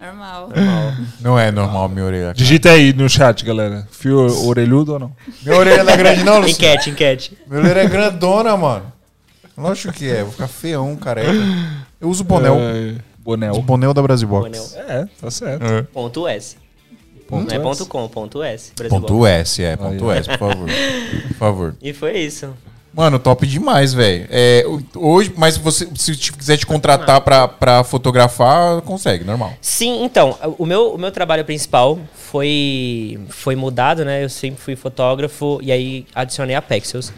[0.00, 0.48] Normal.
[1.20, 2.22] Não é normal minha orelha.
[2.26, 2.34] cara.
[2.34, 3.86] Digita aí no chat, galera.
[3.90, 5.12] Fio orelhudo ou não?
[5.42, 6.50] Minha orelha não é grande, não, Luciano.
[6.50, 7.38] Enquete, enquete.
[7.46, 8.92] Minha orelha é grandona, mano.
[9.56, 10.22] Lógico que é.
[10.22, 11.32] Vou ficar feião, careca.
[12.00, 12.56] Eu uso bonel.
[12.58, 12.94] É,
[13.26, 13.60] bonel.
[13.60, 14.48] Bonel da Brasil Box.
[14.48, 14.88] Bonel.
[14.88, 15.88] É, tá certo.
[15.92, 16.56] Ponto S.
[17.28, 18.72] Ponto não é ponto com, ponto S.
[18.88, 19.76] Ponto S, é.
[19.76, 20.10] Ponto.
[20.12, 20.68] S, por favor.
[21.28, 21.76] Por favor.
[21.82, 22.54] E foi isso.
[22.94, 24.26] Mano, top demais, velho.
[24.30, 24.64] É,
[24.94, 29.52] hoje, mas você, se quiser te contratar pra, pra fotografar, consegue, normal.
[29.60, 34.24] Sim, então, o meu, o meu trabalho principal foi, foi mudado, né?
[34.24, 37.12] Eu sempre fui fotógrafo e aí adicionei a Pexels.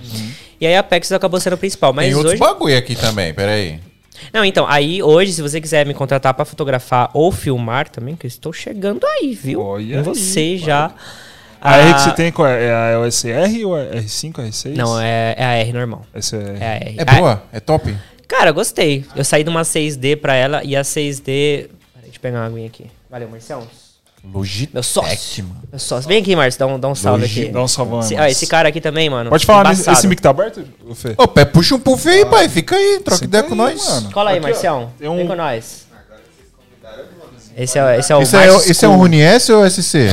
[0.60, 1.92] E aí a Pexels acabou sendo o principal.
[1.92, 2.40] Mas Tem outros hoje.
[2.40, 3.78] bagulho aqui também, peraí.
[4.32, 8.26] Não, então, aí hoje, se você quiser me contratar pra fotografar ou filmar também, que
[8.26, 9.60] eu estou chegando aí, viu?
[9.62, 10.86] Olha Com aí, você já.
[11.60, 12.66] A Ah, R que você tem qual é?
[12.66, 14.74] É a OSR ou é R5, R6?
[14.76, 16.06] Não, é, é a R normal.
[16.14, 16.56] Essa é...
[16.60, 16.94] É a R.
[16.98, 17.42] É A- boa?
[17.52, 17.96] É top?
[18.28, 19.04] Cara, gostei.
[19.16, 21.24] Eu saí de uma 6D pra ela e a 6D.
[21.24, 21.68] Peraí,
[22.02, 22.86] deixa eu pegar uma aguinha aqui.
[23.10, 23.66] Valeu, Marcião.
[24.32, 25.44] Logitech, Meu sócio.
[25.44, 25.60] mano.
[25.70, 26.08] Meu sócio.
[26.08, 27.48] Vem aqui, Márcio, dá um, dá um salve aqui.
[27.48, 28.26] Dá um salvão, Esse, Márcio.
[28.26, 29.30] ah, esse cara aqui também, mano.
[29.30, 29.98] Pode falar, nesse, embaçado.
[29.98, 31.14] esse mic tá aberto, ô, Fê?
[31.16, 32.48] Ô, pé, puxa um puff aí, pai.
[32.48, 33.88] Fica aí, troca Senta ideia aí, com nós.
[33.88, 34.10] mano.
[34.12, 34.92] Cola aí, Aqui, ó, Marcião.
[34.98, 35.86] tem um- Vem com nós.
[37.56, 39.02] Esse é, esse é o Esse é, Márcio esse é um School.
[39.02, 40.10] Rune S ou SC?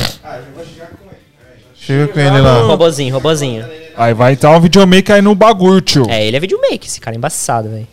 [1.76, 2.62] Chega com ele lá.
[2.62, 3.64] Robozinho, robozinho.
[3.96, 6.06] Aí vai entrar um videomaker aí no bagulho, tio.
[6.08, 7.86] É, ele é videomaker, esse cara é embaçado, velho.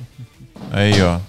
[0.71, 1.19] Aí, ó.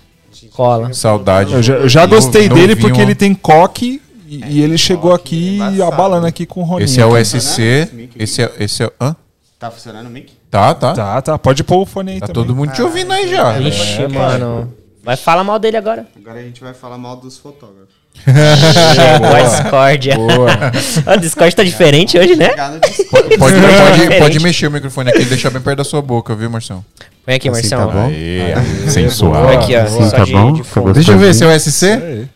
[0.53, 0.93] Cola.
[0.95, 1.53] Saudade.
[1.53, 4.01] Eu já, eu já gostei dele porque ele tem coque
[4.47, 6.85] e, e ele chegou aqui abalando aqui com o Roninho.
[6.85, 7.17] Esse é o.
[7.23, 7.89] SC.
[8.17, 8.91] Esse é, esse é.
[9.01, 9.15] Hã?
[9.59, 10.33] Tá funcionando o mic?
[10.51, 10.93] Tá, tá.
[10.93, 11.39] Tá, Tá, tá.
[11.39, 12.35] Pode pôr o fone aí também.
[12.35, 13.59] todo mundo te ouvindo aí já.
[13.59, 14.73] Ixi, mano.
[15.03, 16.07] Vai falar mal dele agora.
[16.17, 17.95] Agora a gente vai falar mal dos fotógrafos.
[18.25, 20.15] Chegou a discórdia.
[20.19, 22.51] o Discord tá diferente hoje, né?
[22.71, 23.37] No Discord.
[23.39, 26.49] Pode, pode, pode mexer o microfone aqui e deixar bem perto da sua boca, viu,
[26.49, 26.85] Marcião?
[27.27, 27.87] Vem aqui, Assim Marcião.
[27.89, 28.07] tá bom?
[28.07, 28.55] Aê,
[28.91, 29.47] sensual.
[29.49, 29.81] Vem aqui, ó.
[29.83, 30.53] Assim tá de, bom?
[30.53, 30.93] de fundo.
[30.93, 32.29] Deixa eu ver, é o É SC?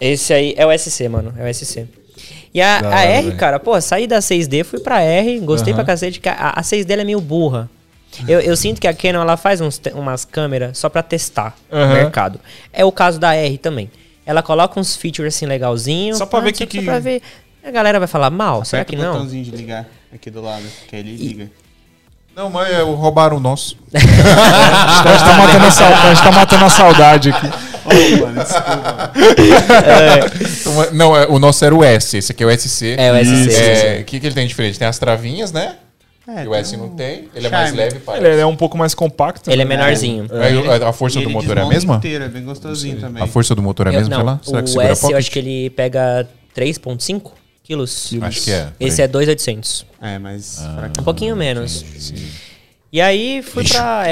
[0.00, 1.34] Esse aí é o SC, mano.
[1.38, 1.86] É o SC.
[2.52, 6.20] E a, a R, cara, pô, saí da 6D, fui pra R, gostei pra cacete,
[6.20, 7.68] que a, a 6D ela é meio burra.
[8.28, 11.90] Eu, eu sinto que a Canon ela faz uns umas câmeras só pra testar Aham.
[11.90, 12.38] o mercado.
[12.72, 13.90] É o caso da R também.
[14.24, 16.14] Ela coloca uns features assim legalzinho.
[16.14, 17.20] Só pra pá, ver só que- pra ver.
[17.66, 18.64] A galera vai falar mal?
[18.64, 19.12] Será Aperta que o não?
[19.14, 21.50] botãozinho de ligar aqui do lado, que aí ele liga.
[22.36, 23.76] Não, mas é, roubaram o nosso.
[23.94, 27.73] A gente tá matando a a gente tá matando a saudade aqui.
[28.20, 29.12] Mano, desculpa.
[29.84, 32.94] É- não, é, o nosso era o S, esse aqui é o SC.
[32.98, 33.54] É o SC.
[33.54, 34.78] É, O que, que ele tem de diferente?
[34.78, 35.76] Tem as travinhas, né?
[36.26, 37.28] É, E o S não tem.
[37.34, 37.76] Ele é mais charme.
[37.76, 38.40] leve, Ele parece.
[38.40, 39.50] é um pouco mais compacto.
[39.50, 39.76] Ele é né?
[39.76, 40.26] menorzinho.
[40.32, 41.96] Aí, a- a força do ele motor é a mesma?
[41.96, 43.22] Inteiro, é bem gostosinho também.
[43.22, 44.40] A força do motor é a mesma, sei não, lá?
[44.42, 46.26] Será que o segura S eu acho que ele pega
[46.56, 47.32] 3.5
[47.62, 48.10] quilos.
[48.22, 48.68] Acho que é.
[48.80, 49.84] Esse é 2.800.
[50.00, 50.60] É, mas...
[50.60, 50.90] Ah.
[50.98, 51.84] Um pouquinho menos.
[52.90, 54.04] E aí fui pra.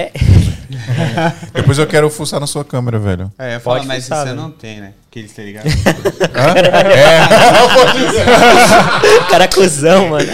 [1.52, 3.30] Depois eu quero fuçar na sua câmera, velho.
[3.38, 4.36] É, falar, Pode mas fuçar, você velho.
[4.36, 4.92] não tem, né?
[5.12, 5.66] Que eles, tá ligado?
[9.30, 10.26] cara cuzão, mano.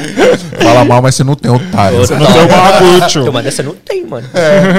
[0.62, 1.98] Fala mal, mas você não tem otário.
[1.98, 3.32] Você Não tem o bagulho, tio.
[3.32, 4.28] mas dessa não tem, mano.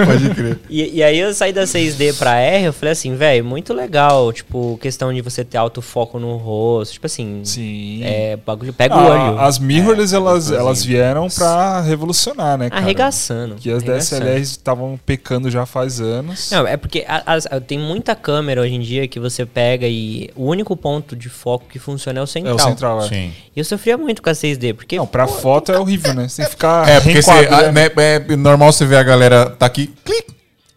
[0.05, 0.59] Pode crer.
[0.69, 4.31] E, e aí eu saí da 6D pra R, eu falei assim, velho, muito legal.
[4.31, 6.93] Tipo, questão de você ter autofoco no rosto.
[6.93, 7.41] Tipo assim.
[7.43, 8.01] Sim.
[8.03, 8.71] É, bagulho.
[8.73, 9.39] Pega o Ah, olho.
[9.41, 12.81] as mirrorless, elas, elas vieram pra revolucionar, né, cara?
[12.81, 13.55] Arregaçando.
[13.55, 14.21] Que as arregaçando.
[14.25, 16.49] DSLRs estavam pecando já faz anos.
[16.51, 19.87] Não, é porque a- as- a- tem muita câmera hoje em dia que você pega
[19.89, 22.55] e o único ponto de foco que funciona é o é central.
[22.55, 23.07] o central, é.
[23.09, 23.33] Sim.
[23.55, 24.97] E eu sofria muito com a 6D, porque.
[24.97, 26.27] Não, pra foto é horrível, né?
[26.27, 27.65] Você ficar É, porque você, reenquadrando.
[27.67, 29.93] ah, né, é normal você ver a galera tá aqui,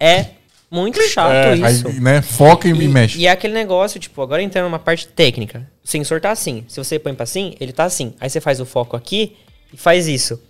[0.01, 0.27] É
[0.71, 1.89] muito chato É, isso.
[1.89, 3.19] aí, né, foca e, me mexe.
[3.19, 5.69] E é aquele negócio, tipo, agora entrando numa parte técnica.
[5.85, 6.65] O sensor tá assim.
[6.67, 8.15] Se você põe pra assim, ele tá assim.
[8.19, 9.37] Aí você faz o foco aqui
[9.73, 10.41] e faz isso.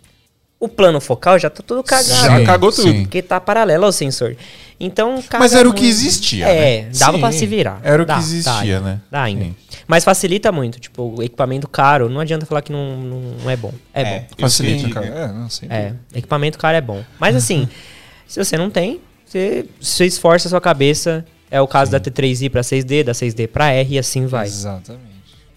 [0.64, 2.08] O plano focal já tá todo cagado.
[2.08, 2.88] Já Sim, cagou tudo.
[2.88, 3.02] sim.
[3.02, 4.36] Porque tá paralelo ao sensor.
[4.78, 5.92] Então, Mas era o que muito.
[5.92, 6.90] existia, É, né?
[6.96, 7.80] dava Sim, pra se virar.
[7.82, 9.00] era o que Dá, existia, dá né?
[9.10, 9.44] Dá ainda.
[9.44, 9.56] Sim.
[9.88, 10.78] Mas facilita muito.
[10.78, 12.96] Tipo, o equipamento caro, não adianta falar que não,
[13.42, 13.72] não é bom.
[13.92, 14.26] É, bom.
[14.38, 15.68] Facilita, Cara, é, não sei.
[15.68, 17.02] É, equipamento caro é bom.
[17.18, 17.68] Mas assim,
[18.26, 21.24] se você não tem, você, você esforça a sua cabeça.
[21.50, 24.46] É o caso da T3i pra 6D, da 6D pra R e assim vai.
[24.46, 25.11] Exatamente.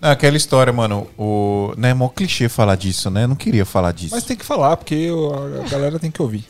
[0.08, 1.74] Ah, Aquela história, mano, o...
[1.78, 3.24] Né, é mó clichê falar disso, né?
[3.24, 4.14] Eu não queria falar disso.
[4.14, 5.10] Mas tem que falar, porque
[5.66, 6.45] a galera tem que ouvir.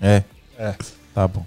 [0.00, 0.22] É,
[0.58, 0.74] É.
[1.14, 1.44] tá bom.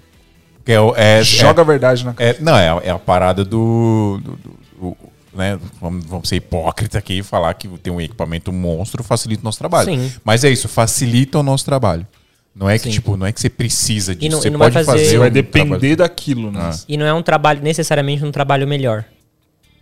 [0.58, 2.30] Porque é, o- é, Joga a verdade na cara.
[2.30, 4.20] É, não, é, a- é a parada do.
[4.22, 4.96] do- do- do-
[5.34, 9.44] né, vamos, vamos ser hipócrita aqui e falar que tem um equipamento monstro facilita o
[9.44, 9.86] nosso trabalho.
[9.86, 10.12] Sim.
[10.22, 12.06] Mas é isso, facilita o nosso trabalho.
[12.54, 12.90] Não é que, Sim.
[12.90, 14.30] tipo, não é que você precisa disso.
[14.30, 15.10] não- você e não vai pode fazer- fazer.
[15.10, 16.60] Você vai um depender trabalho- daquilo, né?
[16.62, 16.78] Ah.
[16.86, 19.04] E não é um trabalho, necessariamente um trabalho melhor.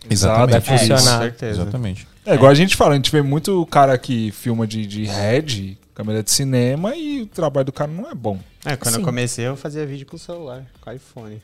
[0.09, 0.51] Exatamente.
[0.51, 1.17] Vai funcionar.
[1.17, 1.61] Com certeza.
[1.61, 2.07] Exatamente.
[2.25, 5.77] É, igual a gente fala, a gente vê muito cara que filma de, de head,
[5.95, 8.37] câmera de cinema, e o trabalho do cara não é bom.
[8.63, 8.99] É, quando Sim.
[9.01, 11.41] eu comecei, eu fazia vídeo com o celular, com o iPhone.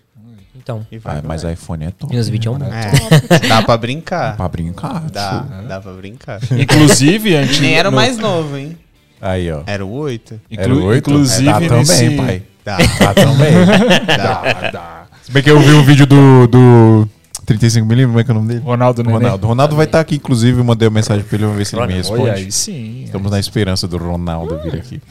[0.55, 2.16] Então, E vai, Ah, mas iPhone é top.
[2.16, 2.91] e os vídeos é um É,
[3.49, 4.36] dá pra brincar.
[4.38, 5.01] Pra brincar.
[5.10, 5.68] Dá, tio.
[5.68, 6.39] dá pra brincar.
[6.55, 7.62] Inclusive, a gente.
[7.62, 8.78] Nem era o no- mais novo, hein?
[9.20, 9.64] Aí, ó.
[9.66, 10.39] Era o 8.
[10.51, 11.10] Era inclu- oito?
[11.10, 12.03] Inclusive, É, dá nesse.
[12.03, 12.43] também, pai.
[12.68, 13.53] Dá, Dá também.
[14.05, 14.70] dá.
[14.72, 15.08] Dá.
[15.24, 17.10] Se bem que eu vi o vídeo do, do
[17.48, 18.60] 35mm, como é que é o nome dele?
[18.60, 19.14] Ronaldo Nenê.
[19.16, 19.45] Ronaldo.
[19.45, 21.76] O Ronaldo vai estar aqui, inclusive, eu mandei uma mensagem pra ele, vamos ver se
[21.76, 22.22] ele me responde.
[22.24, 23.04] Olha aí, sim.
[23.06, 25.02] Estamos na esperança do Ronaldo vir aqui.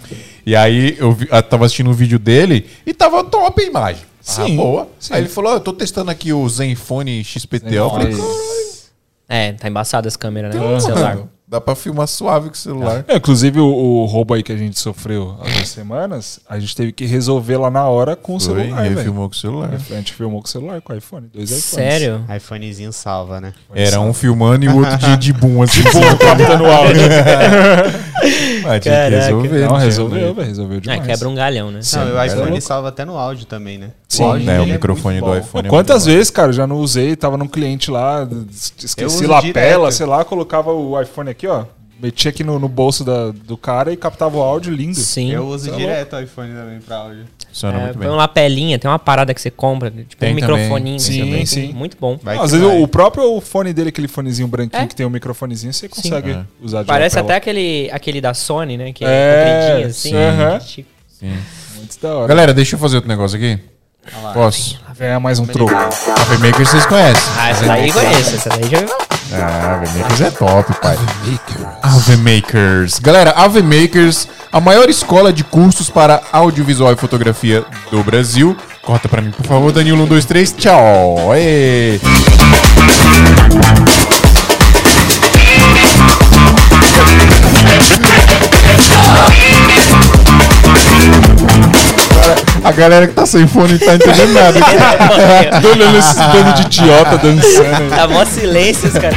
[0.45, 4.03] E aí eu, vi, eu tava assistindo um vídeo dele e tava top a imagem.
[4.24, 4.89] Tava Sim, boa.
[4.99, 5.14] sim.
[5.14, 7.68] Aí ele falou: "Ó, eu tô testando aqui o Zenfone XPTO.
[7.74, 8.16] Eu falei.
[9.28, 10.61] É, tá embaçado as câmeras, né?
[10.61, 11.18] No celular.
[11.47, 13.05] "Mano, dá pra filmar suave com o celular.
[13.09, 16.74] É, inclusive, o, o roubo aí que a gente sofreu há duas semanas, a gente
[16.74, 19.05] teve que resolver lá na hora com o Foi, celular, ele velho.
[19.05, 19.70] filmou com o celular.
[19.74, 21.64] A gente filmou com o celular, com o iPhone, dois iPhones.
[21.64, 22.24] Sério?
[22.36, 23.53] iPhonezinho salva, né?
[23.74, 25.82] Era um filmando e o outro de, de boom, assim.
[25.90, 27.03] Pô, captando áudio.
[28.62, 29.61] Mas tinha que resolver.
[29.61, 31.07] Não, tinha resolveu, velho, resolveu É, demais.
[31.07, 31.80] quebra um galhão, né?
[31.92, 33.90] Não, e o é iPhone salva até no áudio também, né?
[34.09, 36.76] Sim, né, o é microfone muito do iPhone é Quantas vezes, cara, eu já não
[36.76, 38.26] usei, tava num cliente lá,
[38.78, 39.42] esqueci lapela,
[39.88, 39.92] direto.
[39.92, 41.64] sei lá, colocava o iPhone aqui, ó,
[42.00, 44.94] metia aqui no, no bolso da- do cara e captava o áudio lindo.
[44.94, 45.32] Sim.
[45.32, 47.24] Eu uso Tá direto o iPhone também pra áudio.
[47.48, 48.11] Funciona É, muito põe bem.
[48.11, 50.54] uma lapelinha, tem uma parada que você compra, tipo Tem um também.
[50.57, 51.00] microfoninho.
[51.00, 51.72] Sim, tem- sim.
[51.72, 52.18] Muito bom.
[52.22, 52.80] Não, às vezes vai.
[52.82, 54.86] o próprio fone dele, aquele fonezinho branquinho É.
[54.86, 56.44] que tem o microfonezinho, você consegue É.
[56.62, 58.92] usar de Parece até aquele, aquele da Sony, né?
[58.92, 60.11] Que é, É, compridinho assim.
[60.11, 60.66] sim.
[60.76, 61.32] Tipo, Sim.
[61.76, 62.28] Muito da hora.
[62.28, 63.59] Galera, deixa eu fazer outro negócio aqui.
[64.32, 64.78] Posso?
[64.98, 65.74] Ganhar mais um troco.
[65.74, 67.22] A Maker vocês conhecem.
[67.36, 69.07] Ah, essa daí eu conheço, essa daí já falar.
[69.32, 70.98] Ah, Ave Makers é top, pai.
[71.82, 72.98] Ave Makers.
[72.98, 78.57] Galera, Ave Makers, a maior escola de cursos para audiovisual e fotografia do Brasil.
[78.82, 80.02] Corta pra mim, por favor, Danilo.
[80.02, 81.34] Um, dois, três, tchau.
[81.34, 82.00] Ê.
[92.66, 94.60] A galera que tá sem fone não tá entendendo nada.
[95.62, 97.90] Tô olhando esses bando de idiota dançando.
[97.90, 99.16] Tá mó silêncio, os caras.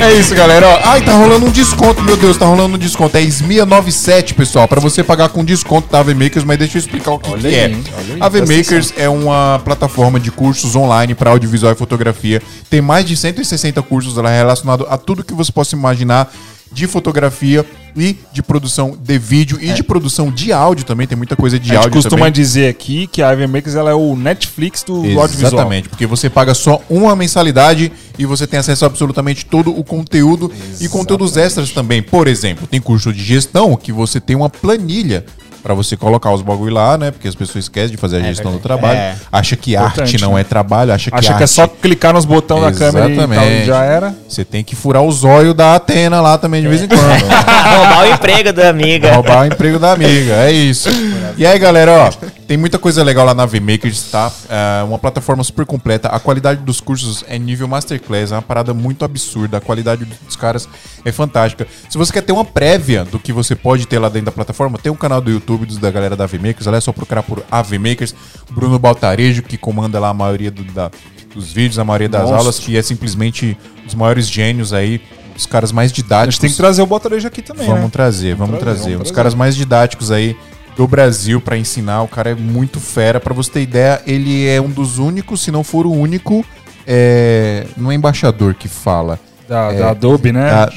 [0.00, 0.66] É isso, galera.
[0.66, 3.16] Ó, ai, tá rolando um desconto, meu Deus, tá rolando um desconto.
[3.16, 6.80] É SMIA 97, pessoal, pra você pagar com desconto da AV Makers, mas deixa eu
[6.80, 7.64] explicar o que, Olha que aí, é.
[7.66, 7.84] aí,
[8.18, 12.42] A AV presta Makers é uma plataforma de cursos online para audiovisual e fotografia.
[12.68, 16.32] Tem mais de 160 cursos lá relacionados a tudo que você possa imaginar
[16.72, 17.64] de fotografia
[17.96, 21.06] e de produção de vídeo e de produção de áudio também.
[21.06, 22.32] Tem muita coisa de A gente áudio costuma também.
[22.32, 25.52] dizer aqui que a Ivy Makers ela é o Netflix do audiovisual.
[25.52, 29.82] Exatamente, porque você paga só uma mensalidade e você tem acesso a absolutamente todo o
[29.82, 32.02] conteúdo e conteúdos extras também.
[32.02, 35.24] Por exemplo, tem curso de gestão que você tem uma planilha
[35.68, 37.10] pra você colocar os bagulho lá, né?
[37.10, 38.98] Porque as pessoas esquecem de fazer a gestão do trabalho.
[38.98, 39.16] É.
[39.30, 40.40] Acha que Importante, arte não né?
[40.40, 43.16] é trabalho, acha que Acha que arte é só clicar nos botões da câmera e
[43.16, 44.14] tal, e já era.
[44.26, 47.02] Você tem que furar o zóio da Atena lá também de vez em quando.
[47.76, 49.12] Roubar o emprego da amiga.
[49.12, 50.88] Roubar o emprego da amiga, é isso.
[51.36, 54.32] E aí, galera, ó, tem muita coisa legal lá na VMakers, tá?
[54.48, 56.08] É uma plataforma super completa.
[56.08, 59.58] A qualidade dos cursos é nível masterclass, é uma parada muito absurda.
[59.58, 60.66] A qualidade dos caras
[61.04, 61.66] é fantástica.
[61.90, 64.78] Se você quer ter uma prévia do que você pode ter lá dentro da plataforma,
[64.78, 68.14] tem um canal do YouTube da galera da VMakers, lá é só procurar por AVMakers.
[68.50, 70.90] Bruno Baltarejo, que comanda lá a maioria do- da-
[71.34, 72.38] dos vídeos, a maioria das Monstro.
[72.38, 75.02] aulas, que é simplesmente os maiores gênios aí,
[75.36, 76.34] os caras mais A didáticos.
[76.36, 77.90] gente tem que trazer o Botarejo aqui também, Vamos né?
[77.92, 78.80] trazer, vamos, trazer, trazer.
[78.84, 79.14] vamos Um dos trazer.
[79.14, 80.34] caras mais didáticos aí
[80.78, 82.02] do Brasil pra ensinar.
[82.02, 83.18] O cara é muito fera.
[83.20, 86.44] Pra você ter ideia, ele é um dos únicos, se não for o único,
[86.86, 87.66] é...
[87.76, 89.18] não é embaixador que fala.
[89.48, 90.48] Da, É, da Adobe, né?
[90.50, 90.70] Da-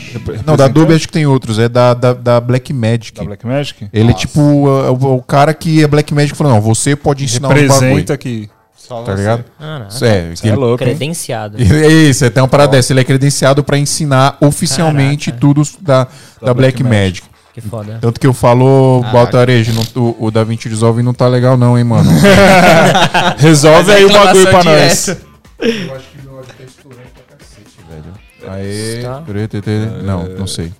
[0.45, 1.59] não, da Adobe acho que tem outros.
[1.59, 3.13] É da, da, da Black Magic.
[3.13, 3.87] da Blackmagic.
[3.93, 7.23] Ele é tipo o, o- o cara que é Black Magic falou, não, você pode
[7.23, 7.71] ensinar os bagulho.
[7.73, 8.49] representa aqui.
[8.75, 9.17] Só Tá você.
[9.19, 9.45] ligado?
[9.59, 10.89] Ah, Isso é, Você é louco, hein?
[10.89, 11.57] Credenciado.
[11.61, 12.91] É isso, tem uma parada dessa.
[12.91, 15.39] Ele é credenciado pra ensinar oficialmente Caraca.
[15.41, 16.07] tudo da,
[16.41, 17.27] da, Black, Black Magic.
[17.53, 17.97] Que foda.
[17.99, 21.57] Tanto que eu falo, Ah, Baltarejo, não- o, o Da Vinci Resolve não tá legal
[21.57, 22.09] não, hein, mano.
[23.37, 25.07] Resolve aí o bagulho pra nós.
[25.07, 28.53] eu acho que meu áudio tá estourando pra cacete, velho.
[28.53, 30.03] Aê, Tá.
[30.03, 30.71] não, não sei.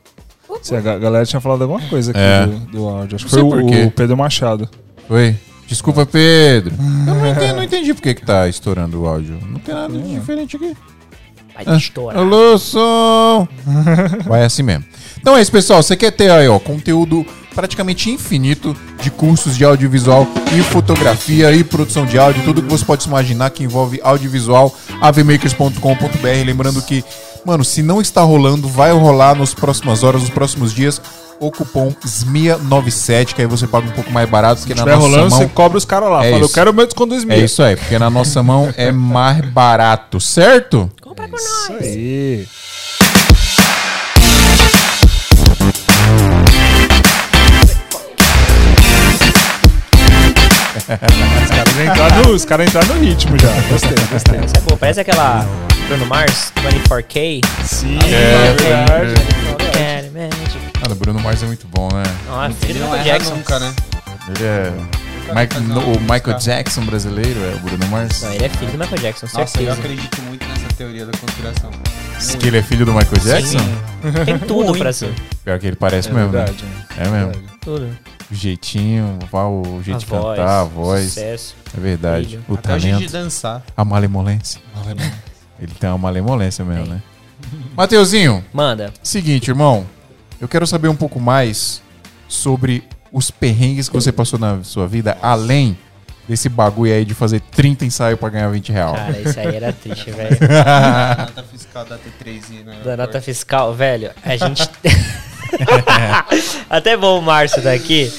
[0.62, 2.46] Se a ga- galera tinha falado alguma coisa aqui É.
[2.46, 3.16] do, do áudio.
[3.16, 4.70] Acho que foi o, o Pedro Machado.
[5.10, 5.36] Oi?
[5.68, 6.74] Desculpa, Pedro.
[7.08, 9.40] Eu não entendi, não entendi por que que tá estourando o áudio.
[9.46, 10.76] Não tem nada de diferente aqui.
[11.54, 12.20] Vai estourar.
[12.20, 13.48] Alô, som!
[14.26, 14.86] Vai assim mesmo.
[15.20, 15.82] Então é isso, pessoal.
[15.84, 21.64] Você quer ter aí, ó, conteúdo praticamente infinito de cursos de audiovisual e fotografia e
[21.64, 26.46] produção de áudio, tudo que você pode imaginar que envolve audiovisual, avmakers.com.br.
[26.46, 27.04] Lembrando que,
[27.46, 31.02] mano, se não está rolando, vai rolar nas próximas horas, nos próximos dias,
[31.42, 35.30] o cupom SMIA97, que aí você paga um pouco mais barato, porque na nossa rolando,
[35.32, 35.40] mão...
[35.40, 36.24] você cobra os caras lá.
[36.24, 36.54] É Fala, eu isso.
[36.54, 37.36] quero o meu desconto 2 mil.
[37.36, 40.90] É isso aí, porque na nossa mão é mais barato, certo?
[41.32, 41.82] Com Isso nós.
[41.82, 42.48] aí.
[51.44, 53.50] Os caras entraram no, os caras entraram no ritmo já.
[53.70, 54.40] Gostei, gostei.
[54.40, 54.78] Essa é boa.
[54.78, 55.46] Parece aquela
[55.88, 57.42] Bruno Mars, 24K.
[57.66, 59.14] Sim, É, é verdade.
[59.78, 60.02] É.
[60.82, 62.04] Mano, o Bruno Mars é muito bom, né?
[62.28, 63.36] Nossa, filho Ele do não Michael erra Jackson.
[63.36, 63.74] nunca, né?
[64.36, 64.72] Ele é.
[65.34, 66.38] Mike- o Michael.
[66.40, 68.22] Jackson brasileiro é o Bruno Mars?
[68.22, 69.74] Não, ele é filho do Michael Jackson, Nossa, eu certeza.
[69.74, 71.70] acredito muito nessa teoria da conspiração.
[72.18, 73.60] Diz que ele é filho do Michael Jackson?
[74.26, 75.14] Tem tudo pra ser.
[75.44, 76.38] Pior que ele parece É mesmo, né?
[76.46, 76.66] verdade.
[76.98, 77.44] É mesmo.
[77.62, 77.88] Tudo.
[78.32, 81.06] O jeitinho, o jeito A de voz, cantar, a voz.
[81.06, 81.56] Sucesso.
[81.78, 82.26] É verdade.
[82.26, 82.44] Brilho.
[82.50, 83.64] O Até o jeito de talento, dançar.
[83.78, 84.60] a malemolência.
[85.60, 87.02] Ele tem uma malemolência mesmo, né?
[87.78, 88.92] Mateuzinho, Manda.
[89.04, 89.86] seguinte, irmão.
[90.40, 91.82] Eu quero saber um pouco mais
[92.28, 95.78] sobre os perrengues que você passou na sua vida, além
[96.32, 98.94] desse bagulho aí de fazer 30 ensaios pra ganhar 20 real.
[98.96, 100.38] Cara, isso aí era triste, velho.
[100.66, 102.78] A nota fiscal da T3 né?
[102.84, 104.68] Da nota fiscal, velho, a gente.
[106.70, 108.12] Até bom o Márcio daqui.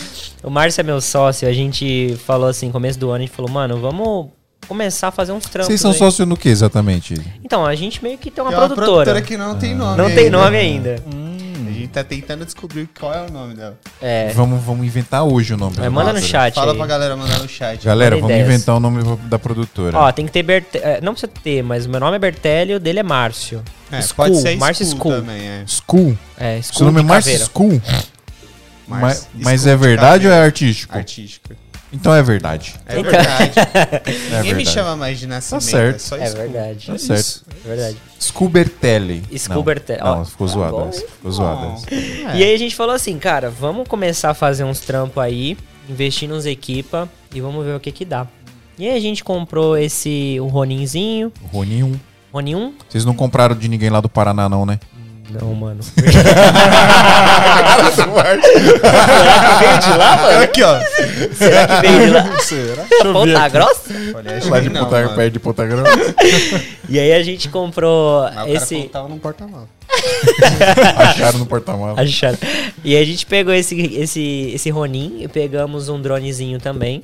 [0.43, 3.51] O Márcio é meu sócio, a gente falou assim, começo do ano, a gente falou,
[3.51, 4.29] mano, vamos
[4.69, 5.69] começar a fazer uns trampos.
[5.69, 5.99] Vocês são aí.
[5.99, 7.15] sócios no que exatamente?
[7.45, 9.13] Então, a gente meio que tem uma, Tem uma produtora.
[9.13, 10.39] produtora que não tem nome Não tem ainda.
[10.39, 10.97] nome ainda.
[11.07, 11.32] A gente
[11.93, 13.79] tá tentando descobrir qual é o nome dela.
[14.01, 14.33] É.
[14.35, 16.27] Vamos, vamos inventar hoje o nome Mas manda no produtora.
[16.45, 16.79] chat Fala aí.
[16.79, 17.85] pra galera mandar no chat.
[17.85, 18.49] Galera, vamos ideias.
[18.49, 19.97] inventar o nome da produtora.
[19.99, 20.79] Ó, tem que ter Berte...
[20.79, 23.63] é, Não precisa ter, mas meu nome é Bertelli e o dele é Márcio.
[23.91, 25.13] É, School, pode ser Márcio School School.
[25.13, 25.65] também, é.
[25.67, 26.19] School.
[26.39, 27.39] É, Seu School nome é Márcio.
[27.39, 27.71] School?
[27.73, 28.09] Márcio
[28.89, 30.47] Mas, mas School é de verdade ou é Caveira.
[30.47, 30.99] artístico?
[31.93, 32.75] Então é verdade.
[32.87, 33.53] É Então- verdade.
[34.33, 35.63] É Ninguém me chama mais de nascimento.
[35.65, 35.97] certo.
[35.97, 36.37] É só É School.
[36.43, 36.87] verdade.
[36.87, 37.43] Tá certo.
[37.65, 37.97] É verdade.
[38.19, 39.23] Scubertelli.
[39.37, 40.01] Scubertelli.
[40.01, 40.73] Não, Ó, não ficou tá zoado.
[40.77, 41.01] bom, essa.
[41.01, 41.07] hein?
[41.17, 41.61] Ficou zoado.
[41.67, 41.75] Bom.
[41.75, 41.95] essa.
[41.95, 42.37] É.
[42.39, 45.57] E aí a gente falou assim, cara, vamos começar a fazer uns trampos aí,
[45.89, 48.27] investir nos equipa e vamos ver o que que dá.
[48.79, 52.01] E aí a gente comprou esse, o Roninzinho, Roninho 1.
[52.33, 52.75] Ronin 1?
[52.89, 54.81] Vocês não compraram de ninguém lá do Paraná, não, né?
[55.31, 55.81] Não, mano.
[59.59, 60.43] Veio de lá, mano?
[60.43, 60.81] Aqui, ó.
[61.35, 62.39] Será que veio de lá?
[62.41, 62.85] Será?
[63.13, 63.53] Ponta aqui.
[63.53, 63.95] Grossa?
[64.15, 66.15] Olha, acho Lá que de não, Ponta, perto de Ponta Grossa.
[66.89, 68.91] E aí a gente comprou Mas o cara esse...
[69.09, 69.69] num porta-malas.
[70.97, 71.99] Acharam no porta-malas.
[71.99, 72.39] Acharam.
[72.85, 77.03] E a gente pegou esse, esse, esse Ronin e pegamos um dronezinho também.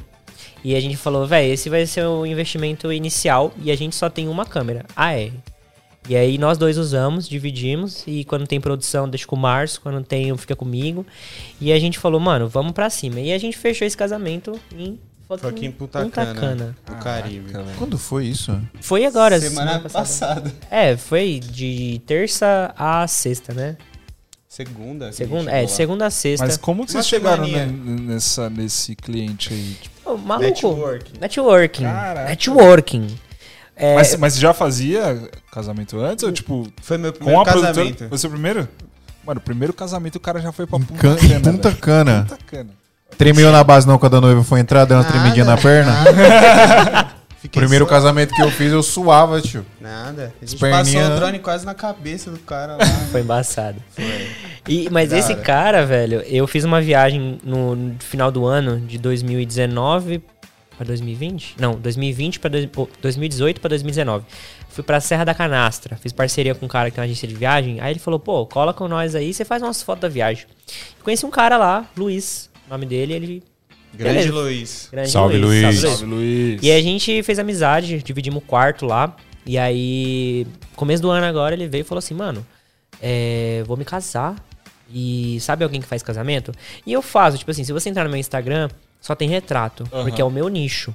[0.64, 4.10] E a gente falou, velho, esse vai ser o investimento inicial e a gente só
[4.10, 5.30] tem uma câmera, AR.
[6.08, 10.02] E aí nós dois usamos, dividimos e quando tem produção deixa com o Márcio, quando
[10.04, 11.06] tem fica comigo.
[11.60, 13.20] E a gente falou, mano, vamos pra cima.
[13.20, 17.52] E a gente fechou esse casamento em Foi aqui em Punta, Cana, no Caribe.
[17.76, 18.58] Quando foi isso?
[18.80, 20.40] Foi agora, Semana passada.
[20.42, 20.54] passada.
[20.70, 23.76] É, foi de terça a sexta, né?
[24.48, 25.12] Segunda?
[25.12, 25.68] Segunda, é, lá.
[25.68, 26.46] segunda a sexta.
[26.46, 29.76] Mas como que vocês chegaram ne- nessa, nesse cliente aí?
[29.82, 30.48] Tipo, Ô, maluco.
[30.48, 31.12] Networking.
[31.20, 31.82] Networking.
[31.82, 32.28] Caraca.
[32.30, 33.06] Networking.
[33.78, 36.24] É, mas, mas já fazia casamento antes?
[36.24, 38.08] Ou tipo, Foi meu com primeiro casamento.
[38.08, 38.68] Foi seu primeiro?
[39.24, 41.40] Mano, o primeiro casamento o cara já foi pra Punta Can- Cana.
[41.40, 41.80] Punta velho.
[41.80, 42.26] Cana.
[42.28, 42.70] Punta Cana.
[43.16, 45.94] Tremeu na base não quando a noiva foi entrar, deu uma Nada, tremidinha na perna.
[47.52, 49.64] Primeiro só- casamento que eu fiz, eu suava, tio.
[49.80, 50.34] Nada.
[50.42, 52.84] A gente Perninha- passou o drone quase na cabeça do cara lá.
[53.12, 53.76] Foi embaçado.
[54.68, 55.42] E, mas Da esse hora.
[55.42, 60.20] cara, velho, eu fiz uma viagem no, no final do ano, de 2019
[60.78, 61.56] pra 2020?
[61.58, 64.24] Não, 2020 pra dois- pô, 2018 pra 2019.
[64.70, 67.34] Fui pra Serra da Canastra, fiz parceria com um cara que tem uma agência de
[67.34, 67.80] viagem.
[67.80, 70.46] Aí ele falou, pô, cola com nós aí, você faz umas fotos da viagem.
[71.02, 73.42] Conheci um cara lá, Luiz, o nome dele, ele...
[73.92, 74.32] Grande Beleza.
[74.32, 74.88] Luiz.
[74.92, 75.78] Grande Salve, Luiz.
[75.80, 76.60] Salve, Luiz.
[76.62, 79.16] E a gente fez amizade, dividimos o quarto lá.
[79.46, 80.46] E aí,
[80.76, 82.46] começo do ano agora, ele veio e falou assim, mano,
[83.02, 84.36] é, vou me casar.
[84.92, 86.52] E sabe alguém que faz casamento?
[86.86, 88.68] E eu faço, tipo assim, se você entrar no meu Instagram,
[89.08, 90.94] só tem retrato, porque é o meu nicho.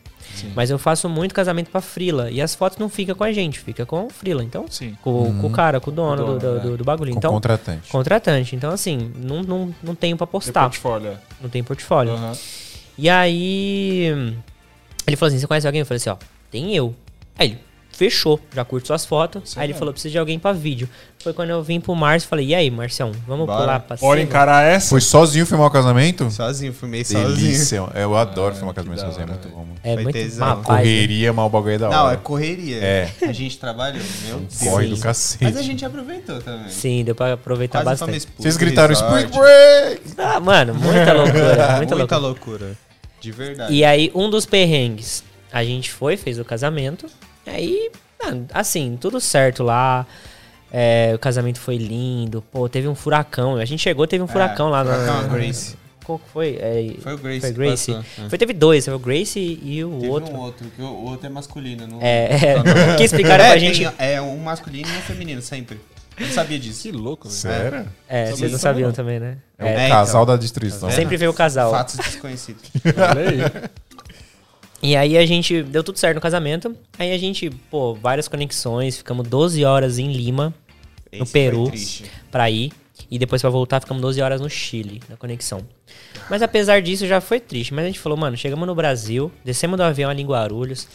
[0.56, 2.30] Mas eu faço muito casamento pra frila.
[2.30, 4.44] E as fotos não ficam com a gente, fica com o frila.
[4.44, 4.95] Então, Sim.
[5.02, 6.60] com, com o cara, com o dono, dono, do, do, né?
[6.61, 7.11] do- do bagulho.
[7.11, 7.90] Com Então, contratante.
[7.90, 8.56] contratante.
[8.56, 10.61] Então, assim, não, não, não tenho pra Tem postar.
[10.61, 11.18] portfólio.
[11.41, 12.14] Não tem portfólio.
[12.14, 12.34] Aham.
[12.98, 14.06] E aí.
[15.07, 15.80] Ele falou assim: você conhece alguém?
[15.80, 16.18] Eu falei assim: ó,
[16.52, 16.95] tem eu.
[17.38, 17.60] Aí ele,
[18.04, 19.58] fechou, já curto suas fotos.
[19.58, 20.90] aí ele falou: precisa de alguém pra vídeo.
[21.24, 23.62] Foi quando eu vim pro Márcio e falei: e aí, Marcião, vamos Bora.
[23.62, 24.90] pular pra Bora encarar essa?
[24.90, 26.30] Foi sozinho filmar o casamento?
[26.30, 27.30] Sozinho, filmei sozinho.
[27.36, 27.84] Delícia.
[27.96, 29.68] Eu adoro filmar que casamento da sozinho, é hora, muito bom.
[29.84, 30.46] É Foi muito tesão.
[30.48, 30.76] uma paz, né?
[30.78, 31.98] Correria, mas o bagulho é da hora.
[31.98, 32.78] Não, é correria.
[32.78, 33.10] É.
[33.22, 34.58] A gente trabalhou, meu Deus.
[34.60, 35.02] Corre do Sim.
[35.02, 35.44] cacete.
[35.44, 36.70] Mas a gente aproveitou também.
[36.70, 38.28] Sim, deu pra aproveitar Quase bastante.
[38.38, 38.94] Vocês gritaram.
[38.94, 40.02] Spring Break!
[40.18, 41.78] Ah, mano, muita loucura.
[41.78, 42.20] Muita, Muita loucura.
[42.20, 42.78] loucura.
[43.22, 43.74] De verdade.
[43.74, 47.08] E aí, um dos perrengues, a gente foi, fez o casamento.
[47.45, 47.91] E aí,
[48.53, 50.06] assim, tudo certo lá.
[50.72, 52.41] É, o casamento foi lindo.
[52.52, 53.57] Pô, teve um furacão.
[53.57, 55.28] A gente chegou, teve um furacão lá Furacão, na.
[55.28, 55.76] Grace.
[56.03, 56.57] Qual que foi?
[56.60, 57.40] É, Foi o Grace.
[57.41, 57.91] Foi Grace?
[57.94, 58.26] passou.
[58.26, 58.30] É.
[58.30, 60.34] Foi, teve dois, foi o Grace e o Teve outro.
[60.34, 61.88] um outro, que o o outro é masculino.
[61.88, 61.99] Não...
[62.02, 63.86] É, é, que explicaram é, pra gente.
[63.88, 65.80] tem- é um masculino e um feminino, sempre.
[66.20, 66.82] Eu não sabia disso.
[66.84, 67.40] Que louco, velho.
[67.40, 67.88] Sério?
[68.07, 69.38] É, Sabia vocês não sabiam também, né?
[69.57, 70.36] É o É, casal então.
[70.36, 70.91] da destruição.
[70.91, 71.72] Sempre veio o casal.
[71.72, 72.64] Fatos desconhecidos.
[72.86, 73.40] Olha aí.
[74.84, 76.76] E aí a gente deu tudo certo no casamento.
[77.00, 80.54] Aí a gente, pô, várias conexões, ficamos 12 horas em Lima,
[81.10, 81.72] no Esse foi Peru,
[82.30, 82.74] pra ir.
[83.10, 85.62] E depois pra voltar ficamos 12 horas no Chile, na conexão.
[86.30, 87.74] Mas apesar disso já foi triste.
[87.74, 90.86] Mas a gente falou, mano, chegamos no Brasil, descemos do avião ali em Guarulhos.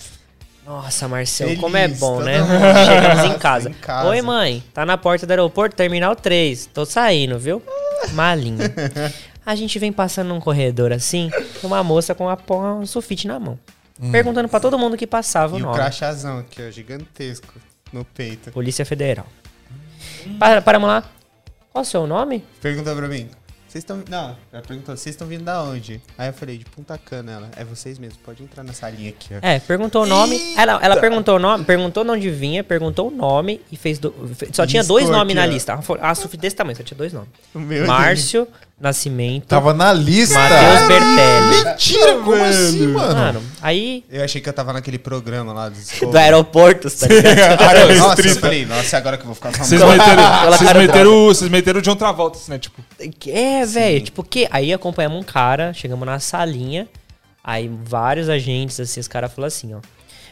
[0.67, 2.41] Nossa, Marcelo, Feliz, como é bom, né?
[2.85, 3.71] Chegamos em casa.
[3.71, 4.11] Em casa.
[4.11, 6.67] Oi, mãe, tá na porta do aeroporto, terminal 3.
[6.75, 7.63] Tô saindo, viu?
[8.13, 8.59] Malinho.
[9.47, 11.31] A gente vem passando num corredor assim,
[11.63, 13.59] uma moça com a porra, um sulfite na mão.
[14.13, 15.77] Perguntando pra todo mundo que passava o E o nome.
[15.77, 17.53] crachazão aqui, ó, gigantesco
[17.93, 18.51] no peito.
[18.53, 19.27] Polícia Federal.
[20.39, 21.03] Para, paramos lá.
[21.73, 22.45] Qual o seu nome?
[22.61, 23.29] Pergunta pra mim.
[23.69, 24.03] Vocês estão.
[24.09, 26.01] Não, ela perguntou, vocês estão vindo da onde?
[26.17, 27.51] Aí eu falei, de Punta Cana, ela.
[27.55, 29.39] É vocês mesmos, pode entrar na salinha aqui, ó.
[29.47, 30.41] É, perguntou o nome.
[30.57, 33.99] Ela, ela perguntou o nome, perguntou de onde vinha, perguntou o nome e fez.
[33.99, 34.15] do-
[34.55, 35.47] só tinha dois nomes na ó.
[35.47, 35.79] lista.
[36.01, 37.29] A sulfite desse tamanho, só tinha dois nomes.
[37.55, 38.49] O meu Márcio
[38.81, 39.47] Nascimento.
[39.47, 40.39] Tava na lista.
[40.39, 41.65] Matheus Bertelli.
[41.65, 43.15] Mentira, como assim, mano?
[43.15, 44.05] Mano, aí.
[44.09, 46.11] Eu achei que eu tava naquele programa lá do.
[46.11, 47.59] Do aeroporto, tá ligado?
[47.99, 49.99] Nossa, eu falei, nossa, agora que eu vou ficar Vocês famoso.
[49.99, 52.59] meteram, Aquela vocês meteram, o- vocês meteram o John Travolta, assim, né?
[52.59, 52.81] Tipo,
[53.29, 54.47] É, velho, tipo, que?
[54.51, 56.87] Aí acompanhamos um cara, chegamos na salinha,
[57.43, 59.79] aí vários agentes, assim, os caras falaram assim, ó.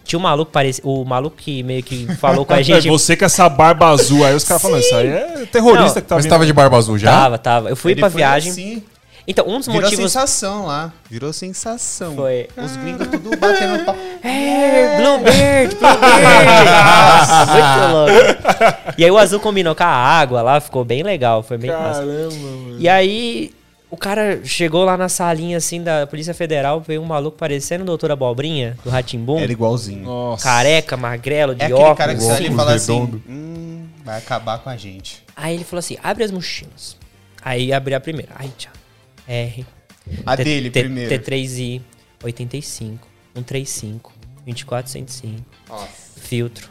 [0.07, 2.87] Tinha um maluco, parece, o maluco que meio que falou com a gente.
[2.87, 4.25] é você com essa barba azul.
[4.25, 6.31] Aí os caras falam, isso aí é terrorista Não, que tá Mas vindo.
[6.31, 7.11] tava de barba azul já?
[7.11, 7.69] Tava, tava.
[7.71, 8.53] Eu fui Ele pra foi viagem.
[8.53, 8.83] assim,
[9.29, 10.13] Então, um dos virou motivos.
[10.13, 10.93] sensação lá.
[11.11, 12.15] Virou sensação.
[12.15, 12.49] Foi.
[12.57, 13.99] Os gringos tudo batendo papo.
[14.23, 16.71] É, Bluebird, Bluebird.
[16.71, 18.95] Nossa, muito louco.
[18.99, 22.01] E aí o azul combinou com a água lá, ficou bem legal, foi bem massa.
[22.01, 22.77] Caramba, mano.
[22.79, 23.51] E aí,
[23.91, 27.87] o cara chegou lá na salinha, assim, da Polícia Federal, veio um maluco parecendo o
[27.87, 29.39] Doutor Abobrinha, do Ratimbum.
[29.39, 30.05] Era igualzinho.
[30.05, 30.43] Nossa.
[30.45, 31.99] Careca, magrelo, de É aquele óculos.
[31.99, 32.71] cara que olha e redondo.
[32.73, 35.23] assim: hum, vai acabar com a gente.
[35.37, 36.97] Aí ele falou assim, abre as mochilas.
[37.43, 38.33] Aí abri a primeira.
[38.37, 38.73] Aí, tchau.
[39.29, 39.65] R.
[40.25, 41.15] A T- dele T- primeiro.
[41.15, 41.81] T3i,
[42.25, 44.13] 85, 135,
[44.45, 45.43] 2405.
[45.69, 45.87] Nossa.
[46.21, 46.69] filtro.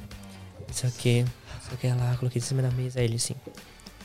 [0.71, 1.25] Isso aqui,
[1.61, 2.99] isso aqui lá, coloquei em cima da mesa.
[2.99, 3.35] Aí ele assim.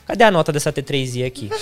[0.07, 1.51] Cadê a nota dessa T3i aqui?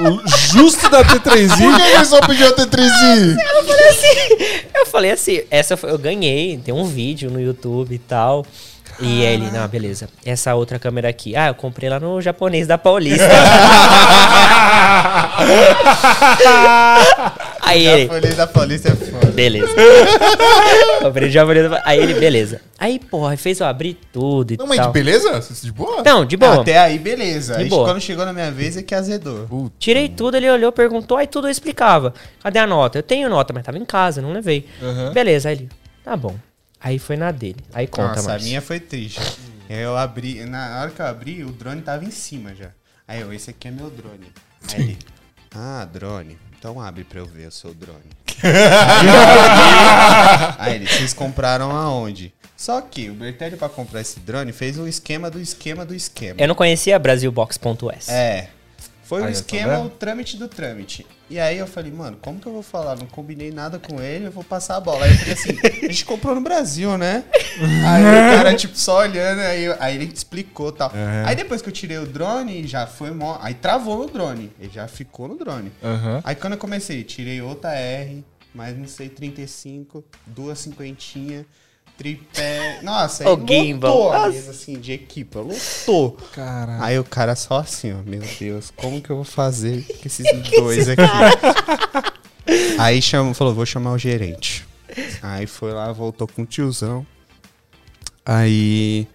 [0.00, 1.76] O justo da Por T3i.
[1.76, 3.36] que ele só pediu ter 3i?
[4.74, 8.46] Eu falei assim, essa foi- eu ganhei, tem um vídeo no YouTube e tal.
[9.00, 10.08] E aí ele, não, beleza.
[10.24, 11.36] Essa outra câmera aqui.
[11.36, 13.24] Ah, eu comprei lá no japonês da Paulista.
[17.62, 19.26] aí ele, folha da Paulista é foda.
[19.28, 19.72] beleza.
[21.00, 22.60] comprei no japonês da Aí ele, beleza.
[22.78, 24.86] Aí, porra, fez eu abrir tudo e Não, mas tal.
[24.88, 25.40] de beleza?
[25.62, 26.02] De boa?
[26.04, 26.60] Não, de boa.
[26.60, 27.54] Até aí, beleza.
[27.56, 27.86] De Aí boa.
[27.88, 29.70] quando chegou na minha vez é que azedou.
[29.78, 32.12] Tirei tudo, ele olhou, perguntou, aí tudo eu explicava.
[32.42, 32.98] Cadê a nota?
[32.98, 34.66] Eu tenho nota, mas tava em casa, não levei.
[35.12, 35.68] Beleza, aí ele,
[36.04, 36.34] tá bom.
[36.80, 37.58] Aí foi na dele.
[37.72, 38.44] Aí conta, Nossa, a mais.
[38.44, 39.20] minha foi triste.
[39.68, 42.70] Eu abri, na hora que eu abri, o drone tava em cima já.
[43.06, 44.32] Aí eu, esse aqui é meu drone.
[44.74, 44.98] Aí ele,
[45.54, 46.38] ah, drone.
[46.58, 48.10] Então abre pra eu ver o seu drone.
[50.58, 52.32] Aí ele, vocês compraram aonde?
[52.56, 56.40] Só que o Bertelli pra comprar esse drone fez o esquema do esquema do esquema.
[56.40, 58.10] Eu não conhecia BrasilBox.s.
[58.10, 58.48] É.
[59.08, 59.86] Foi o tá esquema, vendo?
[59.86, 61.06] o trâmite do trâmite.
[61.30, 62.94] E aí eu falei, mano, como que eu vou falar?
[62.94, 65.06] Não combinei nada com ele, eu vou passar a bola.
[65.06, 67.24] Aí eu falei assim, a gente comprou no Brasil, né?
[67.86, 70.92] Aí o cara, tipo, só olhando, aí, eu- aí ele explicou e tal.
[71.26, 73.38] Aí depois que eu tirei o drone, já foi mó.
[73.40, 74.52] Aí travou no drone.
[74.60, 75.72] Ele já ficou no drone.
[75.82, 76.20] Aham.
[76.22, 78.22] Aí quando eu comecei, tirei outra R,
[78.54, 81.46] mais não sei, 35, duas cinquentinha,
[81.98, 82.78] tripé.
[82.82, 83.92] Nossa, aí O gimbal.
[83.94, 86.12] lotou a mesa assim de equipa, lotou.
[86.32, 86.82] Caralho.
[86.82, 90.24] Aí o cara só assim, ó, meu Deus, como que eu vou fazer com esses
[90.52, 91.02] dois aqui?
[92.78, 94.64] Aí chamou, falou, vou chamar o gerente.
[95.20, 97.06] Aí foi lá, voltou com o tiozão.
[98.24, 99.06] Aí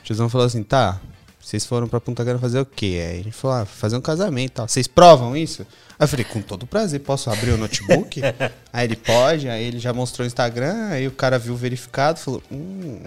[0.00, 1.00] o tiozão falou assim, tá,
[1.46, 3.00] vocês foram pra Punta Cana fazer o quê?
[3.08, 4.66] Aí ele falou, ah, fazer um casamento e tal.
[4.66, 5.62] Vocês provam isso?
[5.96, 8.20] Aí eu falei, com todo prazer, posso abrir o notebook?
[8.72, 12.18] aí ele pode, aí ele já mostrou o Instagram, aí o cara viu o verificado,
[12.18, 12.98] falou, hum,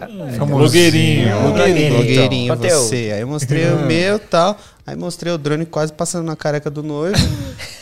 [0.48, 1.38] Blogueirinho.
[1.41, 1.95] Blogueirinho.
[1.95, 3.11] blogueirinho Então, é você.
[3.14, 4.57] Aí eu mostrei o meu e tal.
[4.88, 7.18] Aí mostrei o drone quase passando na careca do noivo.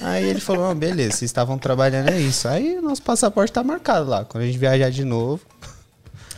[0.02, 2.48] Aí ele falou, não, beleza, vocês estavam trabalhando é isso.
[2.48, 4.26] Aí o nosso passaporte tá marcado lá.
[4.26, 5.40] Quando a gente viajar de novo.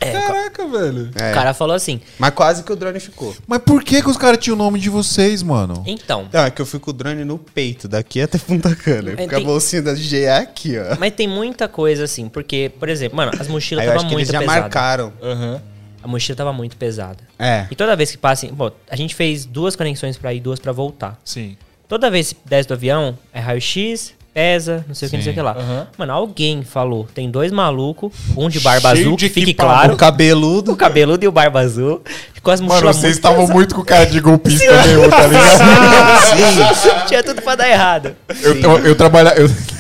[0.02, 1.10] É, Caraca, velho.
[1.16, 1.32] É.
[1.32, 3.36] O cara falou assim, Mas quase que o drone ficou.
[3.48, 5.84] Mas por que, que os caras tinham o nome de vocês, mano?
[5.86, 9.12] então, Não, é que eu fui com o drone no peito, daqui até Punta Cana.
[9.12, 10.96] É, Fica a bolsinha da DJ aqui, ó.
[11.00, 14.28] mas tem muita coisa assim, porque, por exemplo, mano, as mochilas estavam acho que eles
[14.30, 14.62] muito já pesadas.
[14.62, 15.14] marcaram.
[15.22, 15.62] Aham.
[16.02, 17.18] A mochila tava muito pesada.
[17.38, 17.68] É.
[17.70, 20.58] E toda vez que passa, assim, pô, a gente fez duas conexões pra ir, duas
[20.60, 21.20] pra voltar.
[21.26, 21.58] Sim.
[21.90, 25.32] Toda vez que desce do avião, é raio-x, pesa, não sei o que, não sei
[25.32, 25.52] o que lá.
[25.52, 25.88] aham.
[25.98, 29.94] Mano, alguém falou, tem dois malucos, um de barba Cheio azul, de que fique claro,
[29.94, 30.72] O cabeludo.
[30.72, 32.02] o cabeludo e o barba azul,
[32.42, 37.04] com as Mano, vocês estavam muito com cara de golpista meu, tá ligado?
[37.08, 38.16] Tinha tudo pra dar errado.
[38.42, 39.50] Eu, eu, eu trabalha- eu-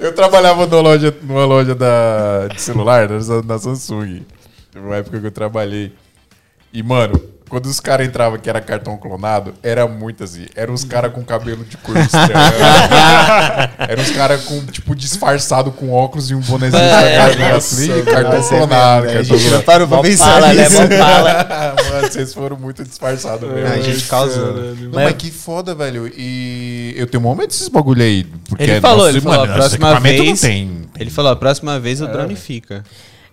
[0.00, 4.22] Eu trabalhava numa loja, numa loja da, de celular, na, na Samsung.
[4.76, 5.92] Uma época que eu trabalhei.
[6.72, 7.20] E, mano,
[7.54, 10.44] quando os caras entravam que era cartão clonado, era muito assim.
[10.56, 12.26] Eram os caras com cabelo de cor estranha.
[13.78, 17.96] Eram os caras com, tipo, disfarçado com óculos e um bonezinho pra cara assim.
[17.96, 19.04] e Cartão clonado.
[19.08, 19.64] A Cartão gente já clonado.
[19.64, 20.54] parou pra pensar né?
[20.64, 20.80] nisso.
[21.94, 23.72] Mano, vocês foram muito disfarçados mesmo.
[23.72, 24.52] A gente causou.
[24.74, 26.10] Não, mas que foda, velho.
[26.16, 28.24] E eu tenho um momento desses bagulho aí.
[28.48, 30.82] Porque, Ele falou, ele falou, mano, a próxima vez- Não tem.
[30.98, 32.82] Ele falou, a próxima vez o drone fica.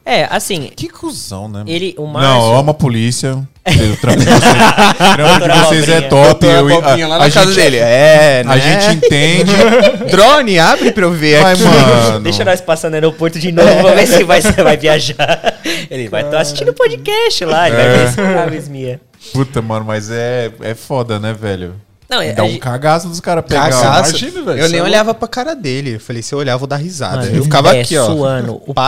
[0.04, 1.64] É, assim, Que cuzão, né?
[1.68, 2.52] ele, o Não, Márcio...
[2.52, 3.48] eu amo a polícia.
[3.94, 6.46] O trampo de vocês, o trampo de vocês é top.
[6.46, 7.78] Eu, a lá na a casa gente, dele.
[7.78, 8.52] É, né?
[8.52, 9.52] A gente entende.
[10.10, 11.72] Drone, abre pra eu ver Mas, aqui.
[11.72, 12.20] mano.
[12.22, 15.60] Deixa nós passar no aeroporto de novo, vamos ver se vai, se vai viajar.
[15.92, 19.00] Ele vai estar assistindo podcast lá, ele vai ver esse.
[19.32, 21.76] Puta, mano, mas é, é foda, né, velho?
[22.10, 23.70] Não, é, Dá um cagaço dos caras pegar.
[23.70, 24.18] Cagaço.
[24.18, 25.96] Imagina, velho, Eu nem é olhava pra cara dele.
[25.96, 27.18] Eu falei, se eu olhar, eu vou dar risada.
[27.18, 28.06] Mano, eu o ficava pé aqui, ó.
[28.06, 28.82] suando, o pé.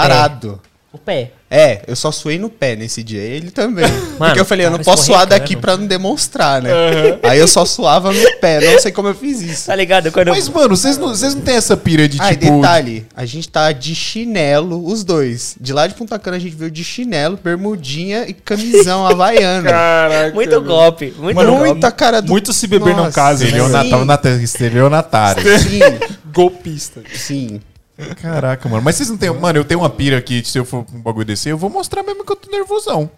[0.93, 1.31] O pé.
[1.49, 3.19] É, eu só suei no pé nesse dia.
[3.21, 3.85] Ele também.
[4.17, 6.69] Porque eu falei, eu não posso suar daqui pra não demonstrar, né?
[7.23, 8.59] Aí eu só suava no pé.
[8.73, 9.67] Não sei como eu fiz isso.
[9.67, 10.11] Tá ligado?
[10.11, 12.55] Quando Mas, mano, vocês não, vocês não têm essa pira de Ah, tipo.
[12.57, 15.55] detalhe, a gente tá de chinelo, os dois.
[15.59, 19.69] De lá de Punta Cana a gente veio de chinelo, bermudinha e camisão havaiana.
[19.69, 20.33] Caraca.
[20.35, 21.69] muito golpe, muito Mano, golpe.
[21.69, 22.29] Muita cara do...
[22.29, 23.49] Muito se beber não Nossa, case, né?
[23.59, 25.59] Estelionatário, estelionatário.
[25.59, 25.79] Sim,
[26.33, 27.01] Golpista.
[27.13, 27.59] sim.
[28.21, 28.81] Caraca, mano.
[28.83, 29.29] Mas vocês não têm.
[29.31, 32.03] Mano, eu tenho uma pira que se eu for um bagulho desse, eu vou mostrar
[32.03, 33.09] mesmo que eu tô nervosão.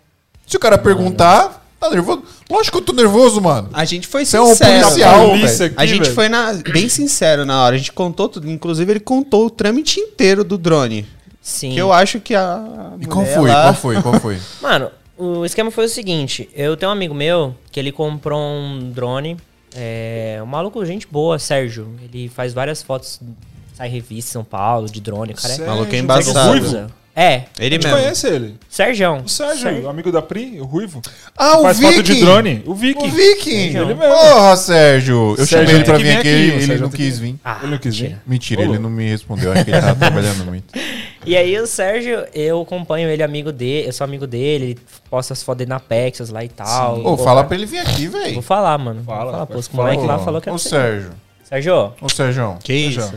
[0.45, 2.23] Se o cara perguntar, tá nervoso?
[2.49, 3.69] Lógico que eu tô nervoso, mano.
[3.73, 4.81] A gente foi Você é um sincero.
[4.81, 5.47] policial, velho.
[5.47, 5.73] velho.
[5.77, 6.13] a gente velho.
[6.15, 7.75] foi na, bem sincero na hora.
[7.75, 8.49] A gente contou tudo.
[8.49, 11.07] Inclusive, ele contou o trâmite inteiro do drone.
[11.41, 11.71] Sim.
[11.71, 12.91] Que eu acho que a.
[12.99, 13.49] E qual mulher foi?
[13.49, 14.01] lá- Qual foi?
[14.01, 14.37] Qual foi?
[14.61, 18.91] Mano, o esquema foi o seguinte: eu tenho um amigo meu que ele comprou um
[18.91, 19.37] drone.
[19.77, 21.93] É, um maluco, gente boa, Sérgio.
[22.01, 23.19] Ele faz várias fotos,
[23.75, 25.33] sai revista em São Paulo, de drone.
[25.33, 25.57] O cara é.
[25.59, 26.49] Maluco é Sérgio embaçado.
[26.49, 26.91] Ruivo?
[27.17, 27.91] É, Ele mesmo.
[27.93, 28.57] conhece ele.
[28.69, 29.21] Sérgio.
[29.23, 31.01] O Sérgio, amigo da Pri, o Ruivo.
[31.37, 32.61] Ah, Faz foto de drone.
[32.65, 33.07] O Viking.
[33.07, 33.67] O Viking!
[33.77, 33.99] Ele mesmo.
[34.01, 35.29] Porra, Sérgio!
[35.37, 37.35] Eu Sérgio chamei ele pra vir aqui, aqui, o ele Sérgio não quis vir.
[37.41, 38.17] Ah, Ele não quis vir?
[38.27, 39.53] Mentira, ele não me respondeu.
[39.53, 40.65] Acho que ele tava trabalhando muito.
[41.27, 44.79] E aí o Sérgio, eu acompanho ele, amigo dele, eu sou amigo dele, ele
[45.09, 46.99] posta as fotos dele na Pexas lá e tal.
[46.99, 48.41] Ô, Pô, fala cara, pra ele vir aqui, Vou velho.
[48.43, 49.01] falar, mano.
[49.03, 51.09] Fala, Vou falar, pô, os moleque lá falou que Ô, era Sérgio.
[51.43, 52.57] Sérgio, Ô, Sérgio.
[52.63, 53.11] Que isso?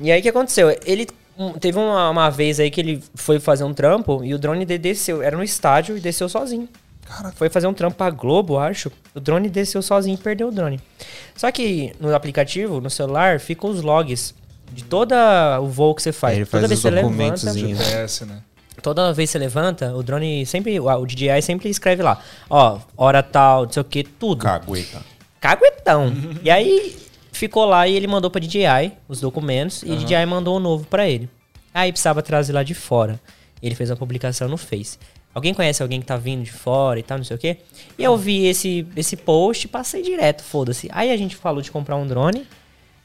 [0.00, 0.76] E aí o que aconteceu?
[0.84, 1.06] Ele
[1.38, 4.64] um, teve uma, uma vez aí que ele foi fazer um trampo e o drone
[4.64, 5.22] dele desceu.
[5.22, 6.68] Era no estádio e desceu sozinho.
[7.34, 8.90] Foi fazer um trampo pra Globo, acho.
[9.14, 10.80] O drone desceu sozinho e perdeu o drone.
[11.36, 14.34] Só que no aplicativo, no celular, ficam os logs
[14.70, 15.14] de todo
[15.60, 16.36] o voo que você faz.
[16.36, 17.52] Ele toda faz vez os que você levanta.
[17.52, 18.42] GPS, né?
[18.80, 22.78] toda vez que você levanta, o drone sempre, o o DJI sempre escreve lá, ó,
[22.96, 24.42] hora tal, não sei o que, tudo.
[24.42, 25.02] Cagueta.
[25.40, 26.12] Caguetão.
[26.42, 26.96] e aí
[27.42, 30.86] ficou lá e ele mandou pra DJI os documentos e a DJI mandou um novo
[30.86, 31.28] pra ele.
[31.74, 33.18] Aí precisava trazer lá de fora.
[33.60, 34.96] Ele fez uma publicação no Face.
[35.34, 37.56] Alguém conhece alguém que tá vindo de fora e tal, não sei o quê?
[37.98, 40.88] E eu vi esse, esse post e passei direto, foda-se.
[40.92, 42.46] Aí a gente falou de comprar um drone.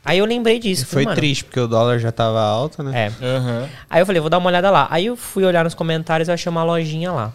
[0.06, 0.86] Aí eu lembrei disso.
[0.86, 3.08] Foi falei, triste, porque o dólar já tava alto, né?
[3.08, 3.26] É.
[3.26, 3.70] Aham.
[3.90, 4.88] Aí eu falei, vou dar uma olhada lá.
[4.92, 7.34] Aí eu fui olhar nos comentários e achei uma lojinha lá.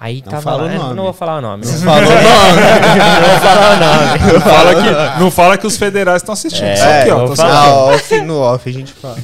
[0.00, 0.94] Aí Não tava lá.
[0.94, 1.66] Não vou falar o nome.
[1.66, 3.18] Não Falou o nome.
[3.20, 4.08] vou falar o nome.
[4.32, 6.76] Não fala, que, não fala que os federais estão assistindo.
[6.76, 7.26] Só É, aqui, ó.
[7.28, 7.60] só falar.
[7.60, 7.68] aqui.
[7.68, 9.16] Ah, off, no off a gente fala.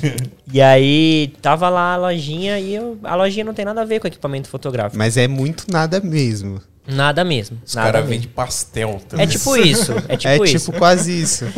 [0.53, 4.01] E aí tava lá a lojinha e eu, a lojinha não tem nada a ver
[4.01, 4.97] com equipamento fotográfico.
[4.99, 6.61] Mas é muito nada mesmo.
[6.87, 7.59] Nada mesmo.
[7.65, 9.25] Os caras vendem pastel também.
[9.25, 9.93] É tipo isso.
[10.07, 10.67] É tipo é isso.
[10.67, 11.45] tipo quase isso.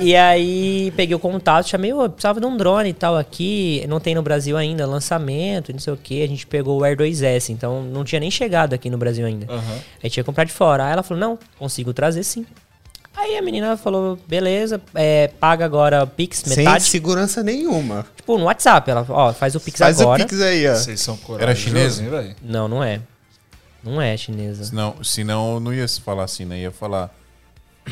[0.00, 3.84] E aí peguei o contato, chamei, ô, precisava de um drone e tal aqui.
[3.88, 6.22] Não tem no Brasil ainda, lançamento, não sei o que.
[6.22, 9.46] A gente pegou o Air 2S, então não tinha nem chegado aqui no Brasil ainda.
[10.02, 10.84] Aí tinha que comprar de fora.
[10.86, 12.46] Aí ela falou, não, consigo trazer sim.
[13.16, 16.84] Aí a menina falou, beleza, é, paga agora Pix, Sem metade.
[16.84, 18.06] segurança nenhuma.
[18.16, 18.88] Tipo, no WhatsApp.
[18.88, 20.22] Ela, ó, faz o Pix Faz agora.
[20.22, 20.74] o Pix aí, ó.
[20.76, 22.02] Vocês são corajosos, Era chinesa?
[22.04, 22.36] hein, velho?
[22.40, 23.00] Não, não é.
[23.82, 24.64] Não é chinesa.
[24.64, 26.58] Senão, senão eu não ia se falar assim, né?
[26.58, 27.10] Ia falar.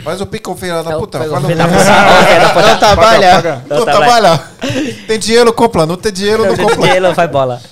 [0.03, 1.19] Faz o pico, filha da puta.
[1.19, 1.55] faz o da puta.
[1.55, 3.37] Não trabalhar.
[3.37, 3.65] Paga.
[3.69, 4.43] Não, trabalha.
[5.07, 5.87] Tem dinheiro, compra.
[5.87, 6.77] Não tem dinheiro, não compra.
[6.77, 7.63] Dinheiro, vai bola.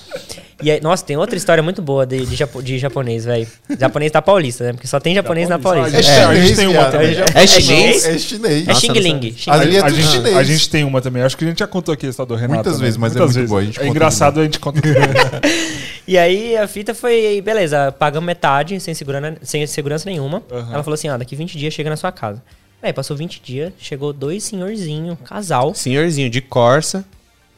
[0.63, 3.45] E aí, nossa, tem outra história muito boa de, de, japo- de japonês, velho.
[3.77, 4.71] Japonês da Paulista, né?
[4.73, 5.97] Porque só tem japonês na Paulista.
[5.97, 7.15] É chinês, a gente tem uma também.
[7.33, 8.05] É chinês?
[8.05, 8.63] É chinês.
[8.67, 9.35] É Nossa, Xing Ling.
[9.47, 10.37] Ali é A tudo gente, chinês.
[10.37, 11.23] a gente tem uma também.
[11.23, 12.53] Acho que a gente já contou aqui a história do Renato.
[12.53, 12.85] Muitas também.
[12.85, 14.79] vezes, mas é muito boa, a gente é conta engraçado a gente conta.
[16.07, 20.43] E aí a fita foi, beleza, pagamos metade, sem, segura, sem segurança nenhuma.
[20.51, 22.43] Ela falou assim, ah, daqui 20 dias chega na sua casa.
[22.81, 27.03] Aí passou 20 dias, chegou dois senhorzinhos, casal, Senhorzinho de Corsa.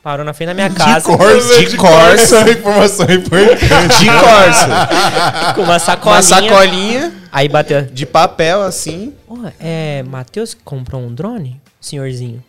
[0.08, 2.50] Parou na frente da minha casa Corsa, De Corsa.
[2.50, 4.00] Informação é importante.
[4.00, 5.54] De Corsa.
[5.54, 6.16] com uma sacolinha.
[6.16, 7.82] Uma sacolinha Aí bateu.
[7.82, 9.14] de papel assim.
[9.28, 11.60] Ô, é Matheus que comprou um drone?
[11.82, 12.42] Senhorzinho.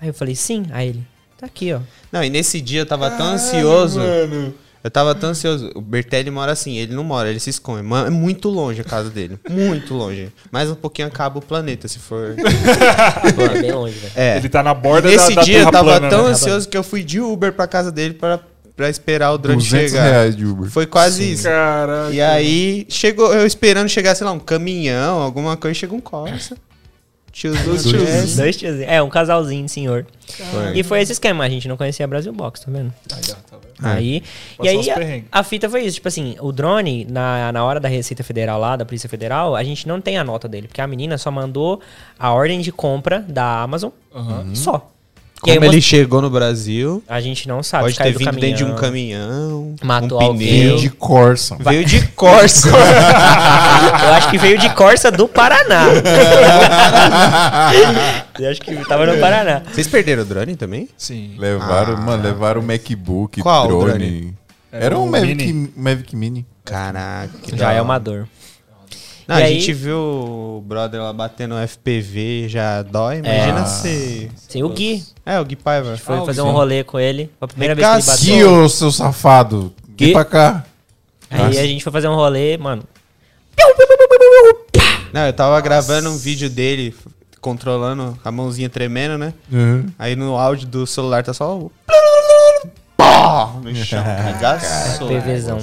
[0.00, 0.66] Aí eu falei, sim.
[0.72, 1.06] Aí ele,
[1.38, 1.78] tá aqui, ó.
[2.10, 4.00] Não, e nesse dia eu tava tão ansioso.
[4.88, 5.70] Eu tava tão ansioso.
[5.74, 7.82] O Bertelli mora assim, ele não mora, ele se esconde.
[7.82, 9.38] Mano, É muito longe a casa dele.
[9.46, 10.32] Muito longe.
[10.50, 12.34] Mais um pouquinho acaba o planeta, se for.
[13.54, 14.12] É bem longe, velho.
[14.16, 14.38] É.
[14.38, 16.30] Ele tá na borda Nesse da, da dia eu tava plana, tão né?
[16.30, 18.40] ansioso que eu fui de Uber pra casa dele pra,
[18.74, 20.04] pra esperar o drone 200 chegar.
[20.04, 20.70] reais de Uber.
[20.70, 21.42] Foi quase isso.
[21.42, 22.10] Caraca.
[22.10, 26.56] E aí, chegou, eu esperando chegar, sei lá, um caminhão, alguma coisa, chega um Corsa.
[27.38, 28.04] Tiozinho.
[28.04, 28.36] desce.
[28.36, 28.88] Dois tiozinhos.
[28.88, 30.06] É, um casalzinho de senhor.
[30.26, 30.78] Foi.
[30.78, 32.92] E foi esse esquema, a gente não conhecia Brasil Box, tá vendo?
[33.80, 34.22] Aí, e
[34.56, 35.28] Passou aí os a, perrengues.
[35.30, 38.74] a fita foi isso, tipo assim, o drone, na, na hora da Receita Federal lá,
[38.74, 41.80] da Polícia Federal, a gente não tem a nota dele, porque a menina só mandou
[42.18, 43.90] a ordem de compra da Amazon,
[44.54, 44.90] só.
[45.46, 48.32] Aí Como eu ele chegou no Brasil, A gente não sabe pode ter do vindo
[48.32, 50.48] dentro de um caminhão, Matou um alguém.
[50.64, 50.76] pneu.
[50.78, 51.56] De Corsa.
[51.60, 52.68] Veio de Corsa.
[54.02, 55.84] Eu acho que veio de Corsa do Paraná.
[58.38, 59.62] eu acho que tava no Paraná.
[59.72, 60.88] Vocês perderam o drone também?
[60.96, 61.34] Sim.
[61.38, 63.84] Levaram, mano, levaram o MacBook, Qual drone.
[63.86, 64.34] drone?
[64.72, 65.72] Era um o Mavic Mini.
[65.76, 66.46] Mavic Mini.
[66.64, 67.30] Caraca.
[67.54, 68.26] Já é uma dor.
[69.28, 73.18] Não, E a aí- gente viu o brother lá batendo FPV, já dói.
[73.18, 74.30] Imagina se.
[74.48, 75.04] Sim, o Gui.
[75.26, 75.98] É, o Gui Paiva.
[75.98, 76.48] Foi Ah, fazer Gui.
[76.48, 77.30] um rolê com ele.
[77.38, 77.86] Foi a primeira vez
[78.20, 78.68] que ele bateu.
[78.70, 79.70] seu safado.
[79.86, 80.12] Vem Que?
[80.12, 80.64] pra cá.
[81.30, 82.82] Aí a gente foi fazer um rolê, mano.
[85.12, 86.94] Não, eu tava gravando um vídeo dele
[87.40, 89.34] controlando a mãozinha tremendo, né?
[89.98, 91.72] Aí no áudio do celular tá só o.
[92.96, 93.52] Pá!
[93.62, 94.02] No chão.
[94.24, 95.08] Regaçou.
[95.08, 95.58] PVzão.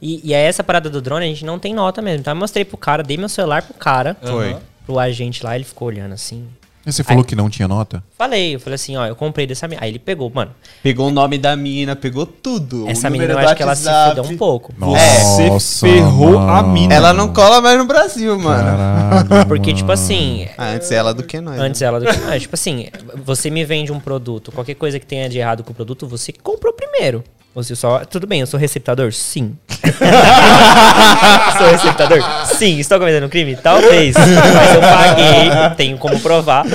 [0.00, 2.20] E, e é essa parada do drone, a gente não tem nota mesmo.
[2.20, 4.56] Então eu mostrei pro cara, dei meu celular pro cara, Foi.
[4.84, 6.46] pro agente lá, ele ficou olhando assim.
[6.88, 8.00] E Você falou que não tinha nota?
[8.16, 9.82] Falei, eu falei assim, ó, eu comprei dessa mina.
[9.82, 10.52] Aí ele pegou, mano.
[10.84, 12.88] Pegou o nome da mina, pegou tudo.
[12.88, 14.72] Essa o menina número eu acho que ela se fudeu um pouco.
[14.96, 15.48] É.
[15.50, 16.94] Você ferrou a mina.
[16.94, 18.62] Ela não cola mais no Brasil, mano.
[18.78, 19.92] Caralho, Porque, tipo mano.
[19.94, 21.58] assim, Ah, antes ela do que nós.
[21.58, 21.88] antes né?
[21.88, 22.42] ela do que nós.
[22.42, 22.86] Tipo assim,
[23.16, 26.32] você me vende um produto, qualquer coisa que tenha de errado com o produto, você
[26.32, 27.24] comprou primeiro.
[27.56, 28.00] Você só.
[28.04, 29.10] Tudo bem, eu sou receptador?
[29.12, 29.56] Sim.
[31.56, 32.18] sou receptador?
[32.44, 32.78] Sim.
[32.78, 33.56] Estou cometendo um crime?
[33.56, 34.14] Talvez.
[34.14, 36.66] Mas eu paguei, tenho como provar.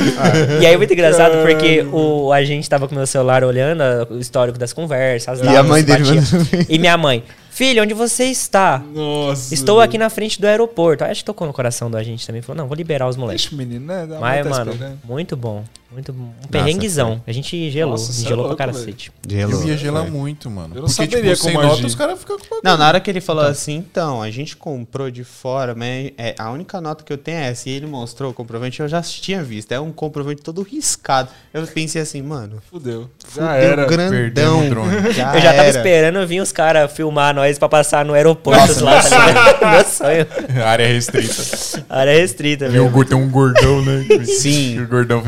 [0.60, 4.18] E aí é muito engraçado porque o agente tava com meu celular olhando a- o
[4.18, 6.66] histórico das conversas, as E a datas, mãe dele batia.
[6.68, 8.80] E minha mãe, filho, onde você está?
[8.80, 9.54] Nossa.
[9.54, 11.04] Estou aqui na frente do aeroporto.
[11.04, 12.42] Acho que tocou no coração do agente também.
[12.42, 13.44] Falou, não, vou liberar os moleques.
[13.44, 14.08] Deixa o menino, né?
[14.08, 15.00] Dá Mas, mano, esperando.
[15.04, 15.64] muito bom.
[15.92, 16.34] Muito bom.
[16.46, 17.22] Um perrenguezão.
[17.28, 17.92] A gente gelou.
[17.92, 19.12] Nossa, cê é gelou louco, pra cacete.
[19.28, 19.62] Gelou.
[19.62, 20.74] Eu ia gelar muito, mano.
[20.74, 23.00] Eu não Porque, saberia tipo, sem como nota, os caras ficam com Não, na hora
[23.02, 27.04] que ele falou assim, então, a gente comprou de fora, mas é, a única nota
[27.04, 27.70] que eu tenho é essa.
[27.70, 29.74] E ele mostrou o comprovante, eu já tinha visto.
[29.74, 31.30] É um comprovante todo riscado.
[31.54, 33.10] Eu pensei assim, mano, Fudeu.
[33.24, 33.86] Já fudeu era.
[33.86, 34.18] grandão.
[34.18, 35.12] perdemos o drone.
[35.12, 35.78] Já eu já tava era.
[35.78, 39.58] esperando vir os caras filmar nós pra passar no aeroporto lá, tá?
[39.72, 40.28] Meu sonho.
[40.66, 41.84] Área restrita.
[41.90, 43.06] Área restrita, E o velho.
[43.06, 44.06] tem um gordão, né?
[44.26, 44.80] Sim.
[44.80, 45.24] O gordão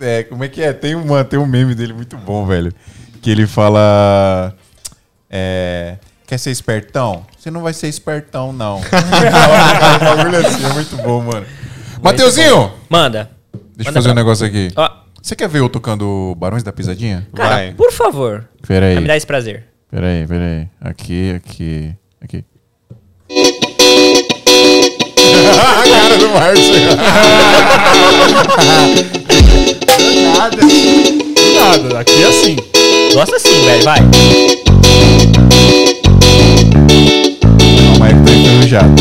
[0.00, 0.72] é, como é que é?
[0.72, 2.72] Tem, uma, tem um meme dele muito bom, velho.
[3.22, 4.54] Que ele fala.
[5.30, 5.96] É.
[6.26, 7.24] Quer ser espertão?
[7.38, 8.80] Você não vai ser espertão, não.
[10.04, 11.46] bagulho assim é muito bom, mano.
[12.02, 12.72] Mateuzinho!
[12.88, 13.30] Manda.
[13.74, 14.68] Deixa eu fazer um pra- negócio aqui.
[14.76, 14.90] Ó,
[15.22, 17.26] Você quer ver eu tocando Barões da Pisadinha?
[17.34, 17.72] cara, Vai.
[17.72, 18.46] por favor.
[18.66, 19.64] Pera Pra me dar esse prazer.
[19.90, 20.68] Pera aí, pera aí.
[20.82, 22.44] Aqui, aqui, aqui.
[25.40, 26.74] A cara do Márcio.
[30.36, 30.58] Nada.
[31.54, 32.00] Nada.
[32.00, 32.56] Aqui é assim.
[33.14, 34.00] Gosta assim, velho, vai.
[37.86, 38.92] Calma aí que tá enferrujado.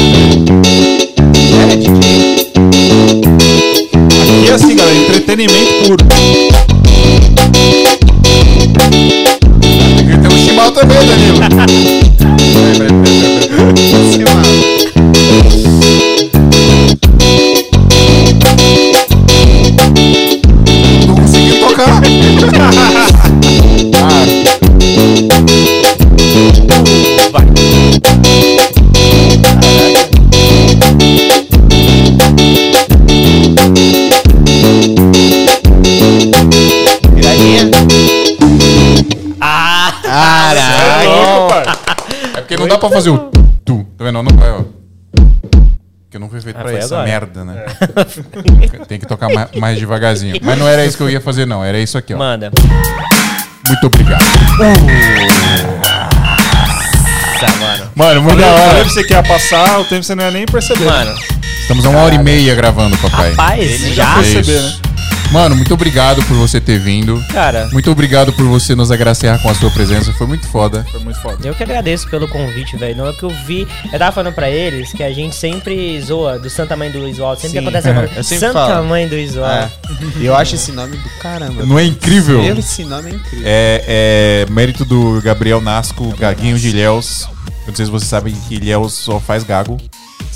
[4.23, 4.97] Aqui é assim, galera.
[4.97, 6.47] Entretenimento puro.
[11.48, 11.97] Ha ha ha!
[42.88, 43.18] É pra fazer o
[43.65, 43.85] tu.
[43.97, 44.22] Tá vendo?
[44.23, 44.61] Não vai, ó.
[46.05, 47.03] Porque não foi feito Ah, pra isso, agora.
[47.09, 47.65] merda, né?
[48.88, 50.38] Tem que tocar mais, mais devagarzinho.
[50.41, 51.64] Mas não era isso que eu ia fazer, não.
[51.64, 52.18] Era isso aqui, ó.
[52.18, 52.49] Manda.
[53.68, 54.23] Muito obrigado.
[57.39, 57.91] Tá, mano.
[57.95, 58.76] Mano, muito da hora.
[58.76, 60.85] pra você que ia passar, o tempo você não ia nem perceber.
[60.85, 61.14] Mano,
[61.61, 63.31] Estamos a uma hora e meia gravando, papai.
[63.31, 64.14] rapaz, já já.
[64.15, 64.81] perceber, Isso.
[64.81, 64.86] né?
[65.32, 67.22] Mano, muito obrigado por você ter vindo.
[67.34, 70.12] Cara, Muito obrigado por você nos agraciar com a sua presença.
[70.14, 70.86] Foi muito foda.
[70.90, 71.45] Foi muito foda.
[71.48, 72.95] eu que agradeço pelo convite, velho.
[72.95, 73.68] Não é que eu vi.
[73.91, 77.18] Eu tava falando pra eles que a gente sempre zoa do Santa Mãe do Luiz
[77.20, 77.41] Waldo.
[77.41, 77.66] Sempre Sim.
[77.66, 78.88] acontece alguma Eu sempre Santa falo.
[78.88, 79.40] Mãe do Luiz É.
[79.40, 79.72] Waldo.
[80.22, 81.66] Eu acho esse nome do caramba.
[81.66, 82.41] Não é incrível?
[82.41, 83.44] Eu, esse nome é incrível.
[83.45, 87.24] É, é mérito do Gabriel Nasco, Gaguinho de Ilhéus.
[87.64, 89.78] Eu não sei se vocês sabem que Ilhéus só faz gago.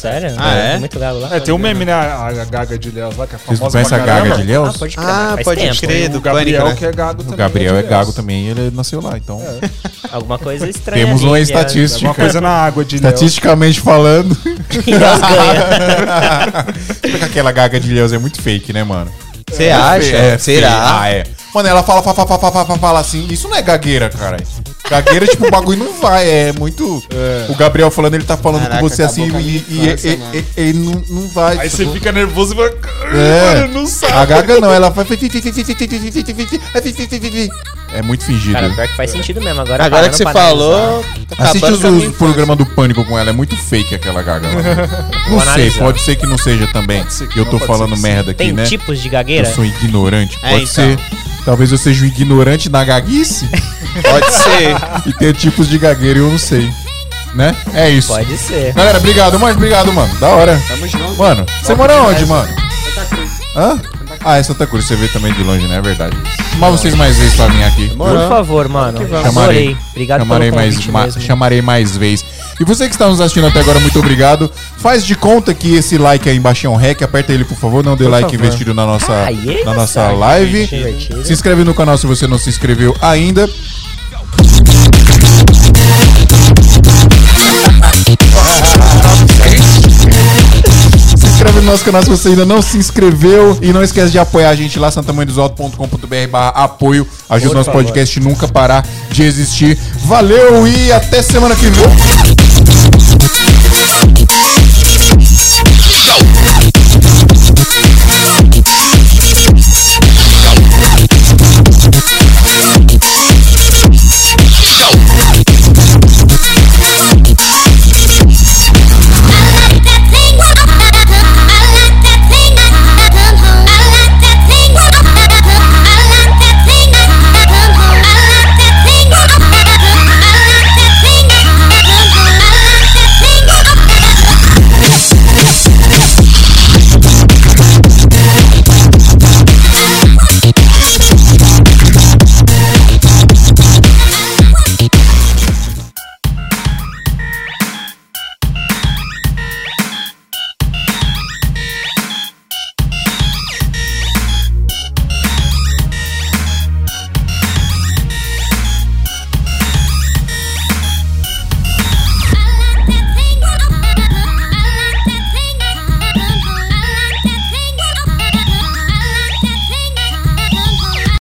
[0.01, 0.33] Sério?
[0.37, 0.79] Ah, é?
[0.79, 1.35] Muito galo lá.
[1.35, 1.93] É, tem um meme, né?
[1.93, 4.35] A, a Gaga de Léus lá, que é Vocês famosa conhecem a pra Gaga caramba.
[4.37, 4.69] de Ilhéus?
[4.75, 5.07] Ah, pode crer.
[5.07, 5.79] Ah, faz pode tempo.
[5.79, 6.75] crer, O do Gabriel, Pânico, né?
[6.75, 7.37] que é gago O também.
[7.37, 9.39] Gabriel de é gago também, ele nasceu lá, então.
[10.11, 11.05] Alguma coisa estranha.
[11.05, 11.95] Temos ali, uma que é- estatística.
[12.07, 13.13] Alguma coisa na água de Ilhéus.
[13.13, 14.35] Estatisticamente falando.
[14.85, 16.65] Ganha.
[17.01, 19.11] Porque aquela gaga de Ilhéus é muito fake, né, mano?
[19.49, 20.15] Você acha?
[20.15, 20.99] É, Será?
[21.01, 21.23] Ah, é.
[21.53, 23.27] Mano, ela fala, fala, fala, fala, fala, fala assim.
[23.29, 24.37] Isso não é gagueira, cara.
[24.91, 26.30] Gagueira, tipo, o bagulho não vai.
[26.30, 27.01] É muito.
[27.49, 29.89] O Gabriel falando, ele tá falando Caraca, com você assim e, e-
[30.34, 31.57] e- e- ele não, não vai.
[31.59, 32.68] Aí você fica nervoso e vai.
[33.13, 33.61] É.
[33.61, 34.13] Mano, não sabe.
[34.13, 35.07] A Gaga não, ela faz.
[37.93, 38.53] É muito fingido.
[38.53, 39.61] Cara, pior que faz sentido mesmo.
[39.61, 41.03] Agora, Agora que você falou,
[41.35, 44.47] tá Assiste os, os programas do Pânico com ela, é muito fake aquela Gaga.
[44.47, 44.53] lá.
[45.27, 45.80] Não Vou sei, analisar.
[45.80, 47.03] pode ser que não seja também.
[47.31, 48.63] que Eu tô falando merda aqui, Tem né?
[48.65, 49.53] tipos de Eu gagueira?
[49.53, 50.38] sou ignorante.
[50.43, 50.68] É, Pode então.
[50.73, 50.99] ser.
[51.45, 53.49] Talvez eu seja um ignorante na gaguice
[54.03, 54.76] Pode ser.
[55.09, 56.69] e tenha tipos de gagueira e eu não sei.
[57.34, 57.55] Né?
[57.73, 58.09] É isso.
[58.09, 58.73] Pode ser.
[58.73, 60.13] Galera, obrigado, mas obrigado, mano.
[60.19, 60.61] Da hora.
[60.68, 61.18] Tamo junto.
[61.18, 62.53] Mano, você mora onde, mano?
[63.55, 63.80] Hã?
[64.23, 65.77] Ah, é Santa Cruz, você vê também de longe, né?
[65.77, 66.15] É verdade.
[66.52, 67.89] Chamar vocês mais vezes pra vir aqui.
[67.89, 68.99] Por favor, mano.
[69.23, 69.76] Chamarei.
[69.91, 71.22] Obrigado chamarei mais, ma- mesmo.
[71.22, 72.23] chamarei mais vezes.
[72.60, 74.52] E você que está nos assistindo até agora, muito obrigado.
[74.77, 77.84] Faz de conta que esse like aí embaixo é um rec, aperta ele por favor,
[77.84, 78.35] não dê like favor.
[78.45, 80.68] investido na nossa, Ah, e na nossa live.
[81.26, 83.49] Se inscreve no canal se você não se inscreveu ainda.
[91.72, 93.57] Nosso canal se você ainda não se inscreveu.
[93.61, 97.07] E não esquece de apoiar a gente lá, santamanhodosalto.com.br barra apoio.
[97.30, 99.77] Ajuda o nosso podcast nunca parar de existir.
[100.06, 103.40] Valeu e até semana que vem.